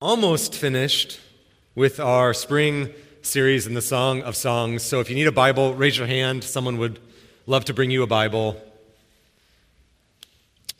almost 0.00 0.54
finished 0.54 1.20
with 1.74 2.00
our 2.00 2.32
spring 2.32 2.88
series 3.20 3.66
in 3.66 3.74
the 3.74 3.82
Song 3.82 4.22
of 4.22 4.34
Songs. 4.34 4.82
So 4.82 5.00
if 5.00 5.10
you 5.10 5.14
need 5.14 5.26
a 5.26 5.32
Bible, 5.32 5.74
raise 5.74 5.98
your 5.98 6.06
hand. 6.06 6.42
Someone 6.42 6.78
would 6.78 6.98
love 7.46 7.66
to 7.66 7.74
bring 7.74 7.90
you 7.90 8.02
a 8.02 8.06
Bible. 8.06 8.58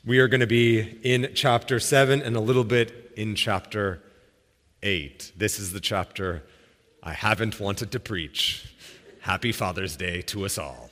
We 0.07 0.21
are 0.21 0.29
going 0.29 0.41
to 0.41 0.47
be 0.47 0.81
in 1.03 1.33
chapter 1.35 1.79
7 1.79 2.23
and 2.23 2.35
a 2.35 2.41
little 2.41 2.65
bit 2.65 3.13
in 3.15 3.35
chapter 3.35 4.03
8. 4.83 5.33
This 5.37 5.59
is 5.59 5.75
the 5.75 5.81
chapter 5.81 6.43
I 7.03 7.13
haven't 7.13 7.61
wanted 7.61 7.93
to 7.93 8.01
preach. 8.01 8.75
Happy 9.21 9.53
Father's 9.53 9.97
Day 9.97 10.23
to 10.23 10.47
us 10.47 10.57
all. 10.57 10.90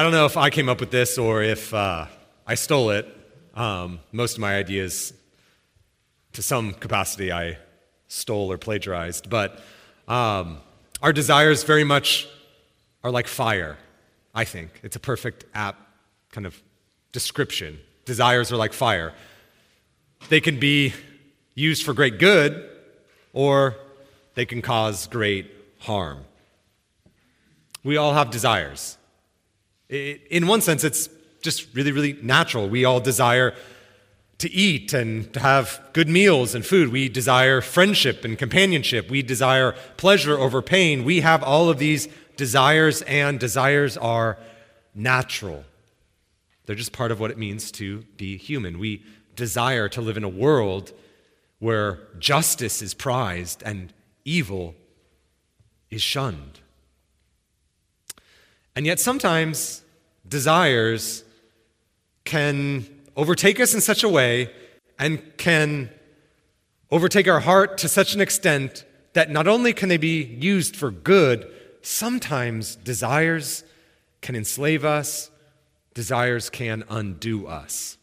I 0.00 0.02
don't 0.02 0.12
know 0.12 0.24
if 0.24 0.38
I 0.38 0.48
came 0.48 0.70
up 0.70 0.80
with 0.80 0.90
this 0.90 1.18
or 1.18 1.42
if 1.42 1.74
uh, 1.74 2.06
I 2.46 2.54
stole 2.54 2.88
it. 2.88 3.06
Um, 3.54 4.00
most 4.12 4.36
of 4.36 4.40
my 4.40 4.56
ideas, 4.56 5.12
to 6.32 6.40
some 6.40 6.72
capacity, 6.72 7.30
I 7.30 7.58
stole 8.08 8.50
or 8.50 8.56
plagiarized. 8.56 9.28
But 9.28 9.60
um, 10.08 10.62
our 11.02 11.12
desires 11.12 11.64
very 11.64 11.84
much 11.84 12.26
are 13.04 13.10
like 13.10 13.28
fire, 13.28 13.76
I 14.34 14.44
think. 14.44 14.80
It's 14.82 14.96
a 14.96 15.00
perfect 15.00 15.44
app 15.52 15.76
kind 16.32 16.46
of 16.46 16.58
description. 17.12 17.78
Desires 18.06 18.50
are 18.50 18.56
like 18.56 18.72
fire. 18.72 19.12
They 20.30 20.40
can 20.40 20.58
be 20.58 20.94
used 21.54 21.84
for 21.84 21.92
great 21.92 22.18
good 22.18 22.70
or 23.34 23.76
they 24.34 24.46
can 24.46 24.62
cause 24.62 25.08
great 25.08 25.50
harm. 25.78 26.24
We 27.84 27.98
all 27.98 28.14
have 28.14 28.30
desires. 28.30 28.96
In 29.90 30.46
one 30.46 30.60
sense, 30.60 30.84
it's 30.84 31.08
just 31.42 31.74
really, 31.74 31.90
really 31.90 32.12
natural. 32.22 32.68
We 32.68 32.84
all 32.84 33.00
desire 33.00 33.54
to 34.38 34.50
eat 34.50 34.92
and 34.92 35.32
to 35.34 35.40
have 35.40 35.80
good 35.92 36.08
meals 36.08 36.54
and 36.54 36.64
food. 36.64 36.92
We 36.92 37.08
desire 37.08 37.60
friendship 37.60 38.24
and 38.24 38.38
companionship. 38.38 39.10
We 39.10 39.22
desire 39.22 39.72
pleasure 39.96 40.38
over 40.38 40.62
pain. 40.62 41.04
We 41.04 41.20
have 41.20 41.42
all 41.42 41.68
of 41.68 41.78
these 41.78 42.08
desires, 42.36 43.02
and 43.02 43.38
desires 43.38 43.96
are 43.96 44.38
natural. 44.94 45.64
They're 46.64 46.76
just 46.76 46.92
part 46.92 47.10
of 47.10 47.20
what 47.20 47.30
it 47.30 47.36
means 47.36 47.70
to 47.72 48.02
be 48.16 48.36
human. 48.36 48.78
We 48.78 49.02
desire 49.34 49.88
to 49.90 50.00
live 50.00 50.16
in 50.16 50.24
a 50.24 50.28
world 50.28 50.92
where 51.58 51.98
justice 52.18 52.80
is 52.80 52.94
prized 52.94 53.62
and 53.64 53.92
evil 54.24 54.74
is 55.90 56.00
shunned. 56.00 56.60
And 58.76 58.86
yet, 58.86 59.00
sometimes 59.00 59.82
desires 60.26 61.24
can 62.24 62.86
overtake 63.16 63.60
us 63.60 63.74
in 63.74 63.80
such 63.80 64.02
a 64.02 64.08
way 64.08 64.50
and 64.98 65.20
can 65.36 65.90
overtake 66.90 67.28
our 67.28 67.40
heart 67.40 67.78
to 67.78 67.88
such 67.88 68.14
an 68.14 68.20
extent 68.20 68.84
that 69.12 69.30
not 69.30 69.48
only 69.48 69.72
can 69.72 69.88
they 69.88 69.96
be 69.96 70.22
used 70.22 70.76
for 70.76 70.90
good, 70.90 71.50
sometimes 71.82 72.76
desires 72.76 73.64
can 74.20 74.36
enslave 74.36 74.84
us, 74.84 75.30
desires 75.94 76.50
can 76.50 76.84
undo 76.88 77.46
us. 77.46 77.98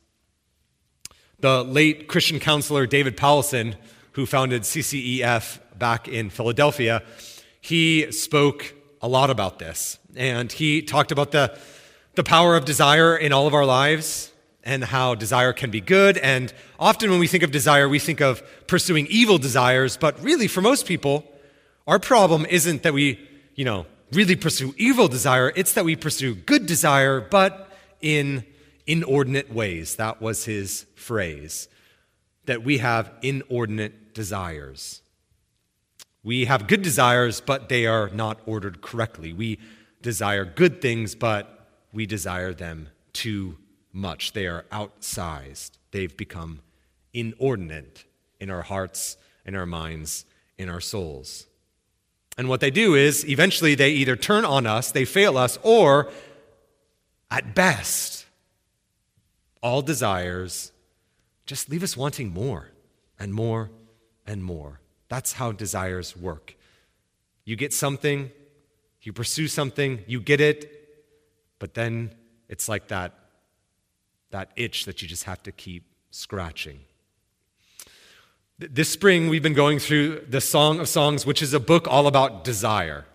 The 1.40 1.64
late 1.64 2.08
Christian 2.08 2.40
counselor 2.40 2.88
David 2.88 3.16
Powlison, 3.16 3.76
who 4.14 4.26
founded 4.26 4.64
CCEF 4.64 5.60
back 5.78 6.08
in 6.08 6.30
Philadelphia, 6.30 7.04
he 7.62 8.12
spoke 8.12 8.74
a 9.02 9.08
lot 9.08 9.30
about 9.30 9.60
this. 9.60 10.00
And 10.16 10.52
he 10.52 10.82
talked 10.82 11.12
about 11.12 11.32
the, 11.32 11.58
the 12.16 12.24
power 12.24 12.56
of 12.56 12.66
desire 12.66 13.16
in 13.16 13.32
all 13.32 13.48
of 13.48 13.54
our 13.54 13.66
lives 13.66 14.32
and 14.64 14.84
how 14.84 15.16
desire 15.16 15.54
can 15.54 15.72
be 15.72 15.80
good. 15.80 16.18
And 16.18 16.54
often 16.80 17.10
when 17.10 17.20
we 17.20 17.28
think 17.28 17.44
of 17.44 17.52
desire, 17.52 17.88
we 17.88 18.00
think 18.00 18.22
of 18.22 18.44
pursuing 18.68 19.08
evil 19.10 19.38
desires. 19.38 19.98
But 19.98 20.22
really, 20.22 20.48
for 20.48 20.62
most 20.62 20.86
people, 20.86 21.24
our 21.88 22.00
problem 22.00 22.46
isn't 22.46 22.84
that 22.84 22.94
we, 22.94 23.20
you 23.56 23.64
know, 23.64 23.86
really 24.12 24.36
pursue 24.36 24.74
evil 24.78 25.08
desire, 25.08 25.52
it's 25.56 25.74
that 25.74 25.86
we 25.86 25.96
pursue 25.96 26.36
good 26.36 26.66
desire, 26.66 27.22
but 27.22 27.72
in 28.02 28.46
inordinate 28.86 29.54
ways. 29.54 29.96
That 29.96 30.22
was 30.22 30.46
his 30.46 30.86
phrase. 30.96 31.68
That 32.46 32.64
we 32.64 32.78
have 32.80 33.12
inordinate 33.22 34.14
desires. 34.14 35.02
We 36.28 36.44
have 36.44 36.68
good 36.68 36.82
desires, 36.82 37.40
but 37.40 37.70
they 37.70 37.86
are 37.86 38.10
not 38.10 38.42
ordered 38.46 38.82
correctly. 38.82 39.32
We 39.32 39.60
desire 40.02 40.44
good 40.44 40.82
things, 40.82 41.16
but 41.16 41.70
we 41.94 42.06
desire 42.06 42.54
them 42.54 42.90
too 43.14 43.58
much. 43.94 44.34
They 44.34 44.46
are 44.46 44.66
outsized. 44.70 45.78
They've 45.92 46.18
become 46.18 46.60
inordinate 47.14 48.04
in 48.42 48.50
our 48.50 48.64
hearts, 48.64 49.16
in 49.46 49.56
our 49.56 49.66
minds, 49.66 50.26
in 50.58 50.68
our 50.68 50.82
souls. 50.82 51.48
And 52.38 52.50
what 52.50 52.60
they 52.60 52.72
do 52.72 52.94
is 52.94 53.26
eventually 53.26 53.74
they 53.74 53.92
either 53.92 54.18
turn 54.18 54.44
on 54.44 54.66
us, 54.66 54.92
they 54.92 55.06
fail 55.06 55.38
us, 55.38 55.58
or 55.64 56.12
at 57.32 57.56
best, 57.56 58.26
all 59.64 59.82
desires 59.82 60.74
just 61.46 61.70
leave 61.70 61.84
us 61.84 61.96
wanting 61.96 62.34
more 62.34 62.72
and 63.18 63.34
more 63.34 63.72
and 64.26 64.44
more. 64.44 64.82
That's 65.10 65.34
how 65.34 65.52
desires 65.52 66.16
work. 66.16 66.56
You 67.46 67.56
get 67.56 67.74
something, 67.74 68.32
you 69.02 69.14
pursue 69.14 69.48
something, 69.48 70.04
you 70.08 70.20
get 70.20 70.42
it, 70.42 70.70
but 71.60 71.74
then 71.74 72.14
it's 72.50 72.68
like 72.68 72.90
that, 72.90 73.14
that 74.32 74.52
itch 74.56 74.86
that 74.86 75.02
you 75.02 75.08
just 75.08 75.24
have 75.24 75.42
to 75.44 75.52
keep 75.52 75.84
scratching. 76.12 76.80
This 78.60 78.90
spring, 78.90 79.30
we've 79.30 79.44
been 79.44 79.54
going 79.54 79.80
through 79.80 80.26
the 80.28 80.42
Song 80.42 80.80
of 80.80 80.90
Songs, 80.90 81.26
which 81.26 81.42
is 81.42 81.54
a 81.54 81.60
book 81.60 81.88
all 81.88 82.08
about 82.08 82.44
desire. 82.44 83.06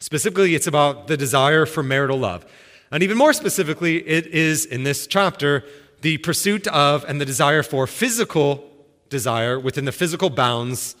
Specifically, 0.00 0.54
it's 0.54 0.66
about 0.66 1.06
the 1.06 1.16
desire 1.16 1.64
for 1.64 1.82
marital 1.82 2.18
love. 2.18 2.44
And 2.90 3.02
even 3.02 3.16
more 3.16 3.32
specifically, 3.32 4.06
it 4.06 4.26
is 4.26 4.64
in 4.64 4.82
this 4.82 5.06
chapter 5.06 5.64
the 6.00 6.18
pursuit 6.18 6.66
of 6.68 7.04
and 7.04 7.20
the 7.20 7.24
desire 7.24 7.62
for 7.62 7.86
physical 7.86 8.67
desire 9.08 9.58
within 9.58 9.84
the 9.84 9.92
physical 9.92 10.30
bounds 10.30 10.96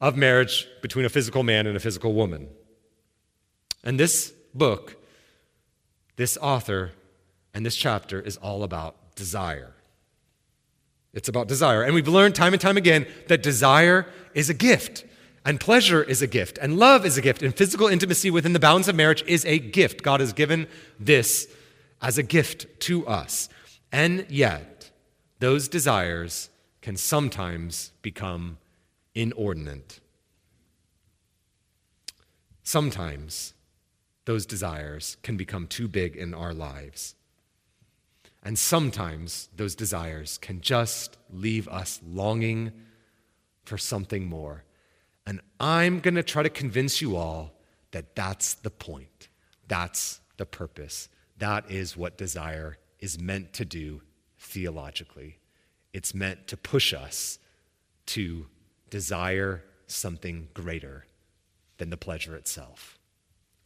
of 0.00 0.16
marriage 0.16 0.66
between 0.82 1.04
a 1.04 1.08
physical 1.08 1.42
man 1.42 1.66
and 1.66 1.76
a 1.76 1.80
physical 1.80 2.12
woman. 2.12 2.48
And 3.84 3.98
this 3.98 4.32
book, 4.54 4.96
this 6.16 6.36
author, 6.40 6.92
and 7.54 7.64
this 7.64 7.76
chapter 7.76 8.20
is 8.20 8.36
all 8.36 8.62
about 8.62 9.16
desire. 9.16 9.74
It's 11.12 11.28
about 11.28 11.48
desire. 11.48 11.82
And 11.82 11.94
we've 11.94 12.08
learned 12.08 12.34
time 12.34 12.52
and 12.52 12.60
time 12.60 12.76
again 12.76 13.06
that 13.28 13.42
desire 13.42 14.06
is 14.34 14.48
a 14.48 14.54
gift, 14.54 15.04
and 15.44 15.58
pleasure 15.58 16.02
is 16.02 16.22
a 16.22 16.26
gift, 16.26 16.58
and 16.58 16.78
love 16.78 17.04
is 17.04 17.18
a 17.18 17.22
gift, 17.22 17.42
and 17.42 17.54
physical 17.54 17.88
intimacy 17.88 18.30
within 18.30 18.52
the 18.52 18.60
bounds 18.60 18.88
of 18.88 18.94
marriage 18.94 19.24
is 19.26 19.44
a 19.44 19.58
gift. 19.58 20.02
God 20.02 20.20
has 20.20 20.32
given 20.32 20.68
this 20.98 21.48
as 22.00 22.18
a 22.18 22.22
gift 22.22 22.66
to 22.80 23.06
us. 23.06 23.48
And 23.90 24.26
yet, 24.28 24.90
those 25.40 25.68
desires 25.68 26.49
can 26.80 26.96
sometimes 26.96 27.92
become 28.02 28.58
inordinate. 29.14 30.00
Sometimes 32.62 33.54
those 34.24 34.46
desires 34.46 35.16
can 35.22 35.36
become 35.36 35.66
too 35.66 35.88
big 35.88 36.16
in 36.16 36.34
our 36.34 36.54
lives. 36.54 37.14
And 38.42 38.58
sometimes 38.58 39.48
those 39.56 39.74
desires 39.74 40.38
can 40.38 40.60
just 40.60 41.18
leave 41.30 41.68
us 41.68 42.00
longing 42.06 42.72
for 43.64 43.76
something 43.76 44.26
more. 44.26 44.64
And 45.26 45.40
I'm 45.58 46.00
going 46.00 46.14
to 46.14 46.22
try 46.22 46.42
to 46.42 46.48
convince 46.48 47.02
you 47.02 47.16
all 47.16 47.52
that 47.90 48.14
that's 48.14 48.54
the 48.54 48.70
point. 48.70 49.28
That's 49.68 50.20
the 50.36 50.46
purpose. 50.46 51.08
That 51.38 51.70
is 51.70 51.96
what 51.96 52.16
desire 52.16 52.78
is 52.98 53.20
meant 53.20 53.52
to 53.54 53.64
do 53.64 54.02
theologically. 54.38 55.39
It's 55.92 56.14
meant 56.14 56.46
to 56.48 56.56
push 56.56 56.92
us 56.94 57.38
to 58.06 58.46
desire 58.90 59.64
something 59.86 60.48
greater 60.54 61.06
than 61.78 61.90
the 61.90 61.96
pleasure 61.96 62.36
itself, 62.36 62.98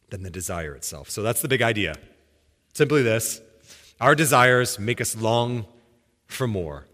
than 0.09 0.23
the 0.23 0.29
desire 0.29 0.75
itself. 0.75 1.09
So 1.09 1.21
that's 1.21 1.41
the 1.41 1.47
big 1.47 1.61
idea. 1.61 1.95
Simply 2.73 3.03
this 3.03 3.41
our 3.99 4.15
desires 4.15 4.77
make 4.77 4.99
us 4.99 5.15
long 5.15 5.65
for 6.27 6.47
more. 6.47 6.85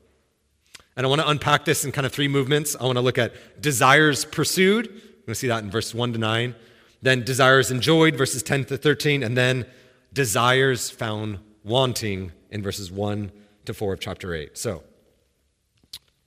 And 0.96 1.06
I 1.06 1.10
want 1.10 1.22
to 1.22 1.30
unpack 1.30 1.66
this 1.66 1.86
in 1.86 1.92
kind 1.92 2.06
of 2.06 2.12
three 2.12 2.28
movements. 2.28 2.76
I 2.80 2.84
want 2.84 2.98
to 2.98 3.02
look 3.02 3.18
at 3.18 3.62
desires 3.62 4.26
pursued. 4.26 4.88
We're 4.88 4.94
going 4.94 5.28
to 5.28 5.36
see 5.36 5.48
that 5.48 5.64
in 5.64 5.72
verse 5.72 5.94
1 5.94 6.14
to 6.14 6.20
9. 6.20 6.56
Then 7.02 7.24
desires 7.24 7.72
enjoyed, 7.72 8.16
verses 8.16 8.44
10 8.44 8.66
to 8.66 8.78
13. 8.78 9.24
And 9.24 9.36
then 9.36 9.66
desires 10.14 10.90
found 10.90 11.40
wanting 11.64 12.34
in 12.52 12.62
verses 12.62 12.92
1 12.92 13.32
to 13.66 13.74
4 13.74 13.94
of 13.94 14.00
chapter 14.00 14.36
8. 14.36 14.58
So 14.58 14.84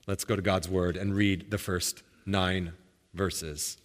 let's 0.07 0.23
go 0.23 0.35
to 0.35 0.41
God's 0.41 0.69
word 0.69 0.97
and 0.97 1.15
read 1.15 1.51
the 1.51 1.57
first 1.57 2.03
nine 2.25 2.73
verses. 3.13 3.77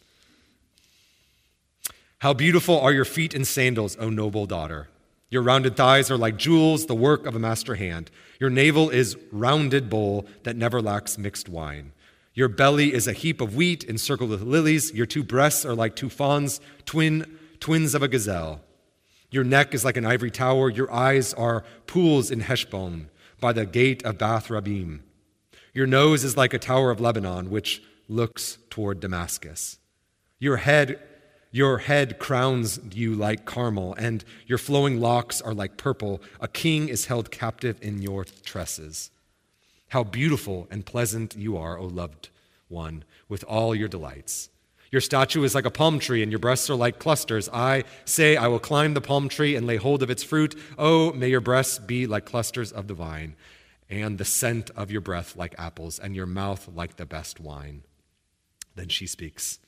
How 2.18 2.34
beautiful 2.34 2.78
are 2.78 2.92
your 2.92 3.04
feet 3.04 3.34
in 3.34 3.44
sandals, 3.44 3.96
O 3.98 4.10
noble 4.10 4.46
daughter. 4.46 4.88
Your 5.30 5.42
rounded 5.42 5.76
thighs 5.76 6.10
are 6.10 6.18
like 6.18 6.36
jewels, 6.36 6.86
the 6.86 6.94
work 6.94 7.24
of 7.24 7.36
a 7.36 7.38
master 7.38 7.76
hand. 7.76 8.10
Your 8.38 8.50
navel 8.50 8.90
is 8.90 9.16
rounded 9.30 9.88
bowl 9.88 10.26
that 10.42 10.56
never 10.56 10.82
lacks 10.82 11.16
mixed 11.16 11.48
wine. 11.48 11.92
Your 12.34 12.48
belly 12.48 12.92
is 12.92 13.06
a 13.06 13.12
heap 13.12 13.40
of 13.40 13.54
wheat 13.54 13.84
encircled 13.84 14.30
with 14.30 14.42
lilies. 14.42 14.92
Your 14.92 15.06
two 15.06 15.22
breasts 15.22 15.64
are 15.64 15.74
like 15.74 15.96
two 15.96 16.10
fawns, 16.10 16.60
twin 16.84 17.38
twins 17.60 17.94
of 17.94 18.02
a 18.02 18.08
gazelle. 18.08 18.60
Your 19.30 19.44
neck 19.44 19.74
is 19.74 19.84
like 19.84 19.96
an 19.96 20.06
ivory 20.06 20.30
tower. 20.30 20.68
Your 20.68 20.92
eyes 20.92 21.32
are 21.34 21.64
pools 21.86 22.30
in 22.30 22.40
Heshbon 22.40 23.08
by 23.40 23.52
the 23.52 23.64
gate 23.64 24.04
of 24.04 24.18
Bath 24.18 24.48
Rabbim. 24.48 25.00
Your 25.72 25.86
nose 25.86 26.24
is 26.24 26.36
like 26.36 26.54
a 26.54 26.58
tower 26.58 26.90
of 26.90 27.00
Lebanon, 27.00 27.50
which 27.50 27.82
looks 28.08 28.58
toward 28.70 29.00
Damascus. 29.00 29.78
Your 30.38 30.58
head 30.58 31.00
your 31.52 31.78
head 31.78 32.18
crowns 32.20 32.78
you 32.92 33.14
like 33.14 33.44
Carmel, 33.44 33.94
and 33.94 34.24
your 34.46 34.58
flowing 34.58 35.00
locks 35.00 35.40
are 35.40 35.54
like 35.54 35.76
purple. 35.76 36.22
A 36.40 36.46
king 36.46 36.88
is 36.88 37.06
held 37.06 37.32
captive 37.32 37.76
in 37.82 38.00
your 38.02 38.24
tresses. 38.44 39.10
How 39.88 40.04
beautiful 40.04 40.68
and 40.70 40.86
pleasant 40.86 41.36
you 41.36 41.56
are, 41.56 41.76
O 41.76 41.86
loved 41.86 42.28
one, 42.68 43.02
with 43.28 43.42
all 43.44 43.74
your 43.74 43.88
delights. 43.88 44.48
Your 44.92 45.00
statue 45.00 45.42
is 45.42 45.54
like 45.54 45.64
a 45.64 45.70
palm 45.70 45.98
tree, 45.98 46.22
and 46.22 46.30
your 46.30 46.38
breasts 46.38 46.70
are 46.70 46.76
like 46.76 47.00
clusters. 47.00 47.48
I 47.52 47.82
say, 48.04 48.36
I 48.36 48.46
will 48.46 48.60
climb 48.60 48.94
the 48.94 49.00
palm 49.00 49.28
tree 49.28 49.56
and 49.56 49.66
lay 49.66 49.76
hold 49.76 50.04
of 50.04 50.10
its 50.10 50.22
fruit. 50.22 50.56
Oh, 50.78 51.12
may 51.12 51.28
your 51.28 51.40
breasts 51.40 51.80
be 51.80 52.06
like 52.06 52.24
clusters 52.24 52.70
of 52.70 52.86
the 52.86 52.94
vine, 52.94 53.34
and 53.90 54.18
the 54.18 54.24
scent 54.24 54.70
of 54.70 54.90
your 54.90 55.00
breath 55.00 55.36
like 55.36 55.54
apples, 55.58 55.98
and 55.98 56.14
your 56.14 56.26
mouth 56.26 56.68
like 56.72 56.96
the 56.96 57.04
best 57.04 57.40
wine. 57.40 57.82
Then 58.76 58.88
she 58.88 59.06
speaks. 59.06 59.58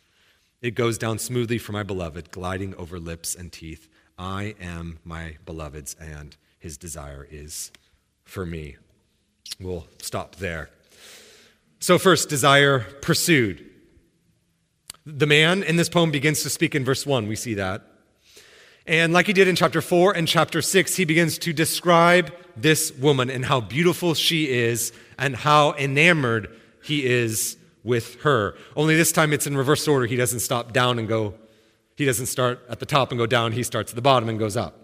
It 0.62 0.76
goes 0.76 0.96
down 0.96 1.18
smoothly 1.18 1.58
for 1.58 1.72
my 1.72 1.82
beloved, 1.82 2.30
gliding 2.30 2.74
over 2.76 3.00
lips 3.00 3.34
and 3.34 3.52
teeth. 3.52 3.88
I 4.16 4.54
am 4.60 5.00
my 5.04 5.38
beloved's, 5.44 5.96
and 5.98 6.36
his 6.58 6.76
desire 6.76 7.26
is 7.28 7.72
for 8.24 8.46
me. 8.46 8.76
We'll 9.58 9.86
stop 10.00 10.36
there. 10.36 10.70
So, 11.80 11.98
first, 11.98 12.28
desire 12.28 12.80
pursued. 13.02 13.68
The 15.04 15.26
man 15.26 15.64
in 15.64 15.74
this 15.74 15.88
poem 15.88 16.12
begins 16.12 16.44
to 16.44 16.50
speak 16.50 16.76
in 16.76 16.84
verse 16.84 17.04
1. 17.04 17.26
We 17.26 17.34
see 17.34 17.54
that. 17.54 17.82
And 18.86 19.12
like 19.12 19.26
he 19.26 19.32
did 19.32 19.48
in 19.48 19.54
chapter 19.54 19.80
4 19.80 20.12
and 20.16 20.26
chapter 20.26 20.60
6, 20.60 20.96
he 20.96 21.04
begins 21.04 21.38
to 21.38 21.52
describe 21.52 22.32
this 22.56 22.92
woman 22.92 23.30
and 23.30 23.44
how 23.44 23.60
beautiful 23.60 24.14
she 24.14 24.50
is 24.50 24.92
and 25.18 25.36
how 25.36 25.72
enamored 25.74 26.54
he 26.82 27.06
is 27.06 27.56
with 27.84 28.20
her. 28.22 28.56
Only 28.76 28.96
this 28.96 29.12
time 29.12 29.32
it's 29.32 29.46
in 29.46 29.56
reverse 29.56 29.86
order. 29.86 30.06
He 30.06 30.16
doesn't 30.16 30.40
stop 30.40 30.72
down 30.72 30.98
and 30.98 31.06
go, 31.06 31.34
he 31.96 32.04
doesn't 32.04 32.26
start 32.26 32.60
at 32.68 32.80
the 32.80 32.86
top 32.86 33.12
and 33.12 33.18
go 33.18 33.26
down. 33.26 33.52
He 33.52 33.62
starts 33.62 33.92
at 33.92 33.96
the 33.96 34.02
bottom 34.02 34.28
and 34.28 34.38
goes 34.38 34.56
up. 34.56 34.78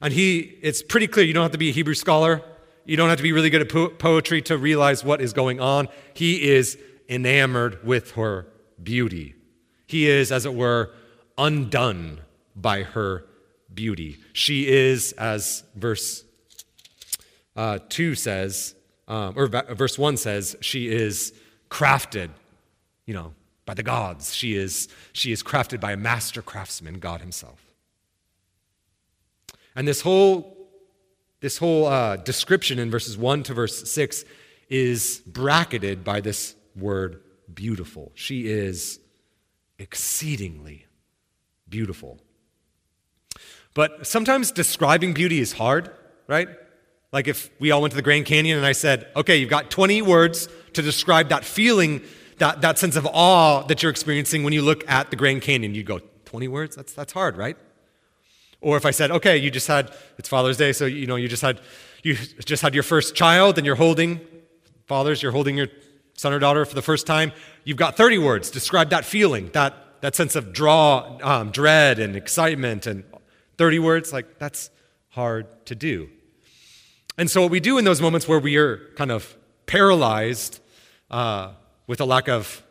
And 0.00 0.12
he, 0.12 0.58
it's 0.62 0.82
pretty 0.82 1.06
clear. 1.06 1.24
You 1.24 1.32
don't 1.32 1.42
have 1.42 1.52
to 1.52 1.58
be 1.58 1.70
a 1.70 1.72
Hebrew 1.72 1.94
scholar. 1.94 2.42
You 2.84 2.96
don't 2.96 3.08
have 3.08 3.18
to 3.18 3.22
be 3.22 3.32
really 3.32 3.50
good 3.50 3.62
at 3.62 3.68
po- 3.68 3.88
poetry 3.88 4.42
to 4.42 4.56
realize 4.56 5.02
what 5.02 5.20
is 5.20 5.32
going 5.32 5.58
on. 5.58 5.88
He 6.14 6.50
is 6.50 6.78
enamored 7.08 7.84
with 7.84 8.12
her 8.12 8.46
beauty. 8.80 9.34
He 9.86 10.08
is, 10.08 10.30
as 10.30 10.44
it 10.44 10.54
were, 10.54 10.92
undone 11.38 12.20
by 12.54 12.82
her 12.82 13.24
beauty. 13.72 14.18
She 14.32 14.68
is, 14.68 15.12
as 15.12 15.62
verse 15.74 16.24
uh, 17.54 17.78
2 17.88 18.14
says, 18.14 18.74
um, 19.08 19.34
or 19.36 19.46
verse 19.46 19.98
1 19.98 20.16
says, 20.16 20.56
she 20.60 20.88
is 20.88 21.32
crafted, 21.70 22.30
you 23.06 23.14
know, 23.14 23.34
by 23.64 23.74
the 23.74 23.82
gods. 23.82 24.34
She 24.34 24.56
is, 24.56 24.88
she 25.12 25.32
is 25.32 25.42
crafted 25.42 25.80
by 25.80 25.92
a 25.92 25.96
master 25.96 26.42
craftsman, 26.42 26.98
God 26.98 27.20
Himself. 27.20 27.62
And 29.74 29.86
this 29.86 30.00
whole, 30.00 30.56
this 31.40 31.58
whole 31.58 31.86
uh, 31.86 32.16
description 32.16 32.78
in 32.78 32.90
verses 32.90 33.18
1 33.18 33.42
to 33.44 33.54
verse 33.54 33.90
6 33.90 34.24
is 34.68 35.22
bracketed 35.26 36.02
by 36.02 36.20
this 36.20 36.54
word 36.74 37.20
beautiful. 37.52 38.10
She 38.14 38.48
is 38.48 38.98
exceedingly 39.78 40.85
beautiful. 41.76 42.18
But 43.74 44.06
sometimes 44.06 44.50
describing 44.50 45.12
beauty 45.12 45.40
is 45.40 45.52
hard, 45.52 45.90
right? 46.26 46.48
Like 47.12 47.28
if 47.28 47.50
we 47.60 47.70
all 47.70 47.82
went 47.82 47.92
to 47.92 47.96
the 47.96 48.08
Grand 48.08 48.24
Canyon 48.24 48.56
and 48.56 48.64
I 48.64 48.72
said, 48.72 49.08
okay, 49.14 49.36
you've 49.36 49.50
got 49.50 49.70
20 49.70 50.00
words 50.00 50.48
to 50.72 50.80
describe 50.80 51.28
that 51.28 51.44
feeling, 51.44 52.00
that, 52.38 52.62
that 52.62 52.78
sense 52.78 52.96
of 52.96 53.06
awe 53.12 53.62
that 53.64 53.82
you're 53.82 53.90
experiencing 53.90 54.42
when 54.42 54.54
you 54.54 54.62
look 54.62 54.88
at 54.88 55.10
the 55.10 55.16
Grand 55.16 55.42
Canyon. 55.42 55.74
You'd 55.74 55.84
go, 55.84 56.00
20 56.24 56.48
words? 56.48 56.76
That's, 56.76 56.94
that's 56.94 57.12
hard, 57.12 57.36
right? 57.36 57.58
Or 58.62 58.78
if 58.78 58.86
I 58.86 58.90
said, 58.90 59.10
okay, 59.10 59.36
you 59.36 59.50
just 59.50 59.66
had, 59.66 59.92
it's 60.16 60.30
Father's 60.30 60.56
Day, 60.56 60.72
so 60.72 60.86
you 60.86 61.06
know, 61.06 61.16
you 61.16 61.28
just 61.28 61.42
had, 61.42 61.60
you 62.02 62.14
just 62.14 62.62
had 62.62 62.72
your 62.72 62.84
first 62.84 63.14
child 63.14 63.58
and 63.58 63.66
you're 63.66 63.76
holding, 63.76 64.22
fathers, 64.86 65.22
you're 65.22 65.32
holding 65.32 65.58
your 65.58 65.68
son 66.14 66.32
or 66.32 66.38
daughter 66.38 66.64
for 66.64 66.74
the 66.74 66.80
first 66.80 67.06
time. 67.06 67.32
You've 67.64 67.76
got 67.76 67.98
30 67.98 68.16
words. 68.16 68.50
Describe 68.50 68.88
that 68.90 69.04
feeling, 69.04 69.50
that, 69.52 69.85
that 70.00 70.14
sense 70.14 70.36
of 70.36 70.52
draw, 70.52 71.18
um, 71.22 71.50
dread 71.50 71.98
and 71.98 72.16
excitement 72.16 72.86
and 72.86 73.04
30 73.58 73.78
words. 73.78 74.12
Like, 74.12 74.38
that's 74.38 74.70
hard 75.10 75.46
to 75.66 75.74
do. 75.74 76.08
And 77.18 77.30
so, 77.30 77.42
what 77.42 77.50
we 77.50 77.60
do 77.60 77.78
in 77.78 77.84
those 77.84 78.00
moments 78.00 78.28
where 78.28 78.38
we 78.38 78.56
are 78.56 78.76
kind 78.96 79.10
of 79.10 79.36
paralyzed 79.66 80.60
uh, 81.10 81.52
with 81.86 82.00
a 82.00 82.04
lack 82.04 82.28
of 82.28 82.62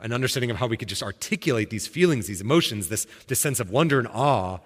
an 0.00 0.12
understanding 0.12 0.50
of 0.50 0.56
how 0.56 0.66
we 0.66 0.76
could 0.76 0.88
just 0.88 1.02
articulate 1.02 1.70
these 1.70 1.86
feelings, 1.86 2.28
these 2.28 2.40
emotions, 2.40 2.88
this, 2.88 3.06
this 3.26 3.40
sense 3.40 3.58
of 3.58 3.70
wonder 3.70 3.98
and 3.98 4.06
awe. 4.08 4.58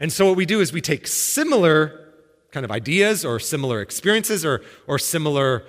And 0.00 0.12
so, 0.12 0.26
what 0.26 0.36
we 0.36 0.46
do 0.46 0.60
is 0.60 0.72
we 0.72 0.80
take 0.80 1.06
similar 1.06 2.08
kind 2.50 2.64
of 2.64 2.70
ideas 2.70 3.24
or 3.24 3.38
similar 3.38 3.82
experiences 3.82 4.44
or, 4.44 4.62
or 4.86 4.98
similar 4.98 5.64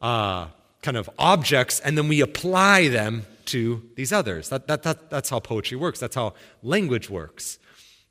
uh, 0.00 0.46
kind 0.80 0.96
of 0.96 1.10
objects, 1.18 1.78
and 1.80 1.98
then 1.98 2.08
we 2.08 2.20
apply 2.20 2.88
them 2.88 3.26
to 3.46 3.82
these 3.96 4.12
others. 4.12 4.48
That, 4.48 4.66
that, 4.68 4.82
that, 4.82 5.10
that's 5.10 5.30
how 5.30 5.40
poetry 5.40 5.76
works, 5.76 5.98
that's 6.00 6.14
how 6.14 6.34
language 6.62 7.10
works. 7.10 7.58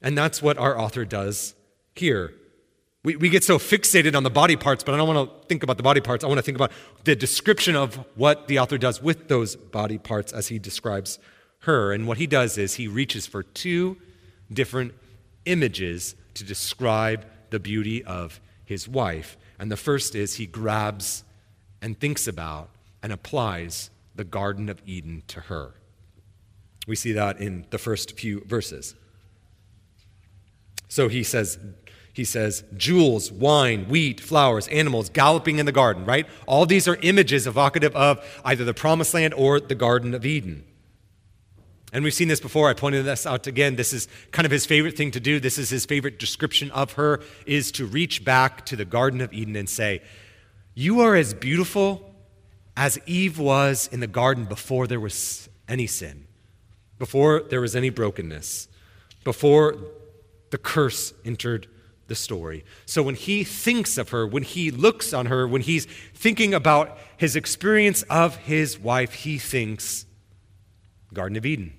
And 0.01 0.17
that's 0.17 0.41
what 0.41 0.57
our 0.57 0.77
author 0.79 1.05
does 1.05 1.53
here. 1.95 2.33
We, 3.03 3.15
we 3.15 3.29
get 3.29 3.43
so 3.43 3.57
fixated 3.57 4.15
on 4.15 4.23
the 4.23 4.29
body 4.29 4.55
parts, 4.55 4.83
but 4.83 4.93
I 4.93 4.97
don't 4.97 5.13
want 5.13 5.29
to 5.29 5.47
think 5.47 5.63
about 5.63 5.77
the 5.77 5.83
body 5.83 6.01
parts. 6.01 6.23
I 6.23 6.27
want 6.27 6.37
to 6.37 6.43
think 6.43 6.57
about 6.57 6.71
the 7.03 7.15
description 7.15 7.75
of 7.75 7.95
what 8.15 8.47
the 8.47 8.59
author 8.59 8.77
does 8.77 9.01
with 9.01 9.27
those 9.27 9.55
body 9.55 9.97
parts 9.97 10.31
as 10.31 10.47
he 10.47 10.59
describes 10.59 11.19
her. 11.59 11.93
And 11.93 12.07
what 12.07 12.17
he 12.17 12.27
does 12.27 12.57
is 12.57 12.75
he 12.75 12.87
reaches 12.87 13.25
for 13.25 13.43
two 13.43 13.97
different 14.51 14.93
images 15.45 16.15
to 16.35 16.43
describe 16.43 17.25
the 17.49 17.59
beauty 17.59 18.03
of 18.03 18.39
his 18.65 18.87
wife. 18.87 19.37
And 19.59 19.71
the 19.71 19.77
first 19.77 20.15
is 20.15 20.35
he 20.35 20.47
grabs 20.47 21.23
and 21.81 21.99
thinks 21.99 22.27
about 22.27 22.69
and 23.03 23.11
applies 23.11 23.90
the 24.15 24.23
Garden 24.23 24.69
of 24.69 24.81
Eden 24.85 25.23
to 25.27 25.41
her. 25.41 25.75
We 26.87 26.95
see 26.95 27.11
that 27.13 27.39
in 27.39 27.65
the 27.69 27.77
first 27.77 28.17
few 28.17 28.43
verses. 28.45 28.95
So 30.87 31.07
he 31.07 31.23
says, 31.23 31.57
he 32.11 32.25
says, 32.25 32.63
jewels, 32.75 33.31
wine, 33.31 33.85
wheat, 33.85 34.19
flowers, 34.19 34.67
animals 34.67 35.09
galloping 35.09 35.59
in 35.59 35.65
the 35.65 35.71
garden, 35.71 36.05
right? 36.05 36.27
All 36.47 36.65
these 36.65 36.87
are 36.87 36.97
images 37.01 37.47
evocative 37.47 37.95
of 37.95 38.19
either 38.43 38.65
the 38.65 38.73
promised 38.73 39.13
land 39.13 39.33
or 39.33 39.59
the 39.59 39.75
Garden 39.75 40.13
of 40.13 40.25
Eden. 40.25 40.65
And 41.93 42.03
we've 42.03 42.13
seen 42.13 42.27
this 42.27 42.39
before. 42.39 42.69
I 42.69 42.73
pointed 42.73 43.05
this 43.05 43.25
out 43.25 43.47
again. 43.47 43.75
This 43.75 43.93
is 43.93 44.07
kind 44.31 44.45
of 44.45 44.51
his 44.51 44.65
favorite 44.65 44.97
thing 44.97 45.11
to 45.11 45.19
do. 45.19 45.39
This 45.39 45.57
is 45.57 45.69
his 45.69 45.85
favorite 45.85 46.19
description 46.19 46.71
of 46.71 46.93
her 46.93 47.21
is 47.45 47.71
to 47.73 47.85
reach 47.85 48.23
back 48.25 48.65
to 48.67 48.75
the 48.75 48.85
Garden 48.85 49.21
of 49.21 49.33
Eden 49.33 49.57
and 49.57 49.69
say, 49.69 50.01
"You 50.73 51.01
are 51.01 51.15
as 51.15 51.33
beautiful 51.33 52.10
as 52.75 52.99
Eve 53.05 53.37
was 53.37 53.87
in 53.91 53.99
the 53.99 54.07
garden 54.07 54.45
before 54.45 54.87
there 54.87 54.99
was 54.99 55.49
any 55.67 55.87
sin, 55.87 56.27
before 56.97 57.41
there 57.41 57.61
was 57.61 57.75
any 57.75 57.89
brokenness, 57.89 58.67
before 59.23 59.77
the 60.51 60.57
curse 60.57 61.13
entered 61.25 61.67
the 62.07 62.15
story. 62.15 62.65
So 62.85 63.03
when 63.03 63.15
he 63.15 63.43
thinks 63.43 63.97
of 63.97 64.09
her, 64.09 64.27
when 64.27 64.43
he 64.43 64.69
looks 64.69 65.13
on 65.13 65.27
her, 65.27 65.47
when 65.47 65.61
he's 65.61 65.85
thinking 66.13 66.53
about 66.53 66.97
his 67.17 67.35
experience 67.35 68.03
of 68.03 68.35
his 68.37 68.77
wife, 68.77 69.13
he 69.13 69.37
thinks 69.37 70.05
Garden 71.13 71.37
of 71.37 71.45
Eden. 71.45 71.73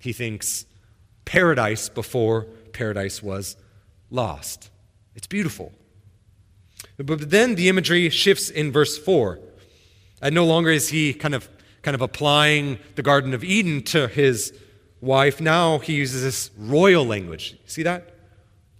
He 0.00 0.12
thinks 0.12 0.66
paradise 1.24 1.88
before 1.88 2.44
paradise 2.72 3.22
was 3.22 3.56
lost. 4.10 4.70
It's 5.14 5.26
beautiful. 5.26 5.72
But 6.96 7.30
then 7.30 7.54
the 7.54 7.68
imagery 7.68 8.08
shifts 8.08 8.50
in 8.50 8.72
verse 8.72 8.98
4. 8.98 9.38
And 10.22 10.34
no 10.34 10.46
longer 10.46 10.70
is 10.70 10.88
he 10.88 11.12
kind 11.12 11.34
of 11.34 11.48
kind 11.82 11.94
of 11.96 12.00
applying 12.00 12.78
the 12.94 13.02
Garden 13.02 13.34
of 13.34 13.42
Eden 13.42 13.82
to 13.82 14.06
his 14.06 14.56
wife. 15.00 15.40
Now 15.40 15.80
he 15.80 15.94
uses 15.94 16.22
this 16.22 16.50
royal 16.56 17.04
language. 17.04 17.58
See 17.66 17.82
that? 17.82 18.14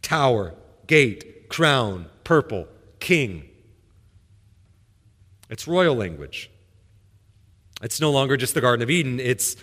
Tower, 0.03 0.55
gate, 0.87 1.49
crown, 1.49 2.07
purple, 2.23 2.69
king. 3.01 3.49
It's 5.51 5.67
royal 5.67 5.97
language. 5.97 6.49
It's 7.83 8.01
no 8.01 8.13
longer 8.13 8.37
just 8.37 8.55
the 8.55 8.61
Garden 8.61 8.83
of 8.83 8.91
Eden, 8.91 9.19
it's 9.19 9.57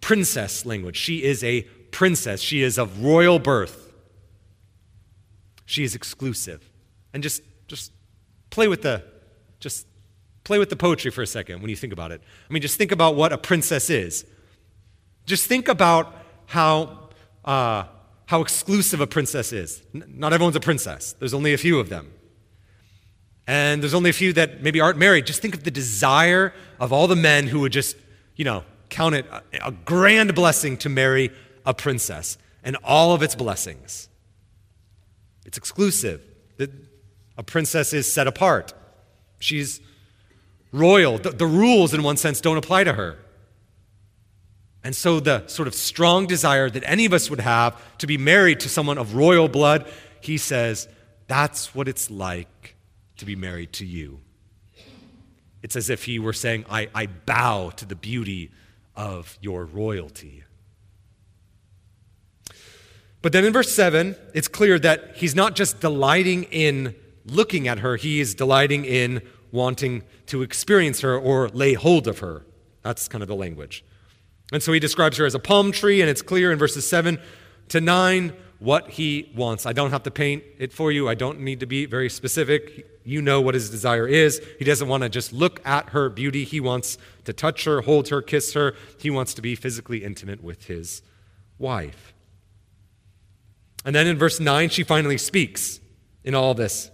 princess 0.00 0.64
language. 0.64 0.96
She 0.96 1.22
is 1.22 1.44
a 1.44 1.62
princess, 1.90 2.40
she 2.40 2.62
is 2.62 2.78
of 2.78 3.04
royal 3.04 3.38
birth. 3.38 3.92
She 5.66 5.84
is 5.84 5.94
exclusive. 5.94 6.70
And 7.12 7.22
just, 7.22 7.42
just 7.68 7.92
play 8.50 8.68
with 8.68 8.82
the, 8.82 9.04
just 9.60 9.86
play 10.46 10.58
with 10.58 10.70
the 10.70 10.76
poetry 10.76 11.10
for 11.10 11.22
a 11.22 11.26
second 11.26 11.60
when 11.60 11.68
you 11.68 11.76
think 11.76 11.92
about 11.92 12.12
it. 12.12 12.22
I 12.48 12.52
mean, 12.52 12.62
just 12.62 12.78
think 12.78 12.92
about 12.92 13.16
what 13.16 13.32
a 13.32 13.38
princess 13.38 13.90
is. 13.90 14.24
Just 15.26 15.46
think 15.46 15.68
about 15.68 16.14
how, 16.46 17.10
uh, 17.44 17.84
how 18.26 18.40
exclusive 18.40 19.00
a 19.00 19.06
princess 19.06 19.52
is. 19.52 19.82
N- 19.94 20.04
not 20.16 20.32
everyone's 20.32 20.56
a 20.56 20.60
princess, 20.60 21.14
there's 21.18 21.34
only 21.34 21.52
a 21.52 21.58
few 21.58 21.78
of 21.80 21.88
them. 21.88 22.12
And 23.48 23.82
there's 23.82 23.94
only 23.94 24.10
a 24.10 24.12
few 24.12 24.32
that 24.32 24.62
maybe 24.62 24.80
aren't 24.80 24.98
married. 24.98 25.26
Just 25.26 25.42
think 25.42 25.54
of 25.54 25.64
the 25.64 25.70
desire 25.70 26.52
of 26.80 26.92
all 26.92 27.06
the 27.06 27.16
men 27.16 27.46
who 27.46 27.60
would 27.60 27.72
just, 27.72 27.96
you 28.34 28.44
know, 28.44 28.64
count 28.88 29.14
it 29.14 29.26
a, 29.30 29.42
a 29.68 29.72
grand 29.72 30.34
blessing 30.34 30.76
to 30.78 30.88
marry 30.88 31.30
a 31.64 31.74
princess 31.74 32.38
and 32.64 32.76
all 32.82 33.14
of 33.14 33.22
its 33.22 33.34
blessings. 33.34 34.08
It's 35.44 35.58
exclusive. 35.58 36.22
A 37.38 37.42
princess 37.42 37.92
is 37.92 38.10
set 38.10 38.26
apart. 38.26 38.72
She's 39.38 39.80
royal. 40.76 41.18
The, 41.18 41.30
the 41.30 41.46
rules, 41.46 41.94
in 41.94 42.02
one 42.02 42.16
sense, 42.16 42.40
don't 42.40 42.56
apply 42.56 42.84
to 42.84 42.92
her. 42.92 43.18
And 44.84 44.94
so, 44.94 45.18
the 45.18 45.46
sort 45.48 45.66
of 45.66 45.74
strong 45.74 46.26
desire 46.26 46.70
that 46.70 46.84
any 46.86 47.06
of 47.06 47.12
us 47.12 47.28
would 47.28 47.40
have 47.40 47.80
to 47.98 48.06
be 48.06 48.18
married 48.18 48.60
to 48.60 48.68
someone 48.68 48.98
of 48.98 49.14
royal 49.14 49.48
blood, 49.48 49.90
he 50.20 50.38
says, 50.38 50.88
that's 51.26 51.74
what 51.74 51.88
it's 51.88 52.10
like 52.10 52.76
to 53.16 53.24
be 53.24 53.34
married 53.34 53.72
to 53.74 53.86
you. 53.86 54.20
It's 55.62 55.74
as 55.74 55.90
if 55.90 56.04
he 56.04 56.18
were 56.18 56.32
saying, 56.32 56.64
I, 56.70 56.88
I 56.94 57.06
bow 57.06 57.70
to 57.70 57.84
the 57.84 57.96
beauty 57.96 58.52
of 58.94 59.36
your 59.40 59.64
royalty. 59.64 60.44
But 63.22 63.32
then 63.32 63.44
in 63.44 63.52
verse 63.52 63.74
7, 63.74 64.14
it's 64.34 64.46
clear 64.46 64.78
that 64.78 65.16
he's 65.16 65.34
not 65.34 65.56
just 65.56 65.80
delighting 65.80 66.44
in 66.44 66.94
looking 67.24 67.66
at 67.66 67.80
her, 67.80 67.96
he 67.96 68.20
is 68.20 68.34
delighting 68.34 68.84
in 68.84 69.20
wanting 69.56 70.04
to 70.26 70.42
experience 70.42 71.00
her 71.00 71.18
or 71.18 71.48
lay 71.48 71.74
hold 71.74 72.06
of 72.06 72.20
her. 72.20 72.44
That's 72.82 73.08
kind 73.08 73.22
of 73.22 73.28
the 73.28 73.34
language. 73.34 73.84
And 74.52 74.62
so 74.62 74.72
he 74.72 74.78
describes 74.78 75.16
her 75.16 75.26
as 75.26 75.34
a 75.34 75.40
palm 75.40 75.72
tree, 75.72 76.00
and 76.00 76.08
it's 76.08 76.22
clear 76.22 76.52
in 76.52 76.58
verses 76.58 76.88
7 76.88 77.18
to 77.70 77.80
9 77.80 78.32
what 78.60 78.90
he 78.90 79.32
wants. 79.34 79.66
I 79.66 79.72
don't 79.72 79.90
have 79.90 80.04
to 80.04 80.10
paint 80.10 80.44
it 80.58 80.72
for 80.72 80.92
you, 80.92 81.08
I 81.08 81.14
don't 81.14 81.40
need 81.40 81.60
to 81.60 81.66
be 81.66 81.86
very 81.86 82.08
specific. 82.08 82.92
You 83.04 83.22
know 83.22 83.40
what 83.40 83.54
his 83.54 83.70
desire 83.70 84.08
is. 84.08 84.42
He 84.58 84.64
doesn't 84.64 84.88
want 84.88 85.04
to 85.04 85.08
just 85.08 85.32
look 85.32 85.64
at 85.64 85.90
her 85.90 86.08
beauty, 86.08 86.44
he 86.44 86.60
wants 86.60 86.98
to 87.24 87.32
touch 87.32 87.64
her, 87.64 87.82
hold 87.82 88.08
her, 88.08 88.20
kiss 88.20 88.52
her. 88.54 88.74
He 88.98 89.10
wants 89.10 89.32
to 89.34 89.42
be 89.42 89.54
physically 89.54 90.04
intimate 90.04 90.42
with 90.42 90.66
his 90.66 91.02
wife. 91.58 92.14
And 93.84 93.94
then 93.94 94.08
in 94.08 94.18
verse 94.18 94.40
9, 94.40 94.68
she 94.70 94.82
finally 94.82 95.18
speaks 95.18 95.78
in 96.24 96.34
all 96.34 96.54
this. 96.54 96.90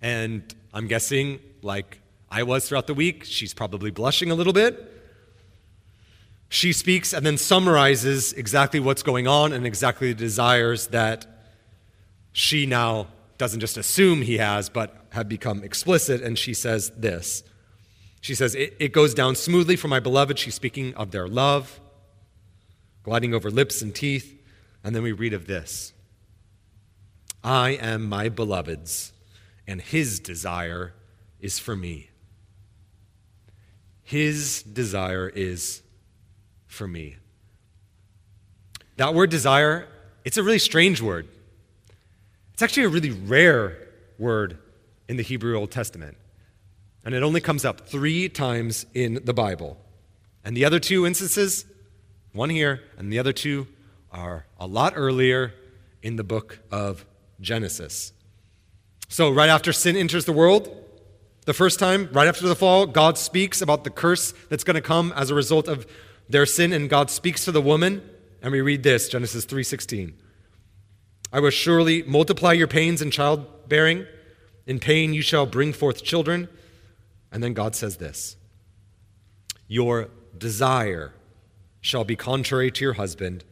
And 0.00 0.52
I'm 0.72 0.86
guessing, 0.86 1.40
like 1.62 2.00
I 2.30 2.42
was 2.42 2.68
throughout 2.68 2.86
the 2.86 2.94
week, 2.94 3.24
she's 3.24 3.52
probably 3.52 3.90
blushing 3.90 4.30
a 4.30 4.34
little 4.34 4.52
bit. 4.52 4.88
She 6.48 6.72
speaks 6.72 7.12
and 7.12 7.24
then 7.24 7.38
summarizes 7.38 8.32
exactly 8.34 8.80
what's 8.80 9.02
going 9.02 9.26
on 9.26 9.52
and 9.52 9.66
exactly 9.66 10.08
the 10.12 10.18
desires 10.18 10.88
that 10.88 11.26
she 12.32 12.66
now 12.66 13.08
doesn't 13.38 13.60
just 13.60 13.76
assume 13.76 14.22
he 14.22 14.38
has, 14.38 14.68
but 14.68 15.06
have 15.10 15.28
become 15.28 15.62
explicit. 15.62 16.22
And 16.22 16.38
she 16.38 16.54
says 16.54 16.90
this 16.96 17.42
She 18.20 18.34
says, 18.34 18.54
It, 18.54 18.76
it 18.78 18.92
goes 18.92 19.14
down 19.14 19.34
smoothly 19.34 19.76
for 19.76 19.88
my 19.88 20.00
beloved. 20.00 20.38
She's 20.38 20.54
speaking 20.54 20.94
of 20.94 21.10
their 21.10 21.28
love, 21.28 21.80
gliding 23.02 23.34
over 23.34 23.50
lips 23.50 23.82
and 23.82 23.94
teeth. 23.94 24.38
And 24.84 24.94
then 24.94 25.02
we 25.02 25.12
read 25.12 25.32
of 25.32 25.46
this 25.46 25.92
I 27.42 27.70
am 27.70 28.08
my 28.08 28.28
beloved's 28.28 29.12
and 29.66 29.80
his 29.80 30.20
desire 30.20 30.94
is 31.40 31.58
for 31.58 31.76
me. 31.76 32.10
His 34.02 34.62
desire 34.62 35.28
is 35.28 35.82
for 36.66 36.86
me. 36.86 37.16
That 38.96 39.14
word 39.14 39.30
desire, 39.30 39.88
it's 40.24 40.36
a 40.36 40.42
really 40.42 40.58
strange 40.58 41.00
word. 41.00 41.28
It's 42.52 42.62
actually 42.62 42.84
a 42.84 42.88
really 42.88 43.10
rare 43.10 43.78
word 44.18 44.58
in 45.08 45.16
the 45.16 45.22
Hebrew 45.22 45.56
Old 45.56 45.70
Testament. 45.70 46.16
And 47.04 47.14
it 47.14 47.22
only 47.22 47.40
comes 47.40 47.64
up 47.64 47.88
three 47.88 48.28
times 48.28 48.86
in 48.94 49.20
the 49.24 49.34
Bible. 49.34 49.76
And 50.44 50.56
the 50.56 50.64
other 50.64 50.78
two 50.78 51.06
instances, 51.06 51.64
one 52.32 52.50
here, 52.50 52.82
and 52.96 53.12
the 53.12 53.18
other 53.18 53.32
two 53.32 53.66
are 54.10 54.46
a 54.58 54.66
lot 54.66 54.92
earlier 54.94 55.54
in 56.02 56.16
the 56.16 56.24
book 56.24 56.60
of 56.70 57.04
Genesis. 57.40 58.12
So, 59.12 59.30
right 59.30 59.50
after 59.50 59.74
sin 59.74 59.94
enters 59.94 60.24
the 60.24 60.32
world, 60.32 60.74
the 61.44 61.52
first 61.52 61.78
time, 61.78 62.08
right 62.12 62.26
after 62.26 62.48
the 62.48 62.56
fall, 62.56 62.86
God 62.86 63.18
speaks 63.18 63.60
about 63.60 63.84
the 63.84 63.90
curse 63.90 64.32
that's 64.48 64.64
going 64.64 64.76
to 64.76 64.80
come 64.80 65.12
as 65.14 65.28
a 65.28 65.34
result 65.34 65.68
of 65.68 65.86
their 66.30 66.46
sin, 66.46 66.72
and 66.72 66.88
God 66.88 67.10
speaks 67.10 67.44
to 67.44 67.52
the 67.52 67.60
woman, 67.60 68.00
and 68.40 68.52
we 68.52 68.62
read 68.62 68.84
this, 68.84 69.10
Genesis 69.10 69.44
3:16. 69.44 70.14
I 71.30 71.40
will 71.40 71.50
surely 71.50 72.02
multiply 72.04 72.54
your 72.54 72.68
pains 72.68 73.02
in 73.02 73.10
childbearing. 73.10 74.06
In 74.66 74.78
pain 74.78 75.12
you 75.12 75.20
shall 75.20 75.44
bring 75.44 75.74
forth 75.74 76.02
children. 76.02 76.48
And 77.30 77.42
then 77.42 77.52
God 77.52 77.76
says 77.76 77.98
this 77.98 78.36
Your 79.68 80.08
desire 80.38 81.12
shall 81.82 82.04
be 82.04 82.16
contrary 82.16 82.70
to 82.70 82.82
your 82.82 82.94
husband, 82.94 83.44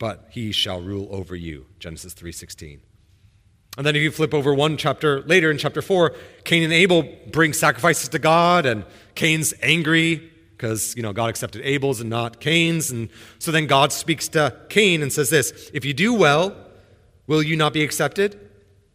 but 0.00 0.26
he 0.30 0.50
shall 0.50 0.82
rule 0.82 1.06
over 1.12 1.36
you. 1.36 1.66
Genesis 1.78 2.14
3:16. 2.14 2.80
And 3.76 3.86
then 3.86 3.96
if 3.96 4.02
you 4.02 4.10
flip 4.10 4.34
over 4.34 4.52
one 4.52 4.76
chapter 4.76 5.22
later 5.22 5.50
in 5.50 5.56
chapter 5.56 5.80
4, 5.80 6.14
Cain 6.44 6.62
and 6.62 6.72
Abel 6.72 7.08
bring 7.30 7.52
sacrifices 7.54 8.08
to 8.10 8.18
God, 8.18 8.66
and 8.66 8.84
Cain's 9.14 9.54
angry 9.62 10.30
because, 10.62 10.94
you 10.94 11.02
know, 11.02 11.12
God 11.12 11.30
accepted 11.30 11.62
Abel's 11.64 12.00
and 12.00 12.08
not 12.08 12.38
Cain's. 12.38 12.90
And 12.90 13.08
so 13.38 13.50
then 13.50 13.66
God 13.66 13.92
speaks 13.92 14.28
to 14.28 14.56
Cain 14.68 15.02
and 15.02 15.12
says 15.12 15.30
this 15.30 15.70
If 15.74 15.84
you 15.84 15.94
do 15.94 16.14
well, 16.14 16.54
will 17.26 17.42
you 17.42 17.56
not 17.56 17.72
be 17.72 17.82
accepted? 17.82 18.38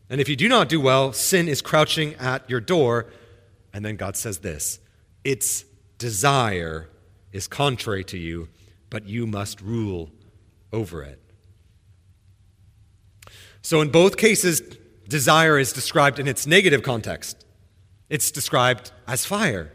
And 0.09 0.21
if 0.21 0.29
you 0.29 0.35
do 0.35 0.47
not 0.47 0.69
do 0.69 0.79
well, 0.79 1.11
sin 1.11 1.47
is 1.49 1.61
crouching 1.61 2.13
at 2.15 2.49
your 2.49 2.61
door. 2.61 3.07
And 3.73 3.83
then 3.83 3.97
God 3.97 4.15
says 4.15 4.39
this 4.39 4.79
Its 5.23 5.65
desire 5.97 6.87
is 7.33 7.47
contrary 7.47 8.03
to 8.05 8.17
you, 8.17 8.47
but 8.89 9.05
you 9.05 9.27
must 9.27 9.59
rule 9.59 10.09
over 10.71 11.03
it. 11.03 11.19
So, 13.67 13.81
in 13.81 13.89
both 13.89 14.15
cases, 14.15 14.61
desire 15.09 15.59
is 15.59 15.73
described 15.73 16.19
in 16.19 16.27
its 16.29 16.47
negative 16.47 16.83
context. 16.83 17.45
It's 18.07 18.31
described 18.31 18.93
as 19.05 19.25
fire. 19.25 19.73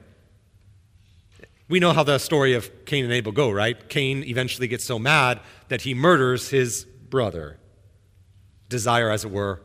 We 1.68 1.78
know 1.78 1.92
how 1.92 2.02
the 2.02 2.16
story 2.16 2.54
of 2.54 2.86
Cain 2.86 3.04
and 3.04 3.12
Abel 3.12 3.32
go, 3.32 3.50
right? 3.50 3.90
Cain 3.90 4.24
eventually 4.24 4.66
gets 4.66 4.82
so 4.82 4.98
mad 4.98 5.40
that 5.68 5.82
he 5.82 5.92
murders 5.92 6.48
his 6.48 6.86
brother. 6.86 7.58
Desire, 8.70 9.10
as 9.10 9.26
it 9.26 9.30
were, 9.30 9.60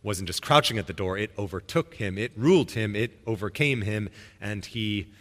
wasn't 0.00 0.28
just 0.28 0.42
crouching 0.42 0.78
at 0.78 0.86
the 0.86 0.92
door, 0.92 1.18
it 1.18 1.32
overtook 1.36 1.94
him, 1.94 2.18
it 2.18 2.30
ruled 2.36 2.70
him, 2.70 2.94
it 2.94 3.18
overcame 3.26 3.82
him, 3.82 4.08
and 4.40 4.64
he 4.64 5.12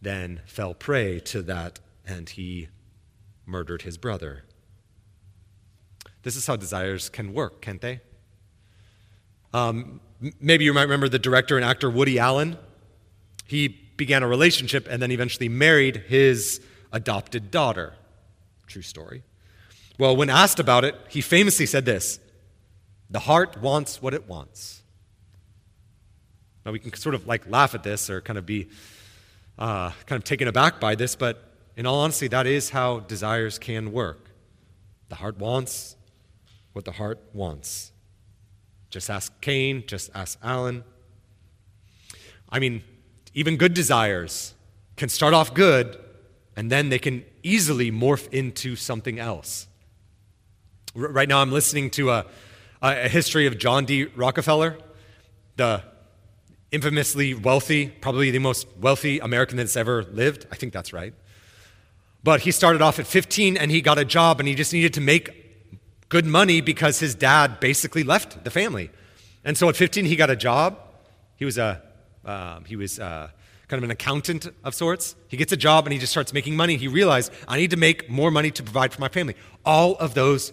then 0.00 0.42
fell 0.46 0.74
prey 0.74 1.18
to 1.18 1.42
that 1.42 1.80
and 2.06 2.30
he 2.30 2.68
murdered 3.46 3.82
his 3.82 3.98
brother. 3.98 4.44
This 6.22 6.36
is 6.36 6.46
how 6.46 6.56
desires 6.56 7.08
can 7.08 7.32
work, 7.32 7.62
can't 7.62 7.80
they? 7.80 8.00
Um, 9.52 10.00
maybe 10.40 10.64
you 10.64 10.74
might 10.74 10.82
remember 10.82 11.08
the 11.08 11.18
director 11.18 11.56
and 11.56 11.64
actor 11.64 11.90
Woody 11.90 12.18
Allen. 12.18 12.56
He 13.46 13.68
began 13.68 14.22
a 14.22 14.28
relationship 14.28 14.86
and 14.88 15.02
then 15.02 15.10
eventually 15.10 15.48
married 15.48 16.04
his 16.08 16.60
adopted 16.92 17.50
daughter. 17.50 17.94
True 18.66 18.82
story. 18.82 19.22
Well, 19.98 20.16
when 20.16 20.30
asked 20.30 20.60
about 20.60 20.84
it, 20.84 20.94
he 21.08 21.20
famously 21.20 21.66
said 21.66 21.84
this 21.84 22.20
The 23.10 23.20
heart 23.20 23.60
wants 23.60 24.00
what 24.00 24.14
it 24.14 24.28
wants. 24.28 24.82
Now, 26.64 26.72
we 26.72 26.78
can 26.78 26.92
sort 26.94 27.14
of 27.14 27.26
like 27.26 27.48
laugh 27.48 27.74
at 27.74 27.82
this 27.82 28.10
or 28.10 28.20
kind 28.20 28.38
of 28.38 28.44
be 28.44 28.68
uh, 29.58 29.90
kind 30.06 30.18
of 30.18 30.24
taken 30.24 30.48
aback 30.48 30.80
by 30.80 30.94
this, 30.94 31.16
but 31.16 31.44
in 31.76 31.86
all 31.86 32.00
honesty, 32.00 32.28
that 32.28 32.46
is 32.46 32.70
how 32.70 33.00
desires 33.00 33.58
can 33.58 33.92
work. 33.92 34.30
The 35.08 35.16
heart 35.16 35.38
wants 35.38 35.96
what 36.72 36.84
the 36.84 36.92
heart 36.92 37.20
wants. 37.32 37.92
Just 38.90 39.08
ask 39.08 39.40
Cain, 39.40 39.84
just 39.86 40.10
ask 40.14 40.38
Allen. 40.42 40.84
I 42.48 42.58
mean, 42.58 42.82
even 43.34 43.56
good 43.56 43.74
desires 43.74 44.54
can 44.96 45.08
start 45.08 45.34
off 45.34 45.54
good 45.54 45.98
and 46.56 46.70
then 46.70 46.88
they 46.88 46.98
can 46.98 47.24
easily 47.42 47.90
morph 47.90 48.28
into 48.32 48.76
something 48.76 49.18
else. 49.18 49.66
R- 50.96 51.08
right 51.08 51.28
now, 51.28 51.40
I'm 51.40 51.52
listening 51.52 51.90
to 51.90 52.10
a, 52.10 52.26
a 52.82 53.08
history 53.08 53.46
of 53.46 53.58
John 53.58 53.84
D. 53.84 54.04
Rockefeller, 54.16 54.76
the 55.56 55.82
infamously 56.72 57.34
wealthy, 57.34 57.88
probably 57.88 58.30
the 58.30 58.38
most 58.40 58.66
wealthy 58.78 59.20
American 59.20 59.56
that's 59.56 59.76
ever 59.76 60.02
lived. 60.04 60.46
I 60.50 60.56
think 60.56 60.72
that's 60.72 60.92
right. 60.92 61.14
But 62.22 62.40
he 62.42 62.50
started 62.50 62.82
off 62.82 62.98
at 62.98 63.06
15 63.06 63.56
and 63.56 63.70
he 63.70 63.80
got 63.80 63.98
a 63.98 64.04
job 64.04 64.40
and 64.40 64.48
he 64.48 64.54
just 64.54 64.72
needed 64.72 64.92
to 64.94 65.00
make 65.00 65.39
good 66.10 66.26
money 66.26 66.60
because 66.60 67.00
his 67.00 67.14
dad 67.14 67.58
basically 67.60 68.04
left 68.04 68.44
the 68.44 68.50
family. 68.50 68.90
And 69.42 69.56
so 69.56 69.70
at 69.70 69.76
15, 69.76 70.04
he 70.04 70.16
got 70.16 70.28
a 70.28 70.36
job. 70.36 70.78
He 71.36 71.46
was 71.46 71.56
a 71.56 71.80
um, 72.22 72.64
he 72.66 72.76
was 72.76 72.98
uh, 72.98 73.30
kind 73.68 73.78
of 73.78 73.84
an 73.84 73.90
accountant 73.90 74.46
of 74.62 74.74
sorts. 74.74 75.14
He 75.28 75.36
gets 75.36 75.52
a 75.52 75.56
job 75.56 75.86
and 75.86 75.92
he 75.92 75.98
just 75.98 76.12
starts 76.12 76.32
making 76.32 76.56
money. 76.56 76.76
He 76.76 76.88
realized, 76.88 77.32
I 77.48 77.56
need 77.56 77.70
to 77.70 77.78
make 77.78 78.10
more 78.10 78.30
money 78.30 78.50
to 78.50 78.62
provide 78.62 78.92
for 78.92 79.00
my 79.00 79.08
family. 79.08 79.36
All 79.64 79.96
of 79.96 80.12
those 80.12 80.52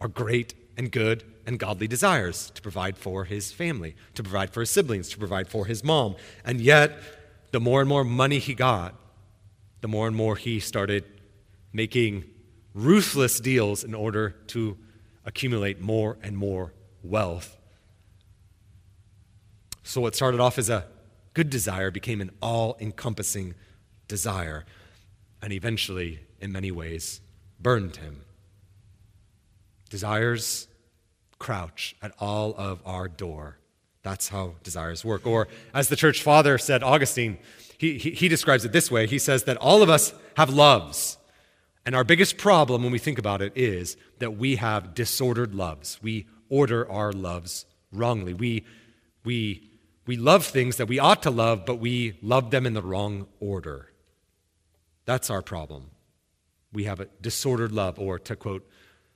are 0.00 0.08
great 0.08 0.54
and 0.76 0.90
good 0.90 1.24
and 1.44 1.58
godly 1.58 1.86
desires 1.86 2.50
to 2.54 2.62
provide 2.62 2.96
for 2.96 3.24
his 3.24 3.52
family, 3.52 3.94
to 4.14 4.22
provide 4.22 4.50
for 4.50 4.60
his 4.60 4.70
siblings, 4.70 5.10
to 5.10 5.18
provide 5.18 5.48
for 5.48 5.66
his 5.66 5.84
mom. 5.84 6.16
And 6.44 6.60
yet, 6.60 6.98
the 7.50 7.60
more 7.60 7.80
and 7.80 7.88
more 7.88 8.04
money 8.04 8.38
he 8.38 8.54
got, 8.54 8.94
the 9.80 9.88
more 9.88 10.06
and 10.06 10.16
more 10.16 10.36
he 10.36 10.60
started 10.60 11.04
making 11.72 12.24
ruthless 12.74 13.40
deals 13.40 13.84
in 13.84 13.94
order 13.94 14.30
to 14.46 14.78
accumulate 15.24 15.80
more 15.80 16.18
and 16.22 16.36
more 16.36 16.72
wealth. 17.02 17.56
So, 19.82 20.00
what 20.00 20.14
started 20.14 20.40
off 20.40 20.58
as 20.58 20.68
a 20.68 20.86
good 21.34 21.50
desire 21.50 21.90
became 21.90 22.20
an 22.20 22.30
all 22.40 22.76
encompassing 22.80 23.54
desire, 24.08 24.64
and 25.40 25.52
eventually, 25.52 26.20
in 26.40 26.52
many 26.52 26.70
ways, 26.70 27.20
burned 27.60 27.96
him. 27.96 28.22
Desires 29.90 30.68
crouch 31.38 31.96
at 32.00 32.12
all 32.18 32.54
of 32.56 32.80
our 32.86 33.08
door. 33.08 33.58
That's 34.02 34.28
how 34.28 34.54
desires 34.62 35.04
work. 35.04 35.26
Or, 35.26 35.48
as 35.74 35.88
the 35.88 35.96
church 35.96 36.22
father 36.22 36.58
said, 36.58 36.82
Augustine, 36.82 37.38
he, 37.78 37.98
he, 37.98 38.10
he, 38.10 38.28
describes 38.28 38.64
it 38.64 38.72
this 38.72 38.90
way 38.90 39.06
he 39.06 39.18
says 39.18 39.44
that 39.44 39.56
all 39.56 39.82
of 39.82 39.90
us 39.90 40.14
have 40.36 40.50
loves. 40.50 41.18
And 41.84 41.96
our 41.96 42.04
biggest 42.04 42.38
problem 42.38 42.82
when 42.82 42.92
we 42.92 42.98
think 42.98 43.18
about 43.18 43.42
it 43.42 43.52
is 43.56 43.96
that 44.18 44.36
we 44.36 44.56
have 44.56 44.94
disordered 44.94 45.54
loves. 45.54 45.98
We 46.02 46.26
order 46.48 46.88
our 46.90 47.12
loves 47.12 47.66
wrongly. 47.92 48.34
We, 48.34 48.64
we, 49.24 49.70
we 50.06 50.16
love 50.16 50.44
things 50.44 50.76
that 50.76 50.86
we 50.86 50.98
ought 50.98 51.22
to 51.24 51.30
love, 51.30 51.66
but 51.66 51.76
we 51.76 52.18
love 52.22 52.50
them 52.50 52.66
in 52.66 52.74
the 52.74 52.82
wrong 52.82 53.26
order. 53.40 53.90
That's 55.04 55.30
our 55.30 55.42
problem. 55.42 55.90
We 56.72 56.84
have 56.84 57.00
a 57.00 57.08
disordered 57.20 57.72
love, 57.72 57.98
or 57.98 58.18
to 58.20 58.36
quote 58.36 58.68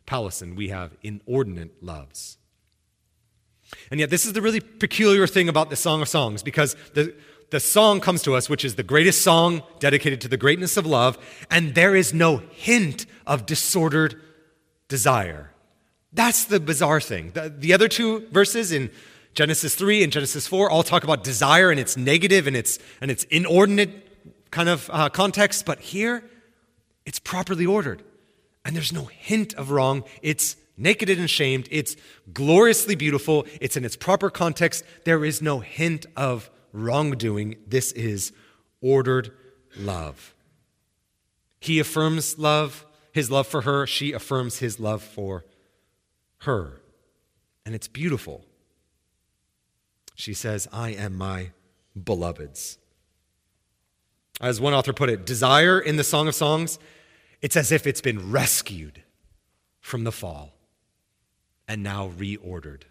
Powlison, 0.07 0.57
we 0.57 0.69
have 0.69 0.97
inordinate 1.03 1.83
loves. 1.83 2.39
And 3.91 3.99
yet, 3.99 4.11
this 4.11 4.25
is 4.25 4.33
the 4.33 4.43
really 4.43 4.61
peculiar 4.61 5.27
thing 5.27 5.49
about 5.49 5.71
the 5.71 5.77
Song 5.77 6.01
of 6.01 6.09
Songs 6.09 6.43
because 6.43 6.77
the, 6.95 7.15
the 7.51 7.61
song 7.61 8.01
comes 8.01 8.23
to 8.23 8.35
us, 8.35 8.49
which 8.49 8.65
is 8.65 8.75
the 8.75 8.83
greatest 8.83 9.23
song 9.23 9.63
dedicated 9.79 10.21
to 10.23 10.29
the 10.29 10.37
greatness 10.37 10.77
of 10.77 10.85
love, 10.85 11.19
and 11.51 11.75
there 11.75 11.95
is 11.95 12.13
no 12.13 12.39
hint 12.39 13.07
of 13.27 13.47
disordered 13.47 14.21
desire. 14.89 15.53
That's 16.13 16.45
the 16.45 16.61
bizarre 16.61 17.01
thing. 17.01 17.33
The, 17.33 17.53
the 17.57 17.73
other 17.73 17.89
two 17.89 18.27
verses 18.31 18.73
in 18.73 18.91
Genesis 19.35 19.75
3 19.75 20.03
and 20.03 20.13
Genesis 20.13 20.47
4 20.47 20.71
all 20.71 20.83
talk 20.83 21.05
about 21.05 21.23
desire 21.23 21.71
and 21.71 21.79
its 21.79 21.97
negative 21.97 22.47
and 22.47 22.57
its, 22.57 22.79
and 23.01 23.11
its 23.11 23.25
inordinate 23.25 24.51
kind 24.51 24.69
of 24.69 24.89
uh, 24.93 25.09
context, 25.11 25.67
but 25.67 25.79
here 25.81 26.25
it's 27.05 27.19
properly 27.19 27.67
ordered. 27.67 28.03
And 28.65 28.75
there's 28.75 28.93
no 28.93 29.05
hint 29.05 29.55
of 29.55 29.71
wrong. 29.71 30.05
It's 30.23 30.57
naked 30.77 31.11
and 31.11 31.21
ashamed. 31.21 31.69
It's 31.71 31.97
gloriously 32.33 32.97
beautiful. 32.97 33.47
It's 33.61 33.77
in 33.77 33.85
its 33.85 33.97
proper 33.97 34.31
context. 34.31 34.85
There 35.05 35.25
is 35.25 35.41
no 35.41 35.61
hint 35.61 36.07
of 36.17 36.51
wrongdoing. 36.77 37.57
This 37.67 37.93
is 37.93 38.33
ordered 38.81 39.33
love. 39.77 40.35
He 41.61 41.79
affirms 41.79 42.39
love, 42.39 42.85
his 43.13 43.31
love 43.31 43.47
for 43.47 43.63
her. 43.63 43.87
She 43.87 44.13
affirms 44.13 44.59
his 44.59 44.79
love 44.79 45.03
for 45.03 45.45
her. 46.41 46.81
And 47.65 47.75
it's 47.75 47.89
beautiful. 47.89 48.45
She 50.15 50.35
says, 50.35 50.69
I 50.73 50.91
am 50.91 51.17
my 51.17 51.51
beloved's. 52.01 52.79
As 54.41 54.61
one 54.61 54.75
author 54.75 54.93
put 54.93 55.09
it, 55.09 55.27
desire 55.27 55.81
in 55.81 55.97
the 55.97 56.05
Song 56.05 56.29
of 56.29 56.35
Songs 56.35 56.79
it's 57.43 57.57
as 57.57 57.71
if 57.71 57.87
it's 57.87 58.01
been 58.01 58.33
rescued 58.33 59.03
from 59.81 60.05
the 60.05 60.13
fall 60.13 60.55
and 61.69 61.83
now 61.83 62.09
reordered. 62.09 62.83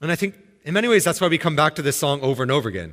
And 0.00 0.10
I 0.10 0.16
think 0.16 0.36
in 0.64 0.74
many 0.74 0.88
ways 0.88 1.04
that's 1.04 1.20
why 1.20 1.28
we 1.28 1.38
come 1.38 1.56
back 1.56 1.74
to 1.76 1.82
this 1.82 1.96
song 1.96 2.20
over 2.20 2.42
and 2.42 2.52
over 2.52 2.68
again. 2.68 2.92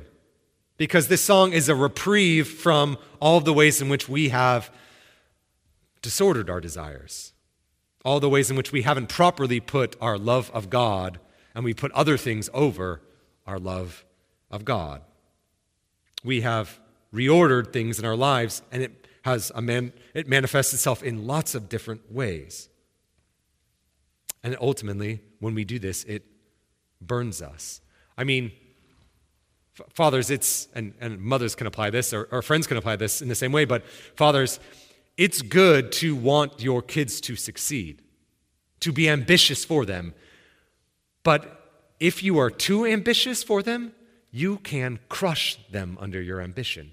Because 0.76 1.08
this 1.08 1.22
song 1.22 1.52
is 1.52 1.68
a 1.68 1.74
reprieve 1.74 2.48
from 2.48 2.98
all 3.20 3.40
the 3.40 3.52
ways 3.52 3.82
in 3.82 3.88
which 3.88 4.08
we 4.08 4.28
have 4.28 4.70
disordered 6.02 6.48
our 6.48 6.60
desires, 6.60 7.32
all 8.04 8.20
the 8.20 8.28
ways 8.28 8.50
in 8.50 8.56
which 8.56 8.70
we 8.70 8.82
haven't 8.82 9.08
properly 9.08 9.58
put 9.60 9.96
our 10.00 10.16
love 10.16 10.50
of 10.54 10.70
God 10.70 11.18
and 11.54 11.64
we 11.64 11.74
put 11.74 11.90
other 11.92 12.16
things 12.16 12.48
over 12.54 13.02
our 13.46 13.58
love 13.58 14.04
of 14.50 14.64
God. 14.64 15.02
We 16.22 16.42
have 16.42 16.78
reordered 17.12 17.72
things 17.72 17.98
in 17.98 18.04
our 18.04 18.16
lives, 18.16 18.62
and 18.70 18.82
it 18.82 19.06
has 19.22 19.50
a 19.54 19.62
man, 19.62 19.92
it 20.14 20.28
manifests 20.28 20.72
itself 20.72 21.02
in 21.02 21.26
lots 21.26 21.54
of 21.54 21.68
different 21.68 22.12
ways. 22.12 22.68
And 24.42 24.56
ultimately, 24.60 25.20
when 25.40 25.54
we 25.54 25.64
do 25.64 25.78
this, 25.78 26.04
it 26.04 26.24
burns 27.00 27.42
us. 27.42 27.80
I 28.16 28.24
mean, 28.24 28.52
fathers, 29.94 30.30
it's, 30.30 30.68
and, 30.74 30.94
and 31.00 31.20
mothers 31.20 31.54
can 31.54 31.66
apply 31.66 31.90
this, 31.90 32.12
or, 32.12 32.28
or 32.30 32.42
friends 32.42 32.66
can 32.66 32.76
apply 32.76 32.96
this 32.96 33.22
in 33.22 33.28
the 33.28 33.34
same 33.34 33.52
way, 33.52 33.64
but 33.64 33.84
fathers, 34.16 34.60
it's 35.16 35.42
good 35.42 35.92
to 35.92 36.14
want 36.14 36.60
your 36.62 36.82
kids 36.82 37.20
to 37.22 37.36
succeed, 37.36 38.02
to 38.80 38.92
be 38.92 39.08
ambitious 39.08 39.64
for 39.64 39.84
them. 39.84 40.14
But 41.22 41.58
if 42.00 42.22
you 42.22 42.38
are 42.38 42.50
too 42.50 42.86
ambitious 42.86 43.42
for 43.42 43.62
them, 43.62 43.92
you 44.30 44.58
can 44.58 44.98
crush 45.08 45.58
them 45.70 45.96
under 46.00 46.20
your 46.20 46.40
ambition. 46.40 46.92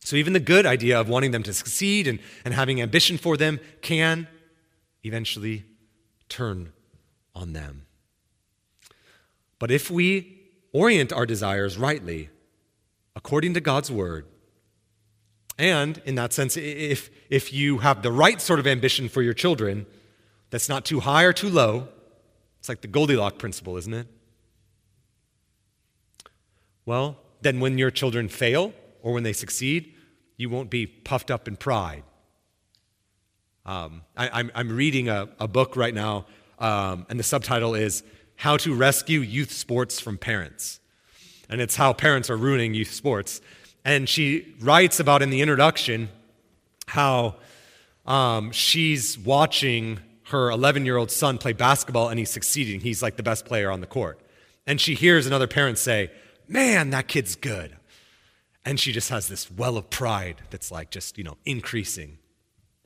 So, 0.00 0.16
even 0.16 0.34
the 0.34 0.40
good 0.40 0.66
idea 0.66 1.00
of 1.00 1.08
wanting 1.08 1.30
them 1.30 1.42
to 1.44 1.54
succeed 1.54 2.06
and, 2.06 2.18
and 2.44 2.52
having 2.52 2.82
ambition 2.82 3.16
for 3.16 3.38
them 3.38 3.58
can 3.80 4.28
eventually 5.02 5.64
turn 6.28 6.72
on 7.34 7.54
them. 7.54 7.86
But 9.58 9.70
if 9.70 9.90
we 9.90 10.40
orient 10.72 11.12
our 11.12 11.26
desires 11.26 11.78
rightly, 11.78 12.30
according 13.14 13.54
to 13.54 13.60
God's 13.60 13.90
word, 13.90 14.26
and 15.58 16.00
in 16.04 16.16
that 16.16 16.32
sense, 16.32 16.56
if, 16.56 17.10
if 17.30 17.52
you 17.52 17.78
have 17.78 18.02
the 18.02 18.10
right 18.10 18.40
sort 18.40 18.58
of 18.58 18.66
ambition 18.66 19.08
for 19.08 19.22
your 19.22 19.34
children, 19.34 19.86
that's 20.50 20.68
not 20.68 20.84
too 20.84 21.00
high 21.00 21.22
or 21.22 21.32
too 21.32 21.48
low, 21.48 21.88
it's 22.58 22.68
like 22.68 22.80
the 22.80 22.88
Goldilocks 22.88 23.36
principle, 23.38 23.76
isn't 23.76 23.94
it? 23.94 24.08
Well, 26.86 27.18
then 27.40 27.60
when 27.60 27.78
your 27.78 27.90
children 27.90 28.28
fail 28.28 28.72
or 29.02 29.12
when 29.12 29.22
they 29.22 29.32
succeed, 29.32 29.94
you 30.36 30.50
won't 30.50 30.70
be 30.70 30.86
puffed 30.86 31.30
up 31.30 31.46
in 31.46 31.56
pride. 31.56 32.02
Um, 33.66 34.02
I, 34.16 34.26
am 34.26 34.32
I'm, 34.32 34.50
I'm 34.54 34.76
reading 34.76 35.08
a, 35.08 35.28
a 35.38 35.48
book 35.48 35.76
right 35.76 35.94
now, 35.94 36.26
um, 36.58 37.06
and 37.08 37.18
the 37.18 37.22
subtitle 37.22 37.74
is 37.74 38.02
How 38.36 38.56
to 38.58 38.74
Rescue 38.74 39.20
Youth 39.20 39.52
Sports 39.52 40.00
from 40.00 40.18
Parents. 40.18 40.80
And 41.48 41.60
it's 41.60 41.76
how 41.76 41.92
parents 41.92 42.30
are 42.30 42.36
ruining 42.36 42.74
youth 42.74 42.92
sports. 42.92 43.40
And 43.84 44.08
she 44.08 44.54
writes 44.60 44.98
about 44.98 45.22
in 45.22 45.30
the 45.30 45.40
introduction 45.42 46.08
how 46.86 47.36
um, 48.06 48.50
she's 48.52 49.18
watching 49.18 50.00
her 50.24 50.50
11 50.50 50.86
year 50.86 50.96
old 50.96 51.10
son 51.10 51.38
play 51.38 51.52
basketball 51.52 52.08
and 52.08 52.18
he's 52.18 52.30
succeeding. 52.30 52.80
He's 52.80 53.02
like 53.02 53.16
the 53.16 53.22
best 53.22 53.44
player 53.44 53.70
on 53.70 53.80
the 53.80 53.86
court. 53.86 54.20
And 54.66 54.80
she 54.80 54.94
hears 54.94 55.26
another 55.26 55.46
parent 55.46 55.78
say, 55.78 56.10
Man, 56.48 56.90
that 56.90 57.08
kid's 57.08 57.36
good. 57.36 57.76
And 58.64 58.80
she 58.80 58.92
just 58.92 59.10
has 59.10 59.28
this 59.28 59.50
well 59.50 59.76
of 59.76 59.90
pride 59.90 60.42
that's 60.50 60.70
like 60.70 60.90
just, 60.90 61.18
you 61.18 61.24
know, 61.24 61.36
increasing. 61.44 62.18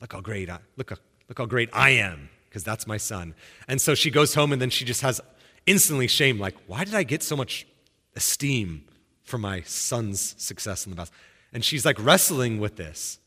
Look 0.01 0.13
how 0.13 0.21
great 0.21 0.49
I, 0.49 0.59
look, 0.75 0.91
look 0.91 1.37
how 1.37 1.45
great 1.45 1.69
I 1.73 1.91
am, 1.91 2.29
because 2.47 2.63
that's 2.63 2.85
my 2.87 2.97
son. 2.97 3.33
And 3.67 3.79
so 3.79 3.95
she 3.95 4.11
goes 4.11 4.33
home 4.33 4.51
and 4.51 4.61
then 4.61 4.69
she 4.69 4.85
just 4.85 5.01
has 5.01 5.21
instantly 5.69 6.07
shame, 6.07 6.39
like, 6.39 6.55
why 6.65 6.83
did 6.83 6.95
I 6.95 7.03
get 7.03 7.21
so 7.21 7.35
much 7.35 7.67
esteem 8.15 8.85
for 9.23 9.37
my 9.37 9.61
son's 9.61 10.33
success 10.41 10.85
in 10.85 10.89
the 10.89 10.95
best? 10.95 11.13
And 11.53 11.63
she's 11.63 11.85
like 11.85 12.03
wrestling 12.03 12.59
with 12.59 12.75
this. 12.75 13.19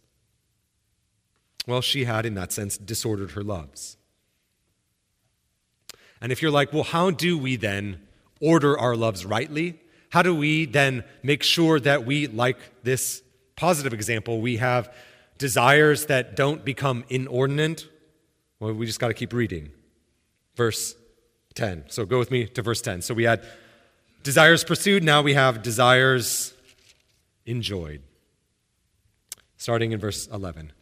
Well, 1.69 1.81
she 1.81 2.05
had, 2.05 2.27
in 2.27 2.35
that 2.35 2.53
sense, 2.53 2.77
disordered 2.77 3.31
her 3.33 3.45
loves. 3.45 3.97
And 6.21 6.33
if 6.33 6.43
you're 6.43 6.51
like, 6.51 6.73
well, 6.73 6.83
how 6.83 7.13
do 7.13 7.39
we 7.39 7.55
then 7.55 8.01
order 8.41 8.77
our 8.77 8.97
loves 8.97 9.25
rightly? 9.25 9.81
How 10.11 10.23
do 10.23 10.35
we 10.35 10.67
then 10.67 11.05
make 11.23 11.45
sure 11.45 11.79
that 11.79 12.05
we, 12.05 12.27
like 12.27 12.59
this 12.83 13.23
positive 13.55 13.95
example, 13.95 14.41
we 14.41 14.57
have 14.57 14.93
desires 15.39 16.07
that 16.07 16.35
don't 16.35 16.65
become 16.65 17.05
inordinate? 17.09 17.87
Well, 18.59 18.73
we 18.73 18.87
just 18.87 18.99
got 18.99 19.09
to 19.09 19.15
keep 19.15 19.33
reading. 19.33 19.71
Verse 20.57 20.97
10. 21.53 21.85
So 21.89 22.05
go 22.05 22.19
with 22.19 22.31
me 22.31 22.47
to 22.47 22.63
verse 22.63 22.81
10. 22.81 23.03
So 23.03 23.15
we 23.15 23.25
had 23.25 23.45
desires 24.23 24.65
pursued, 24.65 25.03
now 25.03 25.23
we 25.23 25.35
have 25.35 25.63
desires 25.63 26.55
enjoyed. 27.47 28.03
Starting 29.57 29.93
in 29.93 30.01
verse 30.01 30.27
11. 30.29 30.73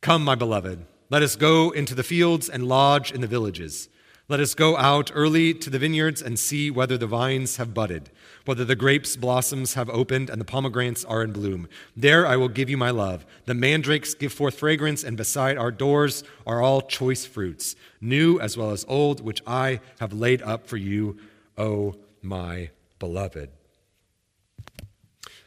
Come, 0.00 0.24
my 0.24 0.34
beloved, 0.34 0.86
let 1.10 1.22
us 1.22 1.36
go 1.36 1.70
into 1.70 1.94
the 1.94 2.02
fields 2.02 2.48
and 2.48 2.66
lodge 2.66 3.12
in 3.12 3.20
the 3.20 3.26
villages. 3.26 3.88
Let 4.30 4.38
us 4.38 4.54
go 4.54 4.76
out 4.76 5.10
early 5.12 5.52
to 5.54 5.68
the 5.68 5.80
vineyards 5.80 6.22
and 6.22 6.38
see 6.38 6.70
whether 6.70 6.96
the 6.96 7.08
vines 7.08 7.56
have 7.56 7.74
budded, 7.74 8.10
whether 8.44 8.64
the 8.64 8.76
grapes' 8.76 9.16
blossoms 9.16 9.74
have 9.74 9.90
opened 9.90 10.30
and 10.30 10.40
the 10.40 10.44
pomegranates 10.44 11.04
are 11.04 11.24
in 11.24 11.32
bloom. 11.32 11.68
There 11.96 12.24
I 12.24 12.36
will 12.36 12.48
give 12.48 12.70
you 12.70 12.76
my 12.76 12.90
love. 12.90 13.26
The 13.46 13.54
mandrakes 13.54 14.14
give 14.14 14.32
forth 14.32 14.56
fragrance, 14.56 15.02
and 15.02 15.16
beside 15.16 15.58
our 15.58 15.72
doors 15.72 16.22
are 16.46 16.62
all 16.62 16.80
choice 16.80 17.24
fruits, 17.24 17.74
new 18.00 18.38
as 18.38 18.56
well 18.56 18.70
as 18.70 18.84
old, 18.86 19.20
which 19.20 19.42
I 19.48 19.80
have 19.98 20.12
laid 20.12 20.42
up 20.42 20.68
for 20.68 20.76
you, 20.76 21.18
O 21.58 21.96
my 22.22 22.70
beloved. 23.00 23.50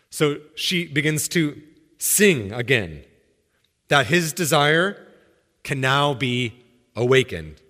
So 0.09 0.41
she 0.55 0.87
begins 0.87 1.29
to 1.29 1.61
sing 1.99 2.51
again 2.51 3.05
that 3.87 4.07
his 4.07 4.33
desire 4.33 5.07
can 5.63 5.79
now 5.79 6.13
be 6.13 6.65
awakened. 6.97 7.61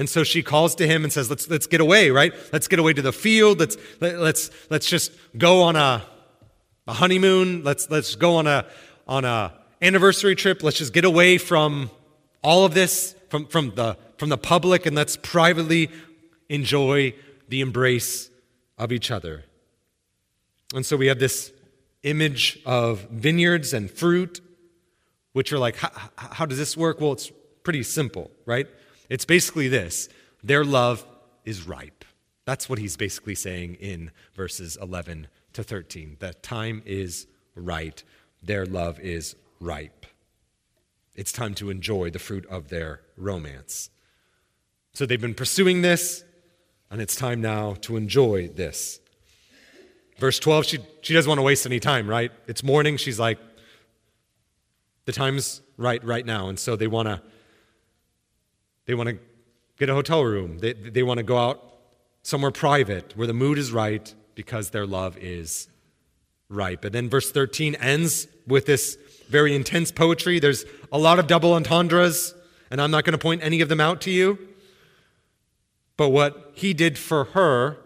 And 0.00 0.08
so 0.08 0.24
she 0.24 0.42
calls 0.42 0.74
to 0.76 0.86
him 0.86 1.04
and 1.04 1.12
says, 1.12 1.28
let's, 1.28 1.50
let's 1.50 1.66
get 1.66 1.82
away, 1.82 2.08
right? 2.08 2.32
Let's 2.54 2.68
get 2.68 2.78
away 2.78 2.94
to 2.94 3.02
the 3.02 3.12
field. 3.12 3.60
Let's, 3.60 3.76
let, 4.00 4.14
us 4.14 4.20
let's, 4.22 4.50
let's 4.70 4.86
just 4.88 5.12
go 5.36 5.60
on 5.64 5.76
a, 5.76 6.02
a 6.88 6.92
honeymoon. 6.94 7.62
Let's, 7.64 7.90
let's 7.90 8.14
go 8.14 8.36
on 8.36 8.46
a, 8.46 8.64
on 9.06 9.26
a 9.26 9.52
anniversary 9.82 10.34
trip. 10.34 10.62
Let's 10.62 10.78
just 10.78 10.94
get 10.94 11.04
away 11.04 11.36
from 11.36 11.90
all 12.42 12.64
of 12.64 12.72
this, 12.72 13.14
from, 13.28 13.44
from, 13.44 13.74
the, 13.74 13.98
from 14.16 14.30
the 14.30 14.38
public, 14.38 14.86
and 14.86 14.96
let's 14.96 15.18
privately 15.18 15.90
enjoy 16.48 17.12
the 17.50 17.60
embrace 17.60 18.30
of 18.78 18.92
each 18.92 19.10
other. 19.10 19.44
And 20.74 20.86
so 20.86 20.96
we 20.96 21.08
have 21.08 21.18
this 21.18 21.52
image 22.04 22.58
of 22.64 23.00
vineyards 23.10 23.74
and 23.74 23.90
fruit, 23.90 24.40
which 25.34 25.52
are 25.52 25.58
like, 25.58 25.76
how, 25.76 25.90
how 26.16 26.46
does 26.46 26.56
this 26.56 26.74
work? 26.74 27.02
Well, 27.02 27.12
it's 27.12 27.30
pretty 27.64 27.82
simple, 27.82 28.30
right? 28.46 28.66
It's 29.10 29.26
basically 29.26 29.68
this 29.68 30.08
their 30.42 30.64
love 30.64 31.04
is 31.44 31.66
ripe. 31.66 32.06
That's 32.46 32.68
what 32.68 32.78
he's 32.78 32.96
basically 32.96 33.34
saying 33.34 33.74
in 33.74 34.10
verses 34.34 34.78
11 34.80 35.28
to 35.52 35.62
13. 35.62 36.16
The 36.20 36.32
time 36.34 36.82
is 36.86 37.26
right, 37.54 38.02
their 38.42 38.64
love 38.64 38.98
is 38.98 39.36
ripe. 39.60 40.06
It's 41.14 41.32
time 41.32 41.54
to 41.56 41.68
enjoy 41.68 42.10
the 42.10 42.18
fruit 42.18 42.46
of 42.46 42.68
their 42.68 43.02
romance. 43.16 43.90
So 44.94 45.04
they've 45.04 45.20
been 45.20 45.34
pursuing 45.34 45.82
this, 45.82 46.24
and 46.90 47.00
it's 47.02 47.14
time 47.14 47.40
now 47.40 47.74
to 47.82 47.96
enjoy 47.96 48.48
this. 48.48 49.00
Verse 50.18 50.38
12, 50.38 50.66
she, 50.66 50.78
she 51.02 51.14
doesn't 51.14 51.28
want 51.28 51.38
to 51.38 51.42
waste 51.42 51.66
any 51.66 51.80
time, 51.80 52.08
right? 52.08 52.32
It's 52.46 52.62
morning. 52.62 52.96
She's 52.96 53.18
like, 53.18 53.38
the 55.04 55.12
time's 55.12 55.62
right 55.76 56.02
right 56.04 56.24
now. 56.24 56.48
And 56.48 56.58
so 56.58 56.76
they 56.76 56.86
want 56.86 57.08
to 57.08 57.22
they 58.90 58.94
want 58.94 59.08
to 59.08 59.18
get 59.78 59.88
a 59.88 59.94
hotel 59.94 60.24
room. 60.24 60.58
They, 60.58 60.72
they 60.72 61.04
want 61.04 61.18
to 61.18 61.22
go 61.22 61.38
out 61.38 61.62
somewhere 62.22 62.50
private 62.50 63.16
where 63.16 63.28
the 63.28 63.32
mood 63.32 63.56
is 63.56 63.70
right 63.70 64.12
because 64.34 64.70
their 64.70 64.84
love 64.84 65.16
is 65.16 65.68
ripe. 66.48 66.84
And 66.84 66.92
then 66.92 67.08
verse 67.08 67.30
13 67.30 67.76
ends 67.76 68.26
with 68.48 68.66
this 68.66 68.98
very 69.28 69.54
intense 69.54 69.92
poetry. 69.92 70.40
There's 70.40 70.64
a 70.90 70.98
lot 70.98 71.20
of 71.20 71.28
double 71.28 71.54
entendres, 71.54 72.34
and 72.68 72.80
I'm 72.80 72.90
not 72.90 73.04
going 73.04 73.12
to 73.12 73.18
point 73.18 73.44
any 73.44 73.60
of 73.60 73.68
them 73.68 73.80
out 73.80 74.00
to 74.00 74.10
you. 74.10 74.40
But 75.96 76.08
what 76.08 76.50
he 76.54 76.74
did 76.74 76.98
for 76.98 77.26
her 77.26 77.76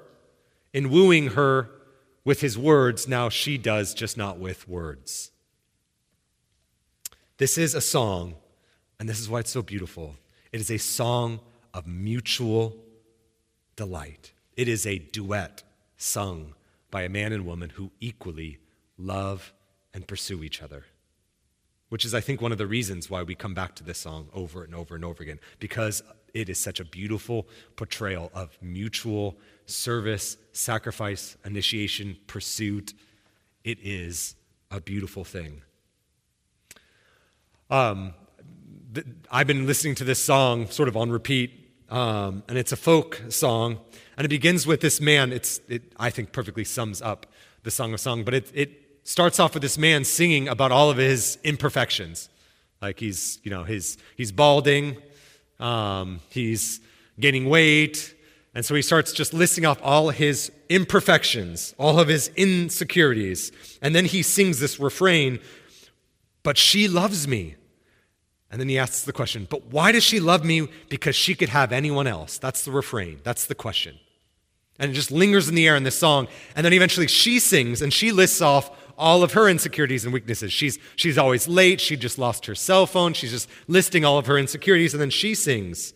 in 0.72 0.88
wooing 0.88 1.32
her 1.32 1.68
with 2.24 2.40
his 2.40 2.56
words, 2.56 3.06
now 3.06 3.28
she 3.28 3.58
does, 3.58 3.92
just 3.92 4.16
not 4.16 4.38
with 4.38 4.66
words. 4.66 5.32
This 7.36 7.58
is 7.58 7.74
a 7.74 7.82
song, 7.82 8.36
and 8.98 9.06
this 9.06 9.20
is 9.20 9.28
why 9.28 9.40
it's 9.40 9.50
so 9.50 9.60
beautiful. 9.60 10.16
It 10.54 10.60
is 10.60 10.70
a 10.70 10.78
song 10.78 11.40
of 11.74 11.84
mutual 11.84 12.76
delight. 13.74 14.30
It 14.56 14.68
is 14.68 14.86
a 14.86 15.00
duet 15.00 15.64
sung 15.96 16.54
by 16.92 17.02
a 17.02 17.08
man 17.08 17.32
and 17.32 17.44
woman 17.44 17.70
who 17.70 17.90
equally 17.98 18.58
love 18.96 19.52
and 19.92 20.06
pursue 20.06 20.44
each 20.44 20.62
other. 20.62 20.84
Which 21.88 22.04
is, 22.04 22.14
I 22.14 22.20
think, 22.20 22.40
one 22.40 22.52
of 22.52 22.58
the 22.58 22.68
reasons 22.68 23.10
why 23.10 23.24
we 23.24 23.34
come 23.34 23.52
back 23.52 23.74
to 23.74 23.82
this 23.82 23.98
song 23.98 24.28
over 24.32 24.62
and 24.62 24.76
over 24.76 24.94
and 24.94 25.04
over 25.04 25.24
again, 25.24 25.40
because 25.58 26.04
it 26.34 26.48
is 26.48 26.56
such 26.56 26.78
a 26.78 26.84
beautiful 26.84 27.48
portrayal 27.74 28.30
of 28.32 28.56
mutual 28.62 29.36
service, 29.66 30.36
sacrifice, 30.52 31.36
initiation, 31.44 32.16
pursuit. 32.28 32.94
It 33.64 33.78
is 33.82 34.36
a 34.70 34.80
beautiful 34.80 35.24
thing. 35.24 35.62
Um, 37.68 38.14
I've 39.30 39.46
been 39.46 39.66
listening 39.66 39.94
to 39.96 40.04
this 40.04 40.22
song 40.22 40.68
sort 40.68 40.88
of 40.88 40.96
on 40.96 41.10
repeat, 41.10 41.52
um, 41.90 42.42
and 42.48 42.58
it's 42.58 42.72
a 42.72 42.76
folk 42.76 43.20
song, 43.28 43.78
and 44.16 44.24
it 44.24 44.28
begins 44.28 44.66
with 44.66 44.80
this 44.80 45.00
man. 45.00 45.32
It's, 45.32 45.60
it, 45.68 45.92
I 45.98 46.10
think, 46.10 46.32
perfectly 46.32 46.64
sums 46.64 47.02
up 47.02 47.26
the 47.62 47.70
Song 47.70 47.92
of 47.92 48.00
Song, 48.00 48.24
but 48.24 48.34
it, 48.34 48.50
it 48.54 49.00
starts 49.04 49.40
off 49.40 49.54
with 49.54 49.62
this 49.62 49.78
man 49.78 50.04
singing 50.04 50.48
about 50.48 50.70
all 50.70 50.90
of 50.90 50.96
his 50.96 51.38
imperfections. 51.44 52.28
Like 52.80 53.00
he's, 53.00 53.38
you 53.42 53.50
know, 53.50 53.64
he's, 53.64 53.96
he's 54.16 54.32
balding, 54.32 54.98
um, 55.58 56.20
he's 56.30 56.80
gaining 57.18 57.48
weight, 57.48 58.14
and 58.54 58.64
so 58.64 58.74
he 58.74 58.82
starts 58.82 59.12
just 59.12 59.34
listing 59.34 59.66
off 59.66 59.80
all 59.82 60.10
his 60.10 60.52
imperfections, 60.68 61.74
all 61.78 61.98
of 61.98 62.08
his 62.08 62.28
insecurities. 62.36 63.50
And 63.82 63.94
then 63.94 64.04
he 64.04 64.22
sings 64.22 64.60
this 64.60 64.78
refrain, 64.78 65.40
But 66.42 66.58
she 66.58 66.86
loves 66.86 67.26
me. 67.26 67.56
And 68.54 68.60
then 68.60 68.68
he 68.68 68.78
asks 68.78 69.02
the 69.02 69.12
question, 69.12 69.48
but 69.50 69.66
why 69.72 69.90
does 69.90 70.04
she 70.04 70.20
love 70.20 70.44
me? 70.44 70.68
Because 70.88 71.16
she 71.16 71.34
could 71.34 71.48
have 71.48 71.72
anyone 71.72 72.06
else. 72.06 72.38
That's 72.38 72.64
the 72.64 72.70
refrain. 72.70 73.18
That's 73.24 73.46
the 73.46 73.54
question. 73.56 73.98
And 74.78 74.92
it 74.92 74.94
just 74.94 75.10
lingers 75.10 75.48
in 75.48 75.56
the 75.56 75.66
air 75.66 75.74
in 75.74 75.82
this 75.82 75.98
song. 75.98 76.28
And 76.54 76.64
then 76.64 76.72
eventually 76.72 77.08
she 77.08 77.40
sings 77.40 77.82
and 77.82 77.92
she 77.92 78.12
lists 78.12 78.40
off 78.40 78.70
all 78.96 79.24
of 79.24 79.32
her 79.32 79.48
insecurities 79.48 80.04
and 80.04 80.14
weaknesses. 80.14 80.52
She's, 80.52 80.78
she's 80.94 81.18
always 81.18 81.48
late. 81.48 81.80
She 81.80 81.96
just 81.96 82.16
lost 82.16 82.46
her 82.46 82.54
cell 82.54 82.86
phone. 82.86 83.12
She's 83.12 83.32
just 83.32 83.48
listing 83.66 84.04
all 84.04 84.18
of 84.18 84.26
her 84.26 84.38
insecurities. 84.38 84.94
And 84.94 85.00
then 85.00 85.10
she 85.10 85.34
sings 85.34 85.92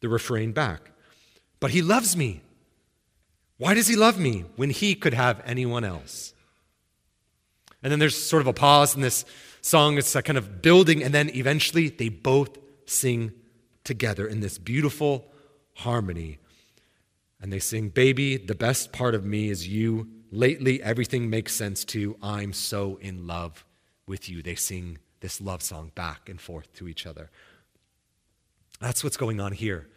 the 0.00 0.10
refrain 0.10 0.52
back. 0.52 0.90
But 1.58 1.70
he 1.70 1.80
loves 1.80 2.18
me. 2.18 2.42
Why 3.56 3.72
does 3.72 3.86
he 3.86 3.96
love 3.96 4.18
me 4.18 4.44
when 4.56 4.68
he 4.68 4.94
could 4.94 5.14
have 5.14 5.40
anyone 5.46 5.84
else? 5.84 6.34
And 7.82 7.90
then 7.90 7.98
there's 7.98 8.14
sort 8.14 8.42
of 8.42 8.46
a 8.46 8.52
pause 8.52 8.94
in 8.94 9.00
this 9.00 9.24
song. 9.66 9.98
It's 9.98 10.14
a 10.14 10.22
kind 10.22 10.38
of 10.38 10.62
building, 10.62 11.02
and 11.02 11.12
then 11.12 11.28
eventually 11.34 11.88
they 11.88 12.08
both 12.08 12.56
sing 12.86 13.32
together 13.82 14.26
in 14.26 14.40
this 14.40 14.58
beautiful 14.58 15.26
harmony. 15.74 16.38
And 17.40 17.52
they 17.52 17.58
sing, 17.58 17.88
Baby, 17.88 18.36
the 18.36 18.54
best 18.54 18.92
part 18.92 19.14
of 19.14 19.24
me 19.24 19.50
is 19.50 19.66
you. 19.68 20.08
Lately, 20.30 20.82
everything 20.82 21.28
makes 21.28 21.54
sense 21.54 21.84
too. 21.84 22.16
I'm 22.22 22.52
so 22.52 22.98
in 23.00 23.26
love 23.26 23.64
with 24.06 24.28
you. 24.28 24.42
They 24.42 24.54
sing 24.54 24.98
this 25.20 25.40
love 25.40 25.62
song 25.62 25.92
back 25.94 26.28
and 26.28 26.40
forth 26.40 26.72
to 26.74 26.88
each 26.88 27.06
other. 27.06 27.30
That's 28.80 29.02
what's 29.02 29.16
going 29.16 29.40
on 29.40 29.52
here. 29.52 29.88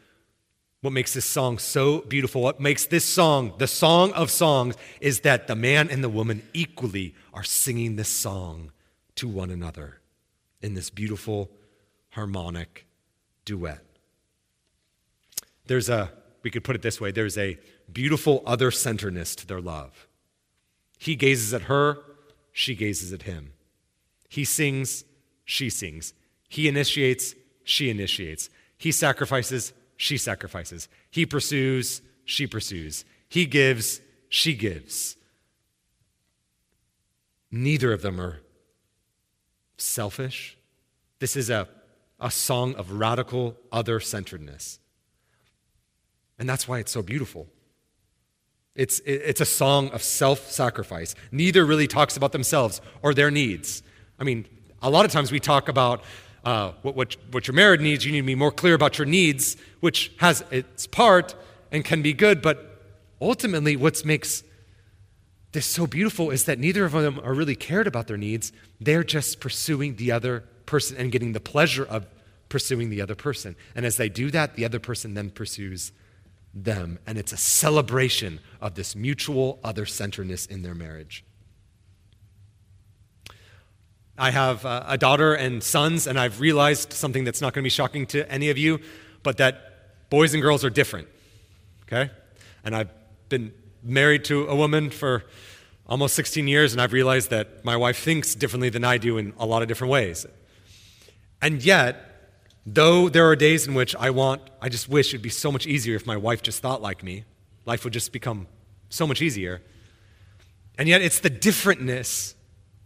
What 0.81 0.93
makes 0.93 1.13
this 1.13 1.25
song 1.25 1.57
so 1.57 1.99
beautiful, 2.01 2.41
what 2.41 2.59
makes 2.61 2.85
this 2.85 3.03
song 3.03 3.53
the 3.57 3.67
song 3.67 4.13
of 4.13 4.31
songs, 4.31 4.75
is 5.01 5.21
that 5.21 5.47
the 5.47 5.55
man 5.55 5.89
and 5.89 6.03
the 6.03 6.09
woman 6.09 6.41
equally 6.53 7.15
are 7.33 7.43
singing 7.43 7.97
this 7.97 8.09
song 8.09 8.71
to 9.19 9.27
one 9.27 9.49
another 9.49 9.99
in 10.61 10.75
this 10.75 10.89
beautiful 10.89 11.51
harmonic 12.11 12.85
duet. 13.43 13.83
There's 15.67 15.89
a, 15.89 16.09
we 16.41 16.49
could 16.49 16.63
put 16.63 16.77
it 16.77 16.81
this 16.81 17.01
way, 17.01 17.11
there's 17.11 17.37
a 17.37 17.59
beautiful 17.91 18.41
other 18.45 18.71
centeredness 18.71 19.35
to 19.35 19.45
their 19.45 19.59
love. 19.59 20.07
He 20.97 21.17
gazes 21.17 21.53
at 21.53 21.63
her, 21.63 21.97
she 22.53 22.75
gazes 22.75 23.11
at 23.11 23.23
him. 23.23 23.51
He 24.29 24.45
sings, 24.45 25.03
she 25.43 25.69
sings. 25.69 26.13
He 26.47 26.69
initiates, 26.69 27.35
she 27.65 27.89
initiates. 27.89 28.49
He 28.77 28.93
sacrifices, 28.93 29.73
she 29.97 30.17
sacrifices. 30.17 30.87
He 31.11 31.25
pursues, 31.25 32.01
she 32.23 32.47
pursues. 32.47 33.03
He 33.27 33.45
gives, 33.45 33.99
she 34.29 34.55
gives. 34.55 35.17
Neither 37.51 37.91
of 37.91 38.01
them 38.01 38.21
are 38.21 38.39
selfish. 39.81 40.57
This 41.19 41.35
is 41.35 41.49
a, 41.49 41.67
a 42.19 42.31
song 42.31 42.75
of 42.75 42.91
radical 42.91 43.57
other 43.71 43.99
centeredness. 43.99 44.79
And 46.37 46.47
that's 46.47 46.67
why 46.67 46.79
it's 46.79 46.91
so 46.91 47.01
beautiful. 47.01 47.47
It's, 48.75 48.99
it's 49.05 49.41
a 49.41 49.45
song 49.45 49.89
of 49.89 50.01
self 50.01 50.49
sacrifice. 50.51 51.13
Neither 51.31 51.65
really 51.65 51.87
talks 51.87 52.15
about 52.15 52.31
themselves 52.31 52.79
or 53.01 53.13
their 53.13 53.29
needs. 53.29 53.83
I 54.17 54.23
mean, 54.23 54.45
a 54.81 54.89
lot 54.89 55.05
of 55.05 55.11
times 55.11 55.31
we 55.31 55.39
talk 55.39 55.67
about 55.67 56.03
uh, 56.45 56.71
what, 56.81 56.95
what, 56.95 57.17
what 57.31 57.47
your 57.47 57.55
marriage 57.55 57.81
needs. 57.81 58.05
You 58.05 58.13
need 58.13 58.21
to 58.21 58.27
be 58.27 58.35
more 58.35 58.51
clear 58.51 58.73
about 58.73 58.97
your 58.97 59.05
needs, 59.05 59.57
which 59.81 60.13
has 60.17 60.43
its 60.51 60.87
part 60.87 61.35
and 61.71 61.83
can 61.83 62.01
be 62.01 62.13
good. 62.13 62.41
But 62.41 62.81
ultimately, 63.19 63.75
what 63.75 64.05
makes 64.05 64.43
this 65.51 65.65
so 65.65 65.87
beautiful 65.87 66.29
is 66.29 66.45
that 66.45 66.59
neither 66.59 66.85
of 66.85 66.91
them 66.91 67.19
are 67.23 67.33
really 67.33 67.55
cared 67.55 67.87
about 67.87 68.07
their 68.07 68.17
needs. 68.17 68.51
They're 68.79 69.03
just 69.03 69.39
pursuing 69.39 69.95
the 69.95 70.11
other 70.11 70.41
person 70.65 70.97
and 70.97 71.11
getting 71.11 71.33
the 71.33 71.39
pleasure 71.39 71.85
of 71.85 72.05
pursuing 72.49 72.89
the 72.89 73.01
other 73.01 73.15
person. 73.15 73.55
And 73.75 73.85
as 73.85 73.97
they 73.97 74.09
do 74.09 74.29
that, 74.31 74.55
the 74.55 74.65
other 74.65 74.79
person 74.79 75.15
then 75.15 75.31
pursues 75.31 75.91
them. 76.53 76.99
And 77.07 77.17
it's 77.17 77.31
a 77.31 77.37
celebration 77.37 78.39
of 78.61 78.75
this 78.75 78.95
mutual 78.95 79.59
other 79.63 79.85
centeredness 79.85 80.45
in 80.45 80.61
their 80.61 80.75
marriage. 80.75 81.23
I 84.17 84.31
have 84.31 84.65
uh, 84.65 84.83
a 84.85 84.97
daughter 84.97 85.33
and 85.33 85.63
sons, 85.63 86.05
and 86.05 86.19
I've 86.19 86.41
realized 86.41 86.91
something 86.91 87.23
that's 87.23 87.41
not 87.41 87.53
going 87.53 87.63
to 87.63 87.65
be 87.65 87.69
shocking 87.69 88.05
to 88.07 88.29
any 88.29 88.49
of 88.49 88.57
you, 88.57 88.81
but 89.23 89.37
that 89.37 90.09
boys 90.09 90.33
and 90.33 90.43
girls 90.43 90.65
are 90.65 90.69
different. 90.69 91.07
Okay? 91.83 92.11
And 92.63 92.75
I've 92.75 92.89
been 93.29 93.53
married 93.83 94.25
to 94.25 94.47
a 94.47 94.55
woman 94.55 94.89
for 94.89 95.23
almost 95.87 96.15
16 96.15 96.47
years, 96.47 96.71
and 96.71 96.81
I've 96.81 96.93
realized 96.93 97.31
that 97.31 97.65
my 97.65 97.75
wife 97.75 97.97
thinks 97.97 98.35
differently 98.35 98.69
than 98.69 98.83
I 98.83 98.97
do 98.97 99.17
in 99.17 99.33
a 99.39 99.45
lot 99.45 99.61
of 99.61 99.67
different 99.67 99.91
ways. 99.91 100.25
And 101.41 101.63
yet, 101.63 102.31
though 102.65 103.09
there 103.09 103.27
are 103.27 103.35
days 103.35 103.67
in 103.67 103.73
which 103.73 103.95
I 103.95 104.11
want, 104.11 104.41
I 104.61 104.69
just 104.69 104.87
wish 104.87 105.09
it'd 105.09 105.21
be 105.21 105.29
so 105.29 105.51
much 105.51 105.65
easier 105.65 105.95
if 105.95 106.05
my 106.05 106.17
wife 106.17 106.43
just 106.43 106.61
thought 106.61 106.81
like 106.81 107.03
me, 107.03 107.23
life 107.65 107.83
would 107.83 107.93
just 107.93 108.11
become 108.11 108.47
so 108.89 109.07
much 109.07 109.21
easier. 109.21 109.61
And 110.77 110.87
yet, 110.87 111.01
it's 111.01 111.19
the 111.19 111.29
differentness 111.29 112.35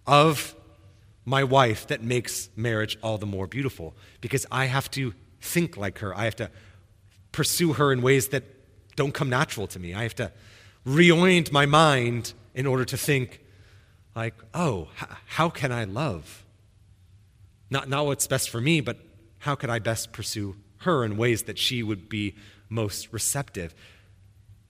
of 0.08 0.56
my 1.26 1.44
wife 1.44 1.88
that 1.88 2.02
makes 2.02 2.50
marriage 2.56 2.98
all 3.02 3.18
the 3.18 3.26
more 3.26 3.48
beautiful 3.48 3.96
because 4.22 4.46
I 4.52 4.66
have 4.66 4.90
to 4.92 5.14
think 5.42 5.78
like 5.78 6.00
her. 6.00 6.16
I 6.16 6.26
have 6.26 6.36
to 6.38 6.50
pursue 7.32 7.74
her 7.74 7.92
in 7.92 8.02
ways 8.02 8.30
that 8.30 8.44
don't 8.96 9.14
come 9.14 9.30
natural 9.30 9.68
to 9.68 9.80
me. 9.80 9.94
I 9.94 10.04
have 10.04 10.16
to 10.16 10.32
reorient 10.86 11.52
my 11.52 11.66
mind 11.66 12.34
in 12.54 12.66
order 12.66 12.86
to 12.86 12.98
think, 12.98 13.42
like, 14.16 14.36
oh, 14.54 14.90
h- 15.02 15.10
how 15.28 15.50
can 15.50 15.72
I 15.72 15.86
love? 15.86 16.46
Not, 17.70 17.90
not 17.90 18.06
what's 18.06 18.28
best 18.28 18.50
for 18.50 18.62
me, 18.62 18.82
but 18.82 18.98
how 19.40 19.56
could 19.56 19.70
I 19.70 19.80
best 19.80 20.12
pursue 20.12 20.56
her 20.80 21.04
in 21.04 21.18
ways 21.18 21.44
that 21.44 21.58
she 21.58 21.82
would 21.84 22.10
be 22.10 22.36
most 22.70 23.12
receptive? 23.12 23.74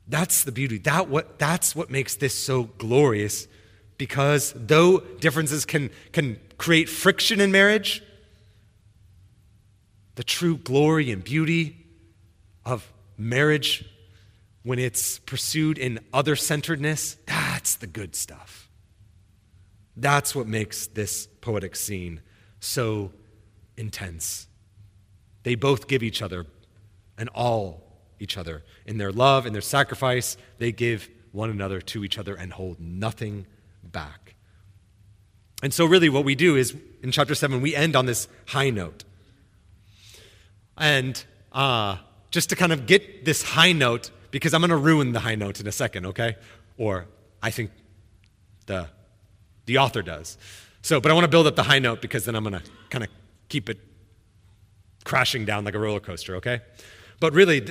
That's 0.08 0.44
the 0.44 0.52
beauty. 0.52 0.78
That 0.80 1.10
what, 1.10 1.40
that's 1.40 1.76
what 1.76 1.90
makes 1.90 2.16
this 2.16 2.34
so 2.34 2.64
glorious 2.78 3.48
because 3.98 4.54
though 4.56 5.00
differences 5.00 5.66
can, 5.66 5.90
can 6.12 6.40
create 6.58 6.90
friction 6.90 7.40
in 7.40 7.52
marriage, 7.52 8.04
the 10.16 10.24
true 10.24 10.58
glory 10.58 11.12
and 11.12 11.24
beauty 11.24 11.86
of 12.66 12.92
marriage 13.18 13.86
when 14.64 14.80
it's 14.80 15.20
pursued 15.20 15.78
in 15.78 16.00
other 16.14 16.36
centeredness, 16.36 17.18
that's 17.26 17.76
the 17.76 17.88
good 17.88 18.16
stuff. 18.16 18.70
That's 19.96 20.34
what 20.34 20.48
makes 20.48 20.88
this 20.88 21.28
poetic 21.42 21.76
scene 21.76 22.22
so 22.60 23.12
intense. 23.78 24.48
They 25.44 25.56
both 25.56 25.88
give 25.88 26.02
each 26.02 26.22
other 26.22 26.46
and 27.18 27.30
all 27.30 27.84
each 28.20 28.38
other. 28.38 28.64
In 28.86 28.98
their 28.98 29.12
love, 29.12 29.46
and 29.46 29.54
their 29.54 29.62
sacrifice, 29.62 30.38
they 30.58 30.72
give 30.72 31.10
one 31.32 31.50
another 31.50 31.82
to 31.82 32.04
each 32.04 32.18
other 32.18 32.36
and 32.36 32.54
hold 32.54 32.80
nothing 32.80 33.46
back. 33.84 34.36
And 35.62 35.74
so, 35.74 35.86
really, 35.86 36.10
what 36.10 36.26
we 36.26 36.36
do 36.36 36.56
is 36.56 36.76
in 37.02 37.12
chapter 37.12 37.36
7, 37.36 37.62
we 37.62 37.76
end 37.76 37.96
on 37.96 38.06
this 38.06 38.28
high 38.48 38.70
note. 38.70 39.04
And 40.78 41.24
uh, 41.52 41.98
just 42.32 42.50
to 42.50 42.56
kind 42.56 42.72
of 42.72 42.86
get 42.86 43.26
this 43.26 43.44
high 43.44 43.72
note, 43.72 44.12
because 44.34 44.52
I'm 44.56 44.62
going 44.62 44.72
to 44.72 44.78
ruin 44.78 45.12
the 45.14 45.20
high 45.20 45.36
note 45.36 45.62
in 45.62 45.68
a 45.68 45.72
second, 45.72 46.08
okay? 46.08 46.36
Or 46.76 47.06
I 47.44 47.52
think 47.52 47.70
the, 48.66 48.88
the 49.68 49.78
author 49.78 50.02
does. 50.02 50.40
So, 50.82 51.00
but 51.00 51.12
I 51.12 51.14
want 51.14 51.26
to 51.26 51.30
build 51.30 51.46
up 51.46 51.56
the 51.56 51.64
high 51.64 51.78
note 51.78 52.02
because 52.02 52.26
then 52.26 52.36
I'm 52.36 52.44
going 52.44 52.60
to 52.60 52.70
kind 52.90 53.04
of 53.04 53.12
keep 53.48 53.70
it 53.70 53.80
crashing 55.04 55.46
down 55.46 55.66
like 55.66 55.76
a 55.76 55.80
roller 55.80 56.00
coaster, 56.00 56.36
okay? 56.38 56.62
But 57.20 57.34
really, 57.34 57.62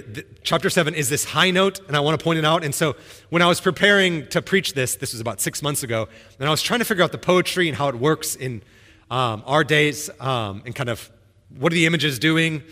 chapter 0.44 0.70
7 0.70 0.94
is 0.94 1.08
this 1.08 1.24
high 1.24 1.50
note, 1.50 1.80
and 1.88 1.96
I 1.96 2.00
want 2.00 2.18
to 2.18 2.22
point 2.22 2.38
it 2.38 2.44
out. 2.44 2.62
And 2.62 2.72
so, 2.72 2.94
when 3.28 3.42
I 3.42 3.48
was 3.48 3.60
preparing 3.60 4.28
to 4.28 4.40
preach 4.40 4.74
this, 4.74 4.94
this 4.94 5.12
was 5.12 5.20
about 5.20 5.40
six 5.40 5.62
months 5.62 5.82
ago, 5.82 6.08
and 6.38 6.46
I 6.46 6.50
was 6.52 6.62
trying 6.62 6.78
to 6.78 6.84
figure 6.84 7.02
out 7.02 7.10
the 7.10 7.18
poetry 7.18 7.66
and 7.66 7.76
how 7.76 7.88
it 7.88 7.96
works 7.96 8.36
in 8.36 8.62
um, 9.10 9.42
our 9.46 9.64
days 9.64 10.10
um, 10.20 10.62
and 10.64 10.76
kind 10.76 10.88
of 10.88 11.10
what 11.58 11.72
are 11.72 11.74
the 11.74 11.86
images 11.86 12.20
doing. 12.20 12.62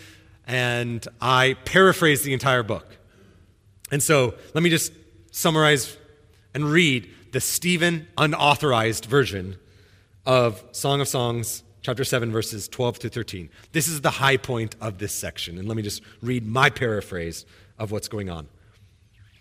And 0.46 1.06
I 1.20 1.56
paraphrased 1.64 2.24
the 2.24 2.32
entire 2.32 2.62
book. 2.62 2.86
And 3.90 4.02
so 4.02 4.34
let 4.54 4.62
me 4.62 4.70
just 4.70 4.92
summarize 5.30 5.96
and 6.54 6.64
read 6.64 7.10
the 7.32 7.40
Stephen 7.40 8.08
unauthorized 8.18 9.04
version 9.04 9.56
of 10.26 10.62
Song 10.72 11.00
of 11.00 11.08
Songs, 11.08 11.62
chapter 11.82 12.04
7, 12.04 12.30
verses 12.30 12.68
12 12.68 13.00
to 13.00 13.08
13. 13.08 13.48
This 13.72 13.88
is 13.88 14.00
the 14.00 14.10
high 14.10 14.36
point 14.36 14.76
of 14.80 14.98
this 14.98 15.14
section. 15.14 15.58
And 15.58 15.68
let 15.68 15.76
me 15.76 15.82
just 15.82 16.02
read 16.22 16.46
my 16.46 16.70
paraphrase 16.70 17.46
of 17.78 17.90
what's 17.90 18.08
going 18.08 18.30
on. 18.30 18.48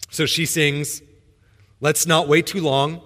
So 0.09 0.25
she 0.25 0.45
sings, 0.45 1.01
Let's 1.81 2.05
not 2.05 2.27
wait 2.27 2.45
too 2.45 2.59
long. 2.59 3.01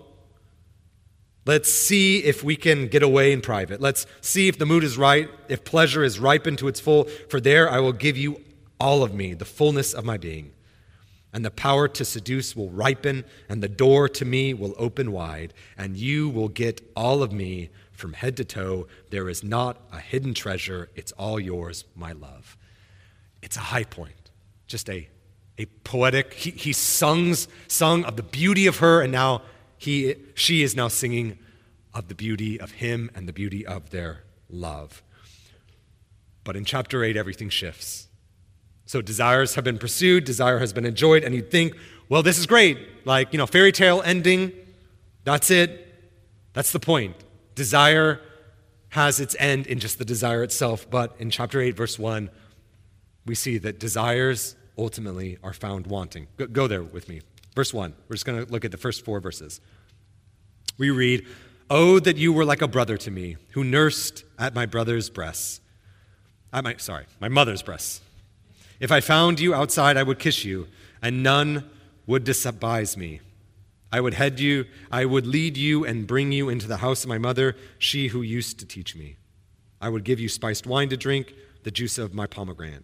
Let's 1.46 1.72
see 1.72 2.24
if 2.24 2.44
we 2.44 2.56
can 2.56 2.88
get 2.88 3.04
away 3.04 3.32
in 3.32 3.42
private. 3.42 3.82
Let's 3.82 4.08
see 4.22 4.48
if 4.48 4.58
the 4.58 4.66
mood 4.66 4.84
is 4.84 4.98
right, 4.98 5.30
if 5.48 5.64
pleasure 5.64 6.04
is 6.04 6.20
ripened 6.20 6.58
to 6.60 6.68
its 6.68 6.80
full, 6.80 7.04
for 7.30 7.40
there 7.40 7.70
I 7.70 7.80
will 7.80 7.92
give 7.92 8.18
you 8.18 8.42
all 8.80 9.04
of 9.04 9.14
me, 9.14 9.34
the 9.34 9.46
fullness 9.46 9.94
of 9.94 10.06
my 10.06 10.18
being 10.18 10.54
and 11.34 11.44
the 11.44 11.52
power 11.52 11.88
to 11.88 12.06
seduce 12.06 12.56
will 12.56 12.70
ripen, 12.70 13.26
and 13.50 13.62
the 13.62 13.68
door 13.68 14.08
to 14.08 14.24
me 14.24 14.54
will 14.54 14.76
open 14.78 15.12
wide, 15.12 15.54
and 15.78 15.98
you 15.98 16.30
will 16.30 16.48
get 16.48 16.82
all 16.96 17.24
of 17.24 17.34
me 17.34 17.70
from 17.92 18.14
head 18.14 18.38
to 18.38 18.46
toe. 18.46 18.88
There 19.10 19.28
is 19.28 19.44
not 19.44 19.82
a 19.92 20.00
hidden 20.00 20.34
treasure. 20.34 20.90
It's 20.96 21.12
all 21.14 21.40
yours, 21.40 21.86
my 21.96 22.12
love. 22.12 22.56
It's 23.42 23.58
a 23.58 23.62
high 23.62 23.84
point, 23.84 24.30
just 24.68 24.90
a, 24.90 25.10
a 25.58 25.66
poetic. 25.84 26.34
He, 26.34 26.52
he 26.52 26.72
songs, 26.72 27.48
sung 27.68 28.06
of 28.06 28.16
the 28.16 28.24
beauty 28.24 28.68
of 28.68 28.78
her, 28.78 29.02
and 29.02 29.12
now 29.12 29.42
he, 29.78 30.16
she 30.36 30.62
is 30.62 30.76
now 30.76 30.88
singing 30.88 31.40
of 31.94 32.08
the 32.08 32.16
beauty 32.16 32.60
of 32.60 32.72
him 32.72 33.10
and 33.16 33.28
the 33.28 33.34
beauty 33.34 33.66
of 33.66 33.90
their 33.90 34.24
love. 34.50 35.04
But 36.44 36.56
in 36.56 36.66
chapter 36.66 37.04
8, 37.04 37.18
everything 37.18 37.50
shifts. 37.50 38.08
So 38.86 39.02
desires 39.02 39.56
have 39.56 39.64
been 39.64 39.78
pursued, 39.78 40.26
desire 40.26 40.60
has 40.60 40.74
been 40.74 40.86
enjoyed, 40.86 41.24
and 41.24 41.34
you'd 41.34 41.52
think, 41.52 41.76
well, 42.10 42.22
this 42.22 42.38
is 42.38 42.46
great. 42.46 42.78
Like, 43.06 43.34
you 43.34 43.38
know, 43.38 43.48
fairy 43.48 43.72
tale 43.72 44.02
ending, 44.04 44.52
that's 45.24 45.50
it. 45.50 45.80
That's 46.54 46.72
the 46.72 46.80
point. 46.80 47.16
Desire 47.56 48.20
has 48.90 49.20
its 49.20 49.36
end 49.40 49.68
in 49.68 49.80
just 49.80 49.98
the 49.98 50.06
desire 50.06 50.44
itself. 50.44 50.90
But 50.90 51.16
in 51.18 51.30
chapter 51.30 51.60
8, 51.60 51.76
verse 51.76 51.98
1, 51.98 52.30
we 53.26 53.36
see 53.36 53.58
that 53.60 53.80
desires 53.80 54.56
ultimately 54.78 55.38
are 55.44 55.54
found 55.54 55.88
wanting. 55.88 56.28
Go, 56.38 56.48
go 56.48 56.68
there 56.68 56.84
with 56.84 57.10
me. 57.10 57.22
Verse 57.56 57.74
1. 57.74 57.94
We're 58.08 58.16
just 58.16 58.26
going 58.26 58.46
to 58.46 58.52
look 58.52 58.66
at 58.66 58.72
the 58.72 58.78
first 58.78 59.06
four 59.06 59.20
verses. 59.20 59.62
We 60.78 60.90
read, 60.90 61.26
Oh, 61.70 62.00
that 62.00 62.18
you 62.18 62.34
were 62.34 62.46
like 62.46 62.62
a 62.62 62.68
brother 62.68 62.98
to 62.98 63.10
me, 63.10 63.38
who 63.52 63.64
nursed 63.64 64.26
at 64.38 64.54
my 64.54 64.66
brother's 64.66 65.10
breasts. 65.10 65.62
At 66.52 66.64
my, 66.64 66.76
sorry, 66.78 67.06
my 67.20 67.30
mother's 67.30 67.64
breasts. 67.64 68.02
If 68.84 68.92
I 68.92 69.00
found 69.00 69.40
you 69.40 69.54
outside, 69.56 69.96
I 69.96 70.04
would 70.04 70.20
kiss 70.20 70.44
you, 70.44 70.68
and 71.02 71.24
none 71.24 71.70
would 72.06 72.26
despise 72.26 72.98
me. 72.98 73.22
I 73.94 74.02
would 74.02 74.16
head 74.16 74.42
you, 74.42 74.66
I 74.92 75.06
would 75.06 75.26
lead 75.26 75.56
you 75.56 75.86
and 75.86 76.06
bring 76.06 76.34
you 76.34 76.50
into 76.50 76.68
the 76.68 76.76
house 76.76 77.06
of 77.06 77.08
my 77.08 77.18
mother, 77.18 77.56
she 77.80 78.10
who 78.10 78.22
used 78.22 78.60
to 78.60 78.66
teach 78.66 78.94
me. 78.94 79.16
I 79.80 79.88
would 79.88 80.04
give 80.04 80.20
you 80.20 80.28
spiced 80.28 80.68
wine 80.68 80.90
to 80.90 80.98
drink, 80.98 81.34
the 81.64 81.72
juice 81.72 81.98
of 81.98 82.14
my 82.14 82.28
pomegranate. 82.28 82.84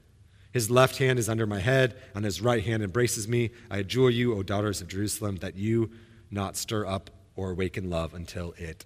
His 0.53 0.71
left 0.71 0.99
hand 0.99 1.19
is 1.19 1.27
under 1.27 1.45
my 1.45 1.59
head, 1.59 1.97
and 2.15 2.23
his 2.23 2.39
right 2.39 2.63
hand 2.63 2.81
embraces 2.81 3.27
me. 3.27 3.51
I 3.69 3.79
adjure 3.79 4.09
you, 4.09 4.35
O 4.35 4.41
daughters 4.41 4.79
of 4.79 4.88
Jerusalem, 4.88 5.35
that 5.41 5.57
you 5.57 5.91
not 6.31 6.55
stir 6.55 6.85
up 6.85 7.09
or 7.35 7.51
awaken 7.51 7.89
love 7.89 8.13
until 8.13 8.53
it 8.57 8.85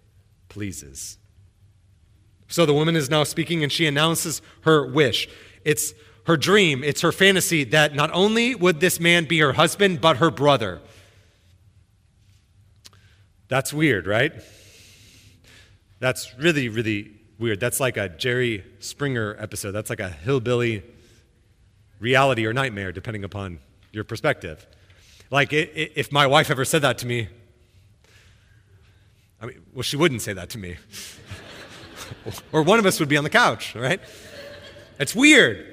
pleases. 0.50 1.20
So 2.48 2.66
the 2.66 2.74
woman 2.74 2.96
is 2.96 3.08
now 3.08 3.24
speaking, 3.24 3.62
and 3.62 3.72
she 3.72 3.86
announces 3.86 4.42
her 4.62 4.92
wish. 4.92 5.30
It's 5.64 5.94
her 6.26 6.38
dream, 6.38 6.84
it's 6.84 7.02
her 7.02 7.12
fantasy 7.12 7.64
that 7.66 7.96
not 7.96 8.10
only 8.14 8.56
would 8.56 8.80
this 8.80 9.00
man 9.00 9.26
be 9.26 9.40
her 9.40 9.54
husband, 9.54 10.00
but 10.00 10.18
her 10.18 10.32
brother. 10.32 10.82
That's 13.50 13.74
weird, 13.74 14.08
right? 14.08 14.34
That's 16.00 16.34
really, 16.38 16.70
really 16.70 17.12
weird. 17.38 17.60
That's 17.60 17.80
like 17.80 17.98
a 17.98 18.10
Jerry 18.10 18.64
Springer 18.80 19.36
episode. 19.40 19.72
That's 19.72 19.90
like 19.90 20.00
a 20.00 20.10
hillbilly 20.10 20.84
reality 22.00 22.46
or 22.46 22.54
nightmare, 22.54 22.92
depending 22.92 23.24
upon 23.24 23.60
your 23.92 24.04
perspective. 24.04 24.66
Like, 25.30 25.50
if 25.52 26.12
my 26.12 26.28
wife 26.28 26.50
ever 26.52 26.66
said 26.66 26.84
that 26.84 26.98
to 27.00 27.08
me, 27.08 27.28
I 29.42 29.48
mean, 29.48 29.62
well, 29.74 29.84
she 29.84 29.98
wouldn't 29.98 30.22
say 30.22 30.32
that 30.34 30.50
to 30.52 30.58
me. 30.58 30.78
or 32.54 32.64
one 32.64 32.80
of 32.80 32.86
us 32.86 33.00
would 33.00 33.10
be 33.10 33.18
on 33.18 33.24
the 33.24 33.30
couch, 33.30 33.76
right? 33.76 34.00
It's 35.00 35.14
weird. 35.14 35.73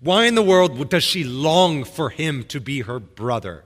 Why 0.00 0.26
in 0.26 0.34
the 0.34 0.42
world 0.42 0.88
does 0.90 1.02
she 1.02 1.24
long 1.24 1.84
for 1.84 2.10
him 2.10 2.44
to 2.44 2.60
be 2.60 2.82
her 2.82 3.00
brother? 3.00 3.64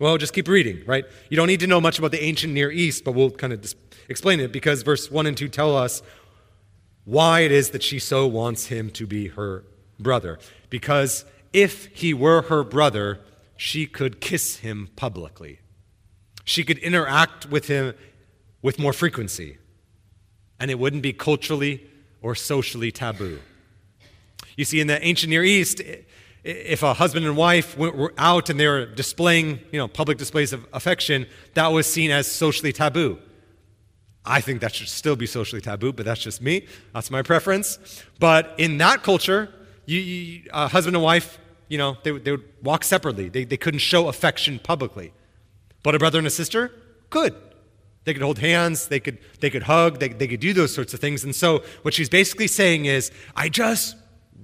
Well, 0.00 0.16
just 0.16 0.32
keep 0.32 0.48
reading, 0.48 0.82
right? 0.86 1.04
You 1.28 1.36
don't 1.36 1.48
need 1.48 1.60
to 1.60 1.66
know 1.66 1.80
much 1.80 1.98
about 1.98 2.12
the 2.12 2.22
ancient 2.22 2.52
Near 2.52 2.70
East, 2.70 3.04
but 3.04 3.12
we'll 3.12 3.30
kind 3.30 3.52
of 3.52 3.60
dis- 3.60 3.74
explain 4.08 4.40
it 4.40 4.52
because 4.52 4.82
verse 4.82 5.10
1 5.10 5.26
and 5.26 5.36
2 5.36 5.48
tell 5.48 5.76
us 5.76 6.02
why 7.04 7.40
it 7.40 7.52
is 7.52 7.70
that 7.70 7.82
she 7.82 7.98
so 7.98 8.26
wants 8.26 8.66
him 8.66 8.90
to 8.90 9.06
be 9.06 9.28
her 9.28 9.64
brother. 9.98 10.38
Because 10.70 11.24
if 11.52 11.86
he 11.86 12.14
were 12.14 12.42
her 12.42 12.62
brother, 12.62 13.20
she 13.56 13.86
could 13.86 14.20
kiss 14.20 14.58
him 14.58 14.88
publicly. 14.94 15.58
She 16.44 16.64
could 16.64 16.78
interact 16.78 17.50
with 17.50 17.66
him 17.66 17.94
with 18.62 18.78
more 18.78 18.92
frequency, 18.92 19.58
and 20.60 20.70
it 20.70 20.78
wouldn't 20.78 21.02
be 21.02 21.12
culturally 21.12 21.88
or 22.22 22.34
socially 22.34 22.92
taboo. 22.92 23.40
You 24.58 24.64
see, 24.64 24.80
in 24.80 24.88
the 24.88 25.00
ancient 25.06 25.30
Near 25.30 25.44
East, 25.44 25.80
if 26.42 26.82
a 26.82 26.92
husband 26.92 27.24
and 27.24 27.36
wife 27.36 27.78
were 27.78 28.12
out 28.18 28.50
and 28.50 28.58
they 28.58 28.66
were 28.66 28.86
displaying, 28.86 29.60
you 29.70 29.78
know, 29.78 29.86
public 29.86 30.18
displays 30.18 30.52
of 30.52 30.66
affection, 30.72 31.28
that 31.54 31.68
was 31.68 31.86
seen 31.86 32.10
as 32.10 32.26
socially 32.26 32.72
taboo. 32.72 33.20
I 34.24 34.40
think 34.40 34.60
that 34.62 34.74
should 34.74 34.88
still 34.88 35.14
be 35.14 35.26
socially 35.26 35.62
taboo, 35.62 35.92
but 35.92 36.04
that's 36.04 36.20
just 36.20 36.42
me. 36.42 36.66
That's 36.92 37.08
my 37.08 37.22
preference. 37.22 38.02
But 38.18 38.52
in 38.58 38.78
that 38.78 39.04
culture, 39.04 39.48
you, 39.86 40.00
you, 40.00 40.50
a 40.52 40.66
husband 40.66 40.96
and 40.96 41.04
wife, 41.04 41.38
you 41.68 41.78
know, 41.78 41.96
they, 42.02 42.10
they 42.18 42.32
would 42.32 42.44
walk 42.60 42.82
separately. 42.82 43.28
They, 43.28 43.44
they 43.44 43.56
couldn't 43.56 43.78
show 43.78 44.08
affection 44.08 44.58
publicly. 44.58 45.12
But 45.84 45.94
a 45.94 46.00
brother 46.00 46.18
and 46.18 46.26
a 46.26 46.30
sister 46.30 46.72
could. 47.10 47.36
They 48.02 48.12
could 48.12 48.22
hold 48.22 48.40
hands, 48.40 48.88
they 48.88 48.98
could, 48.98 49.18
they 49.38 49.50
could 49.50 49.62
hug, 49.62 50.00
they, 50.00 50.08
they 50.08 50.26
could 50.26 50.40
do 50.40 50.52
those 50.52 50.74
sorts 50.74 50.94
of 50.94 50.98
things. 50.98 51.22
And 51.22 51.34
so, 51.34 51.62
what 51.82 51.94
she's 51.94 52.08
basically 52.08 52.48
saying 52.48 52.86
is, 52.86 53.12
I 53.36 53.50
just 53.50 53.94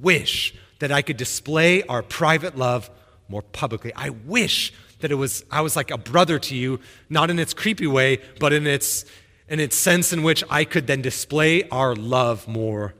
wish 0.04 0.54
that 0.78 0.92
I 0.92 1.02
could 1.02 1.16
display 1.16 1.82
our 1.84 2.02
private 2.02 2.56
love 2.56 2.90
more 3.28 3.42
publicly. 3.42 3.92
I 3.96 4.10
wish 4.10 4.72
that 5.00 5.10
it 5.10 5.16
was 5.16 5.44
I 5.50 5.60
was 5.62 5.76
like 5.76 5.90
a 5.90 5.98
brother 5.98 6.38
to 6.38 6.54
you, 6.54 6.80
not 7.08 7.30
in 7.30 7.38
its 7.38 7.52
creepy 7.54 7.86
way, 7.86 8.20
but 8.38 8.52
in 8.52 8.66
its 8.66 9.04
in 9.48 9.60
its 9.60 9.76
sense 9.76 10.12
in 10.12 10.22
which 10.22 10.44
I 10.48 10.64
could 10.64 10.86
then 10.86 11.02
display 11.02 11.68
our 11.68 11.94
love 11.94 12.46
more 12.46 12.94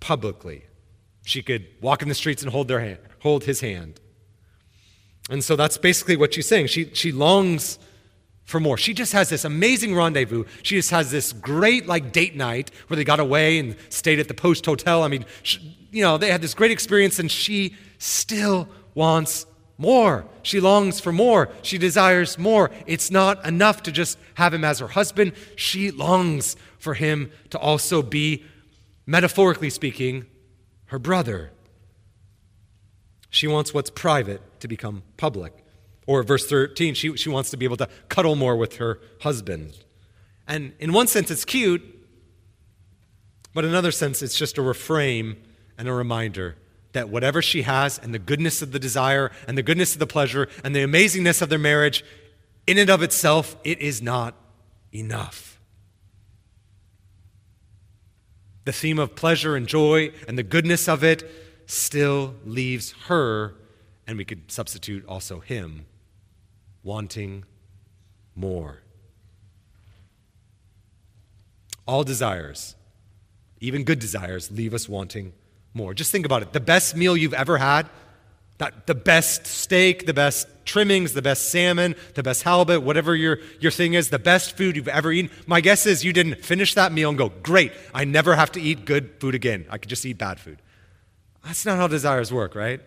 publicly. 0.00 0.64
She 1.24 1.42
could 1.42 1.66
walk 1.80 2.02
in 2.02 2.08
the 2.08 2.14
streets 2.14 2.42
and 2.42 2.50
hold 2.50 2.68
their 2.68 2.80
hand, 2.80 2.98
hold 3.20 3.44
his 3.44 3.60
hand. 3.60 4.00
And 5.30 5.44
so 5.44 5.56
that's 5.56 5.78
basically 5.78 6.16
what 6.16 6.34
she's 6.34 6.48
saying. 6.48 6.68
She 6.68 6.90
she 6.94 7.12
longs 7.12 7.78
for 8.48 8.58
more. 8.58 8.78
She 8.78 8.94
just 8.94 9.12
has 9.12 9.28
this 9.28 9.44
amazing 9.44 9.94
rendezvous. 9.94 10.44
She 10.62 10.76
just 10.76 10.90
has 10.90 11.10
this 11.10 11.34
great 11.34 11.86
like 11.86 12.12
date 12.12 12.34
night 12.34 12.70
where 12.86 12.96
they 12.96 13.04
got 13.04 13.20
away 13.20 13.58
and 13.58 13.76
stayed 13.90 14.18
at 14.18 14.26
the 14.26 14.32
Post 14.32 14.64
Hotel. 14.64 15.02
I 15.02 15.08
mean, 15.08 15.26
she, 15.42 15.76
you 15.90 16.02
know, 16.02 16.16
they 16.16 16.30
had 16.32 16.40
this 16.40 16.54
great 16.54 16.70
experience 16.70 17.18
and 17.18 17.30
she 17.30 17.76
still 17.98 18.66
wants 18.94 19.44
more. 19.76 20.24
She 20.42 20.60
longs 20.60 20.98
for 20.98 21.12
more. 21.12 21.50
She 21.60 21.76
desires 21.76 22.38
more. 22.38 22.70
It's 22.86 23.10
not 23.10 23.44
enough 23.46 23.82
to 23.82 23.92
just 23.92 24.18
have 24.36 24.54
him 24.54 24.64
as 24.64 24.78
her 24.78 24.88
husband. 24.88 25.32
She 25.54 25.90
longs 25.90 26.56
for 26.78 26.94
him 26.94 27.30
to 27.50 27.58
also 27.58 28.00
be, 28.00 28.44
metaphorically 29.04 29.68
speaking, 29.68 30.24
her 30.86 30.98
brother. 30.98 31.50
She 33.28 33.46
wants 33.46 33.74
what's 33.74 33.90
private 33.90 34.40
to 34.60 34.68
become 34.68 35.02
public. 35.18 35.52
Or 36.08 36.22
verse 36.22 36.46
13, 36.46 36.94
she, 36.94 37.14
she 37.18 37.28
wants 37.28 37.50
to 37.50 37.58
be 37.58 37.66
able 37.66 37.76
to 37.76 37.88
cuddle 38.08 38.34
more 38.34 38.56
with 38.56 38.76
her 38.76 38.98
husband. 39.20 39.76
And 40.46 40.72
in 40.78 40.94
one 40.94 41.06
sense, 41.06 41.30
it's 41.30 41.44
cute, 41.44 41.82
but 43.52 43.62
in 43.64 43.70
another 43.70 43.90
sense, 43.90 44.22
it's 44.22 44.38
just 44.38 44.56
a 44.56 44.62
refrain 44.62 45.36
and 45.76 45.86
a 45.86 45.92
reminder 45.92 46.56
that 46.92 47.10
whatever 47.10 47.42
she 47.42 47.60
has 47.60 47.98
and 47.98 48.14
the 48.14 48.18
goodness 48.18 48.62
of 48.62 48.72
the 48.72 48.78
desire 48.78 49.30
and 49.46 49.58
the 49.58 49.62
goodness 49.62 49.92
of 49.92 49.98
the 49.98 50.06
pleasure 50.06 50.48
and 50.64 50.74
the 50.74 50.80
amazingness 50.80 51.42
of 51.42 51.50
their 51.50 51.58
marriage, 51.58 52.02
in 52.66 52.78
and 52.78 52.88
of 52.88 53.02
itself, 53.02 53.56
it 53.62 53.78
is 53.78 54.00
not 54.00 54.34
enough. 54.94 55.60
The 58.64 58.72
theme 58.72 58.98
of 58.98 59.14
pleasure 59.14 59.56
and 59.56 59.66
joy 59.66 60.12
and 60.26 60.38
the 60.38 60.42
goodness 60.42 60.88
of 60.88 61.04
it 61.04 61.30
still 61.66 62.34
leaves 62.46 62.94
her, 63.08 63.56
and 64.06 64.16
we 64.16 64.24
could 64.24 64.50
substitute 64.50 65.04
also 65.06 65.40
him, 65.40 65.84
wanting 66.82 67.44
more. 68.34 68.80
All 71.86 72.04
desires, 72.04 72.74
even 73.60 73.84
good 73.84 73.98
desires, 73.98 74.50
leave 74.50 74.74
us 74.74 74.88
wanting 74.88 75.32
more. 75.74 75.94
Just 75.94 76.12
think 76.12 76.26
about 76.26 76.42
it. 76.42 76.52
The 76.52 76.60
best 76.60 76.96
meal 76.96 77.16
you've 77.16 77.34
ever 77.34 77.58
had, 77.58 77.88
that, 78.58 78.86
the 78.86 78.94
best 78.94 79.46
steak, 79.46 80.06
the 80.06 80.12
best 80.12 80.46
trimmings, 80.64 81.14
the 81.14 81.22
best 81.22 81.50
salmon, 81.50 81.94
the 82.14 82.22
best 82.22 82.42
halibut, 82.42 82.82
whatever 82.82 83.14
your, 83.14 83.38
your 83.60 83.70
thing 83.70 83.94
is, 83.94 84.10
the 84.10 84.18
best 84.18 84.56
food 84.56 84.76
you've 84.76 84.88
ever 84.88 85.10
eaten. 85.10 85.30
My 85.46 85.60
guess 85.60 85.86
is 85.86 86.04
you 86.04 86.12
didn't 86.12 86.44
finish 86.44 86.74
that 86.74 86.92
meal 86.92 87.08
and 87.08 87.16
go, 87.16 87.30
great, 87.42 87.72
I 87.94 88.04
never 88.04 88.36
have 88.36 88.52
to 88.52 88.60
eat 88.60 88.84
good 88.84 89.20
food 89.20 89.34
again. 89.34 89.66
I 89.70 89.78
could 89.78 89.88
just 89.88 90.04
eat 90.04 90.18
bad 90.18 90.38
food. 90.38 90.58
That's 91.44 91.64
not 91.64 91.78
how 91.78 91.86
desires 91.86 92.32
work, 92.32 92.54
right? 92.54 92.80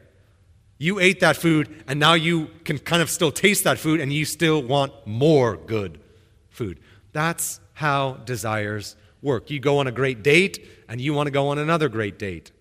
You 0.82 0.98
ate 0.98 1.20
that 1.20 1.38
food, 1.38 1.84
and 1.88 2.00
now 2.00 2.16
you 2.16 2.50
can 2.64 2.80
kind 2.80 3.04
of 3.04 3.10
still 3.12 3.32
taste 3.32 3.66
that 3.66 3.78
food, 3.78 4.00
and 4.00 4.12
you 4.12 4.26
still 4.26 4.64
want 4.64 4.92
more 5.06 5.56
good 5.56 6.02
food. 6.50 6.80
That's 7.12 7.60
how 7.74 8.14
desires 8.26 8.96
work. 9.22 9.52
You 9.52 9.60
go 9.60 9.78
on 9.78 9.86
a 9.86 9.92
great 9.92 10.24
date, 10.24 10.68
and 10.90 11.00
you 11.00 11.14
want 11.14 11.28
to 11.28 11.32
go 11.32 11.50
on 11.50 11.60
another 11.60 11.88
great 11.88 12.18
date, 12.18 12.52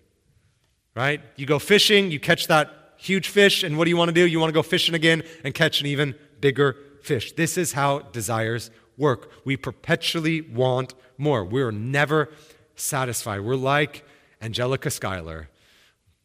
right? 0.95 1.19
You 1.35 1.47
go 1.47 1.57
fishing, 1.57 2.11
you 2.11 2.19
catch 2.19 2.45
that 2.45 2.69
huge 2.95 3.27
fish, 3.27 3.63
and 3.63 3.75
what 3.75 3.85
do 3.85 3.89
you 3.89 3.97
want 3.97 4.09
to 4.09 4.13
do? 4.13 4.27
You 4.27 4.39
want 4.39 4.49
to 4.49 4.53
go 4.53 4.61
fishing 4.61 4.93
again 4.93 5.23
and 5.43 5.55
catch 5.55 5.81
an 5.81 5.87
even 5.87 6.13
bigger 6.39 6.77
fish. 7.01 7.31
This 7.31 7.57
is 7.57 7.73
how 7.73 8.01
desires 8.11 8.69
work. 8.97 9.31
We 9.45 9.57
perpetually 9.57 10.41
want 10.41 10.93
more. 11.17 11.43
We're 11.43 11.71
never 11.71 12.29
satisfied. 12.75 13.41
We're 13.41 13.55
like 13.55 14.05
Angelica 14.39 14.91
Schuyler, 14.91 15.49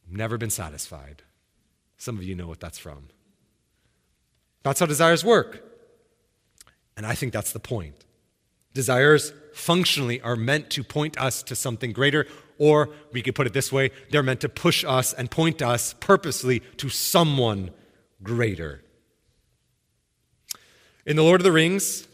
never 0.06 0.37
been 0.37 0.50
satisfied. 0.50 1.22
Some 1.96 2.18
of 2.18 2.24
you 2.24 2.35
know 2.35 2.46
what 2.46 2.61
that's 2.61 2.78
from. 2.78 3.09
That's 4.62 4.80
how 4.80 4.87
desires 4.87 5.24
work. 5.24 5.62
And 6.96 7.06
I 7.06 7.14
think 7.14 7.32
that's 7.32 7.52
the 7.52 7.61
point. 7.61 8.04
Desires 8.74 9.32
functionally 9.52 10.20
are 10.20 10.37
meant 10.37 10.70
to 10.70 10.85
point 10.85 11.18
us 11.18 11.42
to 11.44 11.56
something 11.56 11.92
greater, 11.92 12.26
or 12.59 12.90
we 13.12 13.22
could 13.22 13.35
put 13.35 13.46
it 13.46 13.52
this 13.52 13.72
way 13.72 13.90
they're 14.11 14.22
meant 14.22 14.40
to 14.40 14.48
push 14.48 14.85
us 14.85 15.12
and 15.12 15.30
point 15.30 15.62
us 15.62 15.94
purposely 16.00 16.61
to 16.78 16.88
someone 16.88 17.70
greater. 18.22 18.82
In 21.06 21.16
The 21.16 21.22
Lord 21.22 21.40
of 21.40 21.44
the 21.44 21.52
Rings, 21.52 22.06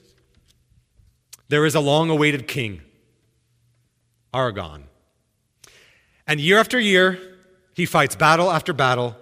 there 1.49 1.65
is 1.65 1.75
a 1.75 1.81
long 1.81 2.11
awaited 2.11 2.47
king, 2.47 2.83
Aragorn. 4.33 4.83
And 6.27 6.41
year 6.41 6.59
after 6.59 6.79
year, 6.79 7.19
he 7.75 7.87
fights 7.87 8.15
battle 8.15 8.51
after 8.51 8.73
battle 8.73 9.17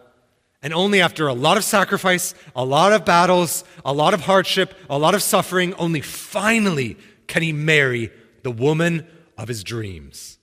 and 0.63 0.75
only 0.75 1.01
after 1.01 1.27
a 1.27 1.33
lot 1.33 1.57
of 1.57 1.65
sacrifice, 1.65 2.35
a 2.55 2.65
lot 2.65 2.93
of 2.93 3.05
battles, 3.05 3.65
a 3.85 3.93
lot 3.93 4.15
of 4.15 4.23
hardship, 4.23 4.75
a 4.91 4.99
lot 4.99 5.15
of 5.15 5.23
suffering, 5.23 5.73
only 5.75 6.01
finally 6.01 6.97
can 7.27 7.43
he 7.43 7.53
marry 7.53 8.11
the 8.43 8.51
woman 8.51 9.07
of 9.39 9.49
his 9.49 9.65
dreams. 9.65 10.39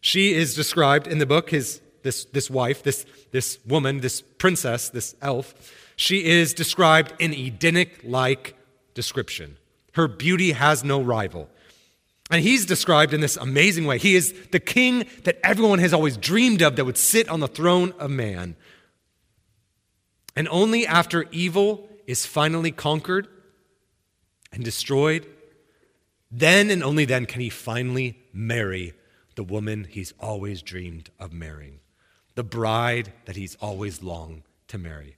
She 0.00 0.34
is 0.34 0.54
described 0.54 1.06
in 1.06 1.18
the 1.18 1.26
book, 1.26 1.50
his, 1.50 1.80
this, 2.02 2.24
this 2.26 2.50
wife, 2.50 2.82
this, 2.82 3.06
this 3.30 3.58
woman, 3.66 4.00
this 4.00 4.20
princess, 4.20 4.88
this 4.88 5.14
elf. 5.20 5.54
She 5.96 6.24
is 6.24 6.54
described 6.54 7.14
in 7.18 7.32
Edenic 7.32 8.00
like 8.04 8.56
description. 8.94 9.56
Her 9.92 10.08
beauty 10.08 10.52
has 10.52 10.82
no 10.82 11.00
rival. 11.00 11.48
And 12.34 12.42
he's 12.42 12.66
described 12.66 13.14
in 13.14 13.20
this 13.20 13.36
amazing 13.36 13.84
way. 13.84 13.96
He 13.96 14.16
is 14.16 14.34
the 14.50 14.58
king 14.58 15.06
that 15.22 15.38
everyone 15.44 15.78
has 15.78 15.94
always 15.94 16.16
dreamed 16.16 16.62
of 16.62 16.74
that 16.74 16.84
would 16.84 16.98
sit 16.98 17.28
on 17.28 17.38
the 17.38 17.46
throne 17.46 17.94
of 17.96 18.10
man. 18.10 18.56
And 20.34 20.48
only 20.48 20.84
after 20.84 21.26
evil 21.30 21.88
is 22.08 22.26
finally 22.26 22.72
conquered 22.72 23.28
and 24.52 24.64
destroyed, 24.64 25.28
then 26.28 26.72
and 26.72 26.82
only 26.82 27.04
then 27.04 27.24
can 27.24 27.40
he 27.40 27.50
finally 27.50 28.18
marry 28.32 28.94
the 29.36 29.44
woman 29.44 29.86
he's 29.88 30.12
always 30.18 30.60
dreamed 30.60 31.10
of 31.20 31.32
marrying, 31.32 31.78
the 32.34 32.42
bride 32.42 33.12
that 33.26 33.36
he's 33.36 33.54
always 33.60 34.02
longed 34.02 34.42
to 34.66 34.76
marry. 34.76 35.14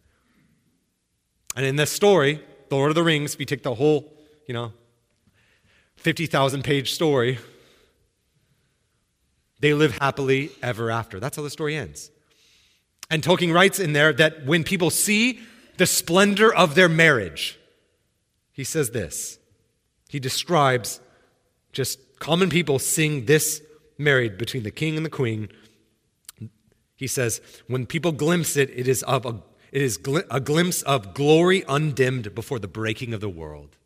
And 1.57 1.64
in 1.64 1.77
this 1.77 1.91
story, 1.91 2.43
The 2.69 2.77
Lord 2.77 2.91
of 2.91 2.95
the 2.95 3.03
Rings, 3.03 3.39
you 3.39 3.47
take 3.47 3.62
the 3.62 3.75
whole, 3.75 4.12
you 4.47 4.53
know, 4.53 4.75
50,000 5.97 6.62
page 6.62 6.92
story. 6.92 7.38
They 9.61 9.74
live 9.74 9.99
happily 9.99 10.51
ever 10.62 10.90
after. 10.90 11.18
That's 11.18 11.36
how 11.36 11.42
the 11.42 11.51
story 11.51 11.76
ends. 11.76 12.11
And 13.11 13.22
Tolkien 13.22 13.55
writes 13.55 13.78
in 13.78 13.92
there 13.92 14.12
that 14.12 14.44
when 14.44 14.64
people 14.64 14.90
see 14.90 15.40
the 15.76 15.86
splendor 15.86 16.55
of 16.55 16.74
their 16.74 16.88
marriage, 16.88 17.59
he 18.53 18.64
says 18.64 18.90
this. 18.90 19.38
He 20.09 20.18
describes 20.18 21.01
just 21.72 21.99
common 22.18 22.49
people 22.49 22.78
seeing 22.78 23.26
this 23.26 23.62
married 23.99 24.38
between 24.38 24.62
the 24.62 24.70
king 24.70 24.97
and 24.97 25.05
the 25.05 25.11
queen. 25.11 25.49
He 26.97 27.07
says, 27.07 27.40
when 27.66 27.86
people 27.86 28.12
glimpse 28.12 28.57
it, 28.57 28.70
it 28.70 28.88
is 28.88 29.03
of 29.03 29.26
a 29.26 29.42
it 29.72 29.82
is 29.82 29.99
gl- 29.99 30.26
a 30.30 30.40
glimpse 30.40 30.80
of 30.82 31.12
glory 31.12 31.64
undimmed 31.68 32.34
before 32.34 32.59
the 32.59 32.68
breaking 32.68 33.12
of 33.12 33.20
the 33.20 33.28
world. 33.28 33.76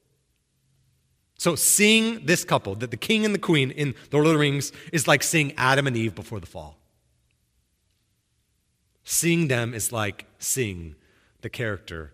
So, 1.40 1.56
seeing 1.56 2.26
this 2.26 2.44
couple, 2.44 2.74
that 2.74 2.90
the 2.90 2.98
king 2.98 3.24
and 3.24 3.34
the 3.34 3.38
queen 3.38 3.70
in 3.70 3.94
The 4.10 4.18
Lord 4.18 4.26
of 4.26 4.34
the 4.34 4.38
Rings, 4.38 4.72
is 4.92 5.08
like 5.08 5.22
seeing 5.22 5.54
Adam 5.56 5.86
and 5.86 5.96
Eve 5.96 6.14
before 6.14 6.38
the 6.38 6.46
fall. 6.46 6.76
Seeing 9.04 9.48
them 9.48 9.72
is 9.72 9.90
like 9.90 10.26
seeing 10.38 10.96
the 11.40 11.48
character 11.48 12.12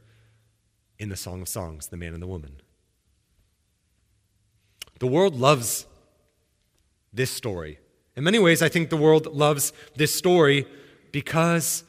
in 0.97 1.09
the 1.09 1.17
Song 1.17 1.43
of 1.43 1.49
Songs, 1.49 1.89
the 1.89 1.97
man 1.97 2.15
and 2.15 2.23
the 2.23 2.27
woman. 2.29 2.61
The 5.01 5.09
world 5.09 5.35
loves 5.35 5.87
this 7.13 7.33
story. 7.33 7.81
In 8.15 8.23
many 8.23 8.39
ways, 8.39 8.63
I 8.63 8.69
think 8.69 8.91
the 8.91 8.97
world 8.97 9.27
loves 9.35 9.73
this 9.97 10.15
story 10.15 10.69
because 11.11 11.83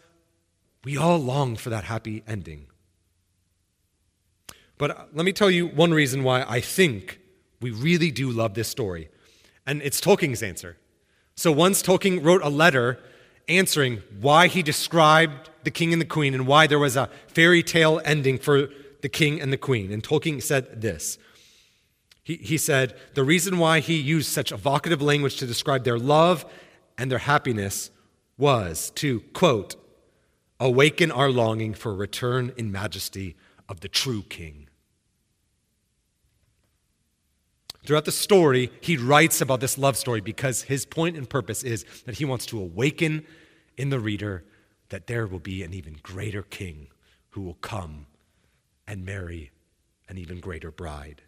we 0.83 0.97
all 0.97 1.19
long 1.19 1.55
for 1.55 1.69
that 1.69 1.83
happy 1.83 2.23
ending. 2.27 2.65
But 4.79 5.09
let 5.13 5.23
me 5.23 5.33
tell 5.33 5.51
you 5.51 5.67
one 5.67 5.93
reason 5.93 6.23
why 6.23 6.41
I 6.41 6.61
think 6.61 7.19
we 7.61 7.71
really 7.71 8.11
do 8.11 8.29
love 8.29 8.53
this 8.53 8.67
story. 8.67 9.09
And 9.65 9.81
it's 9.81 9.99
Tolkien's 9.99 10.43
answer. 10.43 10.77
So 11.35 11.51
once 11.51 11.83
Tolkien 11.83 12.23
wrote 12.23 12.41
a 12.41 12.49
letter 12.49 12.99
answering 13.47 14.01
why 14.19 14.47
he 14.47 14.61
described 14.61 15.49
the 15.63 15.71
king 15.71 15.93
and 15.93 16.01
the 16.01 16.05
queen 16.05 16.33
and 16.33 16.47
why 16.47 16.67
there 16.67 16.79
was 16.79 16.95
a 16.95 17.09
fairy 17.27 17.63
tale 17.63 18.01
ending 18.03 18.37
for 18.37 18.69
the 19.01 19.09
king 19.09 19.39
and 19.39 19.51
the 19.53 19.57
queen. 19.57 19.91
And 19.91 20.03
Tolkien 20.03 20.41
said 20.41 20.81
this. 20.81 21.17
He, 22.23 22.35
he 22.35 22.57
said, 22.57 22.95
the 23.13 23.23
reason 23.23 23.57
why 23.57 23.79
he 23.79 23.95
used 23.99 24.29
such 24.29 24.51
evocative 24.51 25.01
language 25.01 25.37
to 25.37 25.45
describe 25.45 25.83
their 25.83 25.99
love 25.99 26.45
and 26.97 27.11
their 27.11 27.19
happiness 27.19 27.89
was 28.37 28.91
to, 28.95 29.21
quote, 29.33 29.75
awaken 30.59 31.11
our 31.11 31.29
longing 31.29 31.73
for 31.73 31.93
return 31.93 32.51
in 32.57 32.71
majesty 32.71 33.35
of 33.69 33.79
the 33.79 33.87
true 33.87 34.23
king. 34.23 34.66
Throughout 37.87 38.03
the 38.03 38.11
story, 38.11 38.69
he 38.81 38.97
writes 38.97 39.39
about 39.39 39.61
this 39.61 39.77
love 39.77 39.95
story 39.95 40.19
because 40.19 40.63
his 40.63 40.85
point 40.85 41.15
and 41.15 41.29
purpose 41.29 41.63
is 41.63 41.85
that 42.05 42.17
he 42.17 42.25
wants 42.25 42.45
to 42.47 42.59
awaken 42.59 43.25
in 43.77 43.91
the 43.91 43.99
reader 44.01 44.43
that 44.89 45.07
there 45.07 45.25
will 45.25 45.39
be 45.39 45.63
an 45.63 45.73
even 45.73 45.95
greater 46.03 46.43
king 46.43 46.87
who 47.29 47.39
will 47.39 47.53
come 47.53 48.07
and 48.85 49.05
marry 49.05 49.51
an 50.09 50.17
even 50.17 50.41
greater 50.41 50.69
bride. 50.69 51.21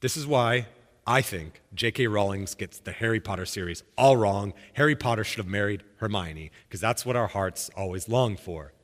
This 0.00 0.14
is 0.14 0.26
why 0.26 0.66
I 1.06 1.22
think 1.22 1.62
J.K. 1.72 2.06
Rowling 2.08 2.46
gets 2.58 2.80
the 2.80 2.92
Harry 2.92 3.20
Potter 3.20 3.46
series 3.46 3.82
all 3.96 4.18
wrong. 4.18 4.52
Harry 4.74 4.94
Potter 4.94 5.24
should 5.24 5.38
have 5.38 5.46
married 5.46 5.84
Hermione 6.00 6.50
because 6.68 6.82
that's 6.82 7.06
what 7.06 7.16
our 7.16 7.28
hearts 7.28 7.70
always 7.74 8.10
long 8.10 8.36
for. 8.36 8.74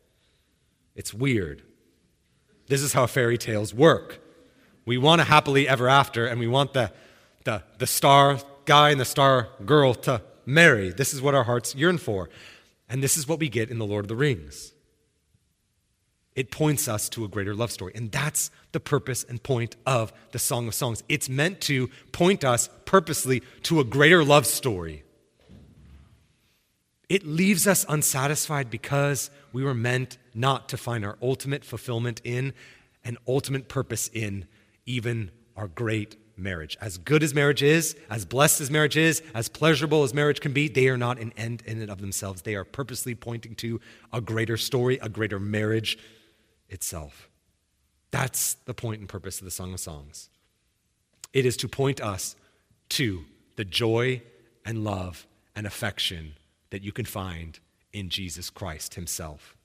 It's 0.95 1.13
weird. 1.13 1.65
This 2.69 2.81
is 2.81 2.95
how 2.95 3.07
fairy 3.07 3.37
tales 3.37 3.75
work. 3.75 4.24
We 4.87 4.99
want 4.99 5.21
a 5.21 5.25
happily 5.25 5.69
ever 5.69 5.89
after, 5.89 6.27
and 6.27 6.39
we 6.39 6.47
want 6.47 6.73
the, 6.75 6.93
the, 7.45 7.63
the 7.79 7.87
star 7.87 8.39
guy 8.65 8.91
and 8.91 9.01
the 9.01 9.05
star 9.05 9.49
girl 9.65 9.95
to 9.95 10.23
marry. 10.47 10.91
This 10.91 11.15
is 11.15 11.23
what 11.23 11.35
our 11.35 11.45
hearts 11.45 11.75
yearn 11.75 11.99
for. 11.99 12.29
And 12.89 13.03
this 13.03 13.17
is 13.17 13.27
what 13.27 13.39
we 13.39 13.49
get 13.49 13.71
in 13.71 13.79
The 13.79 13.87
Lord 13.87 14.05
of 14.05 14.09
the 14.09 14.17
Rings. 14.17 14.73
It 16.35 16.51
points 16.51 16.89
us 16.89 17.09
to 17.11 17.25
a 17.25 17.29
greater 17.29 17.55
love 17.55 17.71
story. 17.71 17.93
And 17.95 18.11
that's 18.11 18.51
the 18.73 18.81
purpose 18.81 19.25
and 19.25 19.43
point 19.43 19.77
of 19.87 20.13
the 20.33 20.39
Song 20.39 20.67
of 20.67 20.75
Songs. 20.75 21.03
It's 21.09 21.29
meant 21.29 21.61
to 21.63 21.89
point 22.13 22.45
us 22.45 22.69
purposely 22.85 23.43
to 23.65 23.81
a 23.81 23.85
greater 23.85 24.25
love 24.25 24.45
story. 24.45 25.05
It 27.09 27.25
leaves 27.25 27.67
us 27.67 27.87
unsatisfied 27.89 28.71
because 28.71 29.31
we 29.53 29.63
were 29.63 29.75
meant 29.75 30.19
not 30.35 30.69
to 30.71 30.77
find 30.77 31.05
our 31.05 31.17
ultimate 31.23 31.65
fulfillment 31.65 32.21
in 32.25 32.53
and 33.05 33.17
ultimate 33.29 33.69
purpose 33.69 34.11
in 34.13 34.47
even 34.87 35.31
our 35.57 35.69
great 35.69 36.17
marriage. 36.37 36.77
As 36.81 36.99
good 36.99 37.23
as 37.23 37.35
marriage 37.35 37.63
is, 37.63 37.97
as 38.11 38.25
blessed 38.25 38.61
as 38.61 38.71
marriage 38.71 38.97
is, 38.97 39.23
as 39.35 39.49
pleasurable 39.49 40.03
as 40.03 40.13
marriage 40.13 40.41
can 40.41 40.53
be, 40.53 40.69
they 40.69 40.89
are 40.89 40.97
not 40.97 41.19
an 41.19 41.33
end 41.37 41.63
in 41.67 41.81
and 41.81 41.91
of 41.91 42.01
themselves. 42.01 42.43
They 42.43 42.55
are 42.55 42.65
purposely 42.65 43.15
pointing 43.15 43.55
to 43.57 43.81
a 44.13 44.21
greater 44.21 44.57
story, 44.57 44.99
a 45.01 45.09
greater 45.09 45.39
marriage 45.39 45.99
itself. 46.69 47.29
That's 48.11 48.55
the 48.65 48.75
point 48.75 49.01
and 49.01 49.09
purpose 49.09 49.39
of 49.39 49.45
the 49.45 49.51
Song 49.51 49.73
of 49.73 49.81
Songs. 49.81 50.29
It 51.33 51.47
is 51.47 51.57
to 51.59 51.69
point 51.69 52.01
us 52.01 52.37
to 52.91 53.25
the 53.57 53.65
joy 53.65 54.23
and 54.65 54.85
love 54.85 55.27
and 55.55 55.67
affection 55.67 56.35
that 56.71 56.83
you 56.83 56.93
can 56.93 57.05
find 57.05 57.59
in 57.93 58.09
Jesus 58.09 58.51
Christ 58.51 58.95
Himself. 58.95 59.57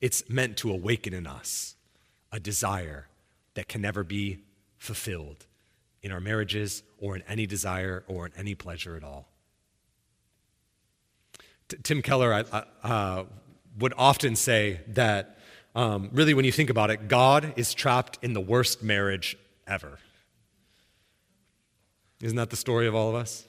It's 0.00 0.28
meant 0.28 0.56
to 0.58 0.70
awaken 0.70 1.12
in 1.12 1.26
us 1.26 1.76
a 2.32 2.40
desire 2.40 3.06
that 3.60 3.68
can 3.68 3.82
never 3.82 4.02
be 4.02 4.38
fulfilled 4.78 5.44
in 6.00 6.10
our 6.10 6.18
marriages 6.18 6.82
or 6.96 7.14
in 7.14 7.22
any 7.28 7.46
desire 7.46 8.04
or 8.08 8.24
in 8.24 8.32
any 8.34 8.54
pleasure 8.54 8.96
at 8.96 9.04
all. 9.04 9.28
T- 11.68 11.76
Tim 11.82 12.00
Keller 12.00 12.42
uh, 12.82 13.24
would 13.78 13.92
often 13.98 14.34
say 14.34 14.80
that 14.86 15.38
um, 15.74 16.08
really, 16.14 16.32
when 16.32 16.46
you 16.46 16.52
think 16.52 16.70
about 16.70 16.88
it, 16.88 17.06
God 17.06 17.52
is 17.56 17.74
trapped 17.74 18.18
in 18.22 18.32
the 18.32 18.40
worst 18.40 18.82
marriage 18.82 19.36
ever. 19.66 19.98
Isn't 22.22 22.38
that 22.38 22.48
the 22.48 22.56
story 22.56 22.86
of 22.86 22.94
all 22.94 23.10
of 23.10 23.14
us? 23.14 23.44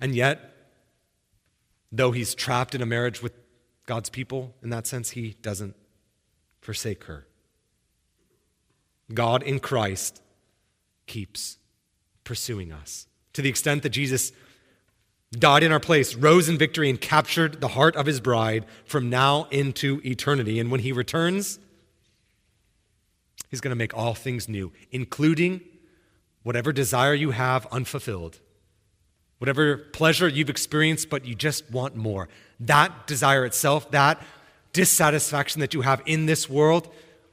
And 0.00 0.16
yet, 0.16 0.52
though 1.92 2.10
he's 2.10 2.34
trapped 2.34 2.74
in 2.74 2.82
a 2.82 2.86
marriage 2.86 3.22
with 3.22 3.34
God's 3.86 4.10
people, 4.10 4.52
in 4.64 4.70
that 4.70 4.88
sense, 4.88 5.10
he 5.10 5.36
doesn't 5.42 5.76
forsake 6.60 7.04
her. 7.04 7.28
God 9.12 9.42
in 9.42 9.60
Christ 9.60 10.22
keeps 11.06 11.58
pursuing 12.24 12.72
us. 12.72 13.06
To 13.34 13.42
the 13.42 13.48
extent 13.48 13.82
that 13.82 13.90
Jesus 13.90 14.32
died 15.32 15.62
in 15.62 15.72
our 15.72 15.80
place, 15.80 16.14
rose 16.14 16.48
in 16.48 16.58
victory, 16.58 16.90
and 16.90 17.00
captured 17.00 17.60
the 17.60 17.68
heart 17.68 17.96
of 17.96 18.06
his 18.06 18.20
bride 18.20 18.66
from 18.84 19.08
now 19.08 19.46
into 19.50 20.00
eternity. 20.04 20.60
And 20.60 20.70
when 20.70 20.80
he 20.80 20.92
returns, 20.92 21.58
he's 23.50 23.60
going 23.60 23.70
to 23.70 23.76
make 23.76 23.96
all 23.96 24.14
things 24.14 24.48
new, 24.48 24.72
including 24.90 25.62
whatever 26.42 26.72
desire 26.72 27.14
you 27.14 27.30
have 27.30 27.66
unfulfilled, 27.72 28.40
whatever 29.38 29.76
pleasure 29.76 30.28
you've 30.28 30.50
experienced, 30.50 31.08
but 31.08 31.24
you 31.24 31.34
just 31.34 31.70
want 31.70 31.96
more. 31.96 32.28
That 32.60 33.06
desire 33.06 33.44
itself, 33.44 33.90
that 33.92 34.20
dissatisfaction 34.72 35.60
that 35.60 35.74
you 35.74 35.80
have 35.82 36.02
in 36.06 36.26
this 36.26 36.48
world, 36.48 36.92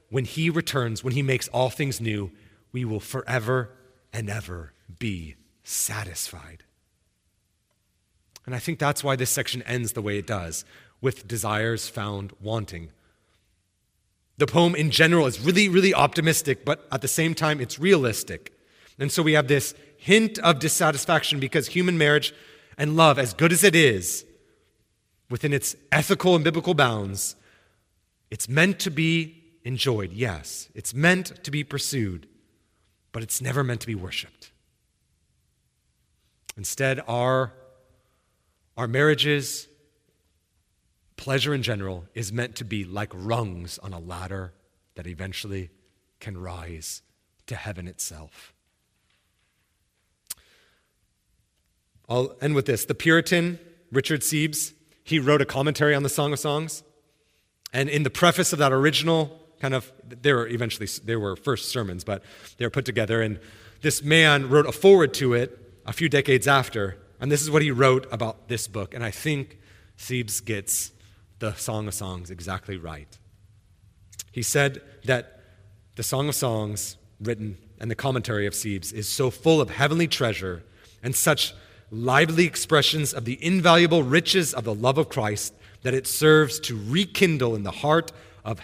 when 0.10 0.26
he 0.26 0.50
returns, 0.50 1.04
when 1.04 1.14
he 1.14 1.22
makes 1.22 1.48
all 1.50 1.70
things 1.70 2.02
new, 2.02 2.32
we 2.72 2.86
will 2.86 3.00
forever 3.00 3.72
and 4.12 4.30
ever 4.30 4.74
be 4.98 5.36
satisfied. 5.64 6.64
And 8.46 8.56
I 8.56 8.60
think 8.60 8.80
that's 8.80 9.04
why 9.04 9.16
this 9.16 9.30
section 9.30 9.62
ends 9.64 9.94
the 9.94 10.02
way 10.02 10.18
it 10.18 10.26
does, 10.26 10.66
with 11.02 11.28
desires 11.28 11.88
found 11.88 12.34
wanting. 12.42 12.90
The 14.38 14.48
poem 14.48 14.74
in 14.74 14.90
general 14.90 15.28
is 15.28 15.40
really, 15.40 15.70
really 15.70 15.94
optimistic, 15.94 16.66
but 16.66 16.88
at 16.92 17.02
the 17.02 17.08
same 17.08 17.36
time, 17.36 17.60
it's 17.60 17.78
realistic. 17.78 18.54
And 18.98 19.12
so 19.12 19.22
we 19.22 19.34
have 19.34 19.48
this 19.48 19.76
hint 19.98 20.40
of 20.40 20.60
dissatisfaction 20.60 21.40
because 21.40 21.68
human 21.68 21.98
marriage 21.98 22.34
and 22.78 22.96
love, 22.96 23.20
as 23.20 23.34
good 23.34 23.52
as 23.52 23.64
it 23.64 23.76
is, 23.76 24.26
within 25.30 25.54
its 25.54 25.76
ethical 25.92 26.36
and 26.36 26.44
biblical 26.44 26.74
bounds, 26.74 27.36
it's 28.32 28.50
meant 28.50 28.80
to 28.80 28.90
be 28.90 29.39
enjoyed, 29.70 30.12
yes. 30.12 30.68
It's 30.74 30.96
meant 30.96 31.44
to 31.44 31.52
be 31.52 31.64
pursued, 31.64 32.28
but 33.12 33.22
it's 33.22 33.40
never 33.40 33.64
meant 33.64 33.82
to 33.82 33.88
be 33.88 33.94
worshiped. 33.94 34.52
Instead, 36.58 37.02
our, 37.08 37.54
our 38.76 38.88
marriages, 38.88 39.68
pleasure 41.18 41.54
in 41.54 41.62
general, 41.62 42.06
is 42.16 42.34
meant 42.34 42.56
to 42.56 42.66
be 42.66 42.84
like 42.84 43.12
rungs 43.14 43.78
on 43.78 43.94
a 43.94 44.00
ladder 44.00 44.54
that 44.96 45.06
eventually 45.06 45.70
can 46.20 46.36
rise 46.36 47.04
to 47.46 47.56
heaven 47.56 47.88
itself. 47.88 48.54
I'll 52.10 52.36
end 52.42 52.56
with 52.56 52.66
this. 52.66 52.86
The 52.86 52.96
Puritan, 52.96 53.60
Richard 53.92 54.22
Sibbes, 54.22 54.74
he 55.04 55.20
wrote 55.20 55.44
a 55.44 55.46
commentary 55.46 55.94
on 55.94 56.02
the 56.02 56.10
Song 56.10 56.34
of 56.34 56.40
Songs. 56.40 56.82
And 57.72 57.88
in 57.88 58.02
the 58.02 58.10
preface 58.10 58.52
of 58.52 58.58
that 58.58 58.74
original 58.74 59.40
kind 59.60 59.74
of, 59.74 59.92
they 60.08 60.34
were 60.34 60.48
eventually, 60.48 60.88
they 61.04 61.16
were 61.16 61.36
first 61.36 61.70
sermons, 61.70 62.04
but 62.04 62.24
they 62.58 62.66
were 62.66 62.70
put 62.72 62.86
together. 62.86 63.22
And 63.22 63.40
this 63.82 64.04
man 64.04 64.50
wrote 64.50 64.66
a 64.66 64.72
foreword 64.72 65.14
to 65.16 65.34
it 65.34 65.58
a 65.86 65.94
few 65.94 66.10
decades 66.10 66.48
after. 66.48 66.98
And 67.20 67.32
this 67.32 67.42
is 67.42 67.52
what 67.52 67.62
he 67.62 67.72
wrote 67.72 68.08
about 68.12 68.48
this 68.48 68.68
book. 68.68 68.94
And 68.94 69.04
I 69.04 69.12
think 69.12 69.58
Sibbes 69.98 70.44
gets 70.44 70.92
the 71.40 71.54
Song 71.54 71.88
of 71.88 71.94
Songs 71.94 72.32
exactly 72.32 72.78
right. 72.78 73.18
He 74.32 74.44
said 74.44 74.82
that 75.06 75.42
the 75.96 76.04
Song 76.04 76.30
of 76.30 76.36
Songs, 76.36 76.98
written 77.20 77.58
and 77.80 77.90
the 77.90 77.96
commentary 77.96 78.46
of 78.46 78.54
Sibbes, 78.54 78.94
is 78.94 79.08
so 79.08 79.30
full 79.30 79.60
of 79.62 79.70
heavenly 79.70 80.08
treasure 80.08 80.64
and 81.02 81.16
such 81.16 81.54
lively 81.92 82.46
expressions 82.46 83.14
of 83.14 83.26
the 83.26 83.44
invaluable 83.44 84.04
riches 84.04 84.54
of 84.54 84.64
the 84.64 84.74
love 84.74 84.98
of 84.98 85.10
Christ 85.10 85.54
that 85.82 85.94
it 85.94 86.06
serves 86.06 86.60
to 86.62 86.78
rekindle 86.78 87.56
in 87.56 87.64
the 87.64 87.72
heart 87.72 88.12
of 88.44 88.62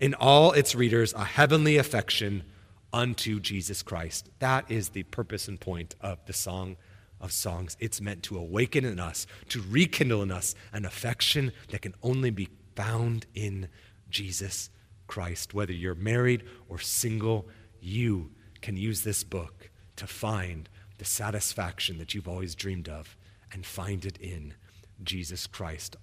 in 0.00 0.14
all 0.14 0.52
its 0.52 0.74
readers 0.74 1.12
a 1.14 1.24
heavenly 1.24 1.76
affection 1.76 2.44
unto 2.92 3.40
Jesus 3.40 3.82
Christ. 3.82 4.28
That 4.38 4.70
is 4.70 4.90
the 4.90 5.02
purpose 5.04 5.48
and 5.48 5.60
point 5.60 5.94
of 6.00 6.18
the 6.26 6.32
Song 6.32 6.76
of 7.20 7.32
Songs. 7.32 7.76
It's 7.80 8.00
meant 8.00 8.22
to 8.24 8.38
awaken 8.38 8.84
in 8.84 9.00
us, 9.00 9.26
to 9.50 9.62
rekindle 9.68 10.22
in 10.22 10.30
us 10.30 10.54
an 10.72 10.84
affection 10.84 11.52
that 11.70 11.82
can 11.82 11.94
only 12.02 12.30
be 12.30 12.48
found 12.76 13.26
in 13.34 13.68
Jesus 14.08 14.70
Christ. 15.06 15.52
Whether 15.52 15.72
you're 15.72 15.94
married 15.94 16.44
or 16.68 16.78
single, 16.78 17.48
you 17.80 18.30
can 18.60 18.76
use 18.76 19.02
this 19.02 19.24
book 19.24 19.70
to 19.96 20.06
find 20.06 20.68
the 20.98 21.04
satisfaction 21.04 21.98
that 21.98 22.14
you've 22.14 22.28
always 22.28 22.54
dreamed 22.54 22.88
of 22.88 23.16
and 23.52 23.64
find 23.64 24.04
it 24.04 24.16
in 24.18 24.54
Jesus 25.02 25.46
Christ. 25.46 25.96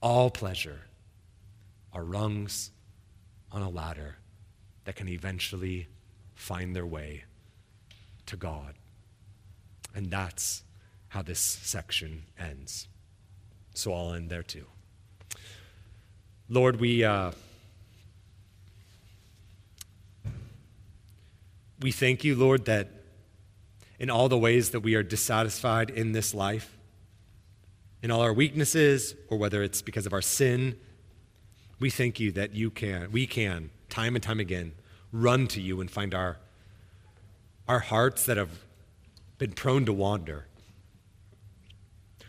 All 0.00 0.30
pleasure 0.30 0.82
are 1.92 2.04
rungs 2.04 2.70
on 3.56 3.62
a 3.62 3.70
ladder 3.70 4.16
that 4.84 4.96
can 4.96 5.08
eventually 5.08 5.88
find 6.34 6.76
their 6.76 6.84
way 6.84 7.24
to 8.26 8.36
God. 8.36 8.74
And 9.94 10.10
that's 10.10 10.62
how 11.08 11.22
this 11.22 11.40
section 11.40 12.24
ends. 12.38 12.86
So 13.72 13.94
I'll 13.94 14.12
end 14.12 14.28
there 14.28 14.42
too. 14.42 14.66
Lord, 16.50 16.78
we, 16.78 17.02
uh, 17.02 17.32
we 21.80 21.92
thank 21.92 22.24
you, 22.24 22.34
Lord, 22.36 22.66
that 22.66 22.90
in 23.98 24.10
all 24.10 24.28
the 24.28 24.36
ways 24.36 24.72
that 24.72 24.80
we 24.80 24.94
are 24.96 25.02
dissatisfied 25.02 25.88
in 25.88 26.12
this 26.12 26.34
life, 26.34 26.76
in 28.02 28.10
all 28.10 28.20
our 28.20 28.34
weaknesses, 28.34 29.14
or 29.28 29.38
whether 29.38 29.62
it's 29.62 29.80
because 29.80 30.04
of 30.04 30.12
our 30.12 30.20
sin, 30.20 30.76
we 31.78 31.90
thank 31.90 32.18
you 32.18 32.32
that 32.32 32.54
you 32.54 32.70
can, 32.70 33.10
we 33.12 33.26
can, 33.26 33.70
time 33.88 34.14
and 34.14 34.22
time 34.22 34.40
again, 34.40 34.72
run 35.12 35.46
to 35.48 35.60
you 35.60 35.80
and 35.80 35.90
find 35.90 36.14
our, 36.14 36.38
our 37.68 37.80
hearts 37.80 38.24
that 38.26 38.36
have 38.36 38.64
been 39.38 39.52
prone 39.52 39.84
to 39.84 39.92
wander, 39.92 40.46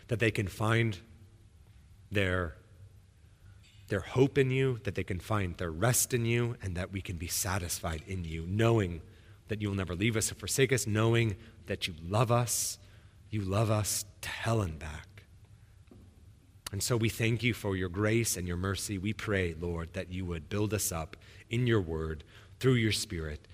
that 0.08 0.18
they 0.18 0.30
can 0.30 0.46
find 0.46 0.98
their, 2.10 2.56
their 3.88 4.00
hope 4.00 4.36
in 4.36 4.50
you, 4.50 4.80
that 4.84 4.94
they 4.94 5.04
can 5.04 5.18
find 5.18 5.56
their 5.56 5.70
rest 5.70 6.12
in 6.12 6.24
you, 6.24 6.56
and 6.62 6.76
that 6.76 6.92
we 6.92 7.00
can 7.00 7.16
be 7.16 7.28
satisfied 7.28 8.02
in 8.06 8.24
you, 8.24 8.44
knowing 8.46 9.00
that 9.48 9.62
you 9.62 9.68
will 9.68 9.76
never 9.76 9.94
leave 9.94 10.16
us 10.16 10.30
or 10.30 10.34
forsake 10.34 10.72
us, 10.72 10.86
knowing 10.86 11.36
that 11.66 11.86
you 11.88 11.94
love 12.06 12.30
us. 12.30 12.78
You 13.30 13.42
love 13.42 13.70
us 13.70 14.04
to 14.22 14.28
hell 14.28 14.62
and 14.62 14.78
back. 14.78 15.07
And 16.70 16.82
so 16.82 16.96
we 16.96 17.08
thank 17.08 17.42
you 17.42 17.54
for 17.54 17.76
your 17.76 17.88
grace 17.88 18.36
and 18.36 18.46
your 18.46 18.56
mercy. 18.56 18.98
We 18.98 19.12
pray, 19.12 19.54
Lord, 19.58 19.94
that 19.94 20.12
you 20.12 20.24
would 20.26 20.48
build 20.50 20.74
us 20.74 20.92
up 20.92 21.16
in 21.48 21.66
your 21.66 21.80
word 21.80 22.24
through 22.60 22.74
your 22.74 22.92
spirit. 22.92 23.48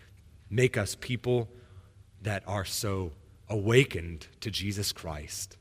Make 0.51 0.77
us 0.77 0.97
people 0.97 1.49
that 2.23 2.43
are 2.47 2.65
so 2.65 3.13
awakened 3.49 4.27
to 4.41 4.51
Jesus 4.51 4.93
Christ. 4.93 5.57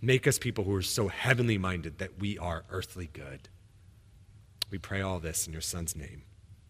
Make 0.00 0.26
us 0.26 0.38
people 0.38 0.64
who 0.64 0.74
are 0.74 0.82
so 0.82 1.08
heavenly 1.08 1.58
minded 1.58 1.98
that 1.98 2.18
we 2.18 2.38
are 2.38 2.64
earthly 2.70 3.08
good. 3.12 3.48
We 4.70 4.78
pray 4.78 5.00
all 5.00 5.18
this 5.18 5.46
in 5.46 5.52
your 5.52 5.62
Son's 5.62 5.96
name. 5.96 6.22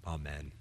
Amen. 0.07 0.53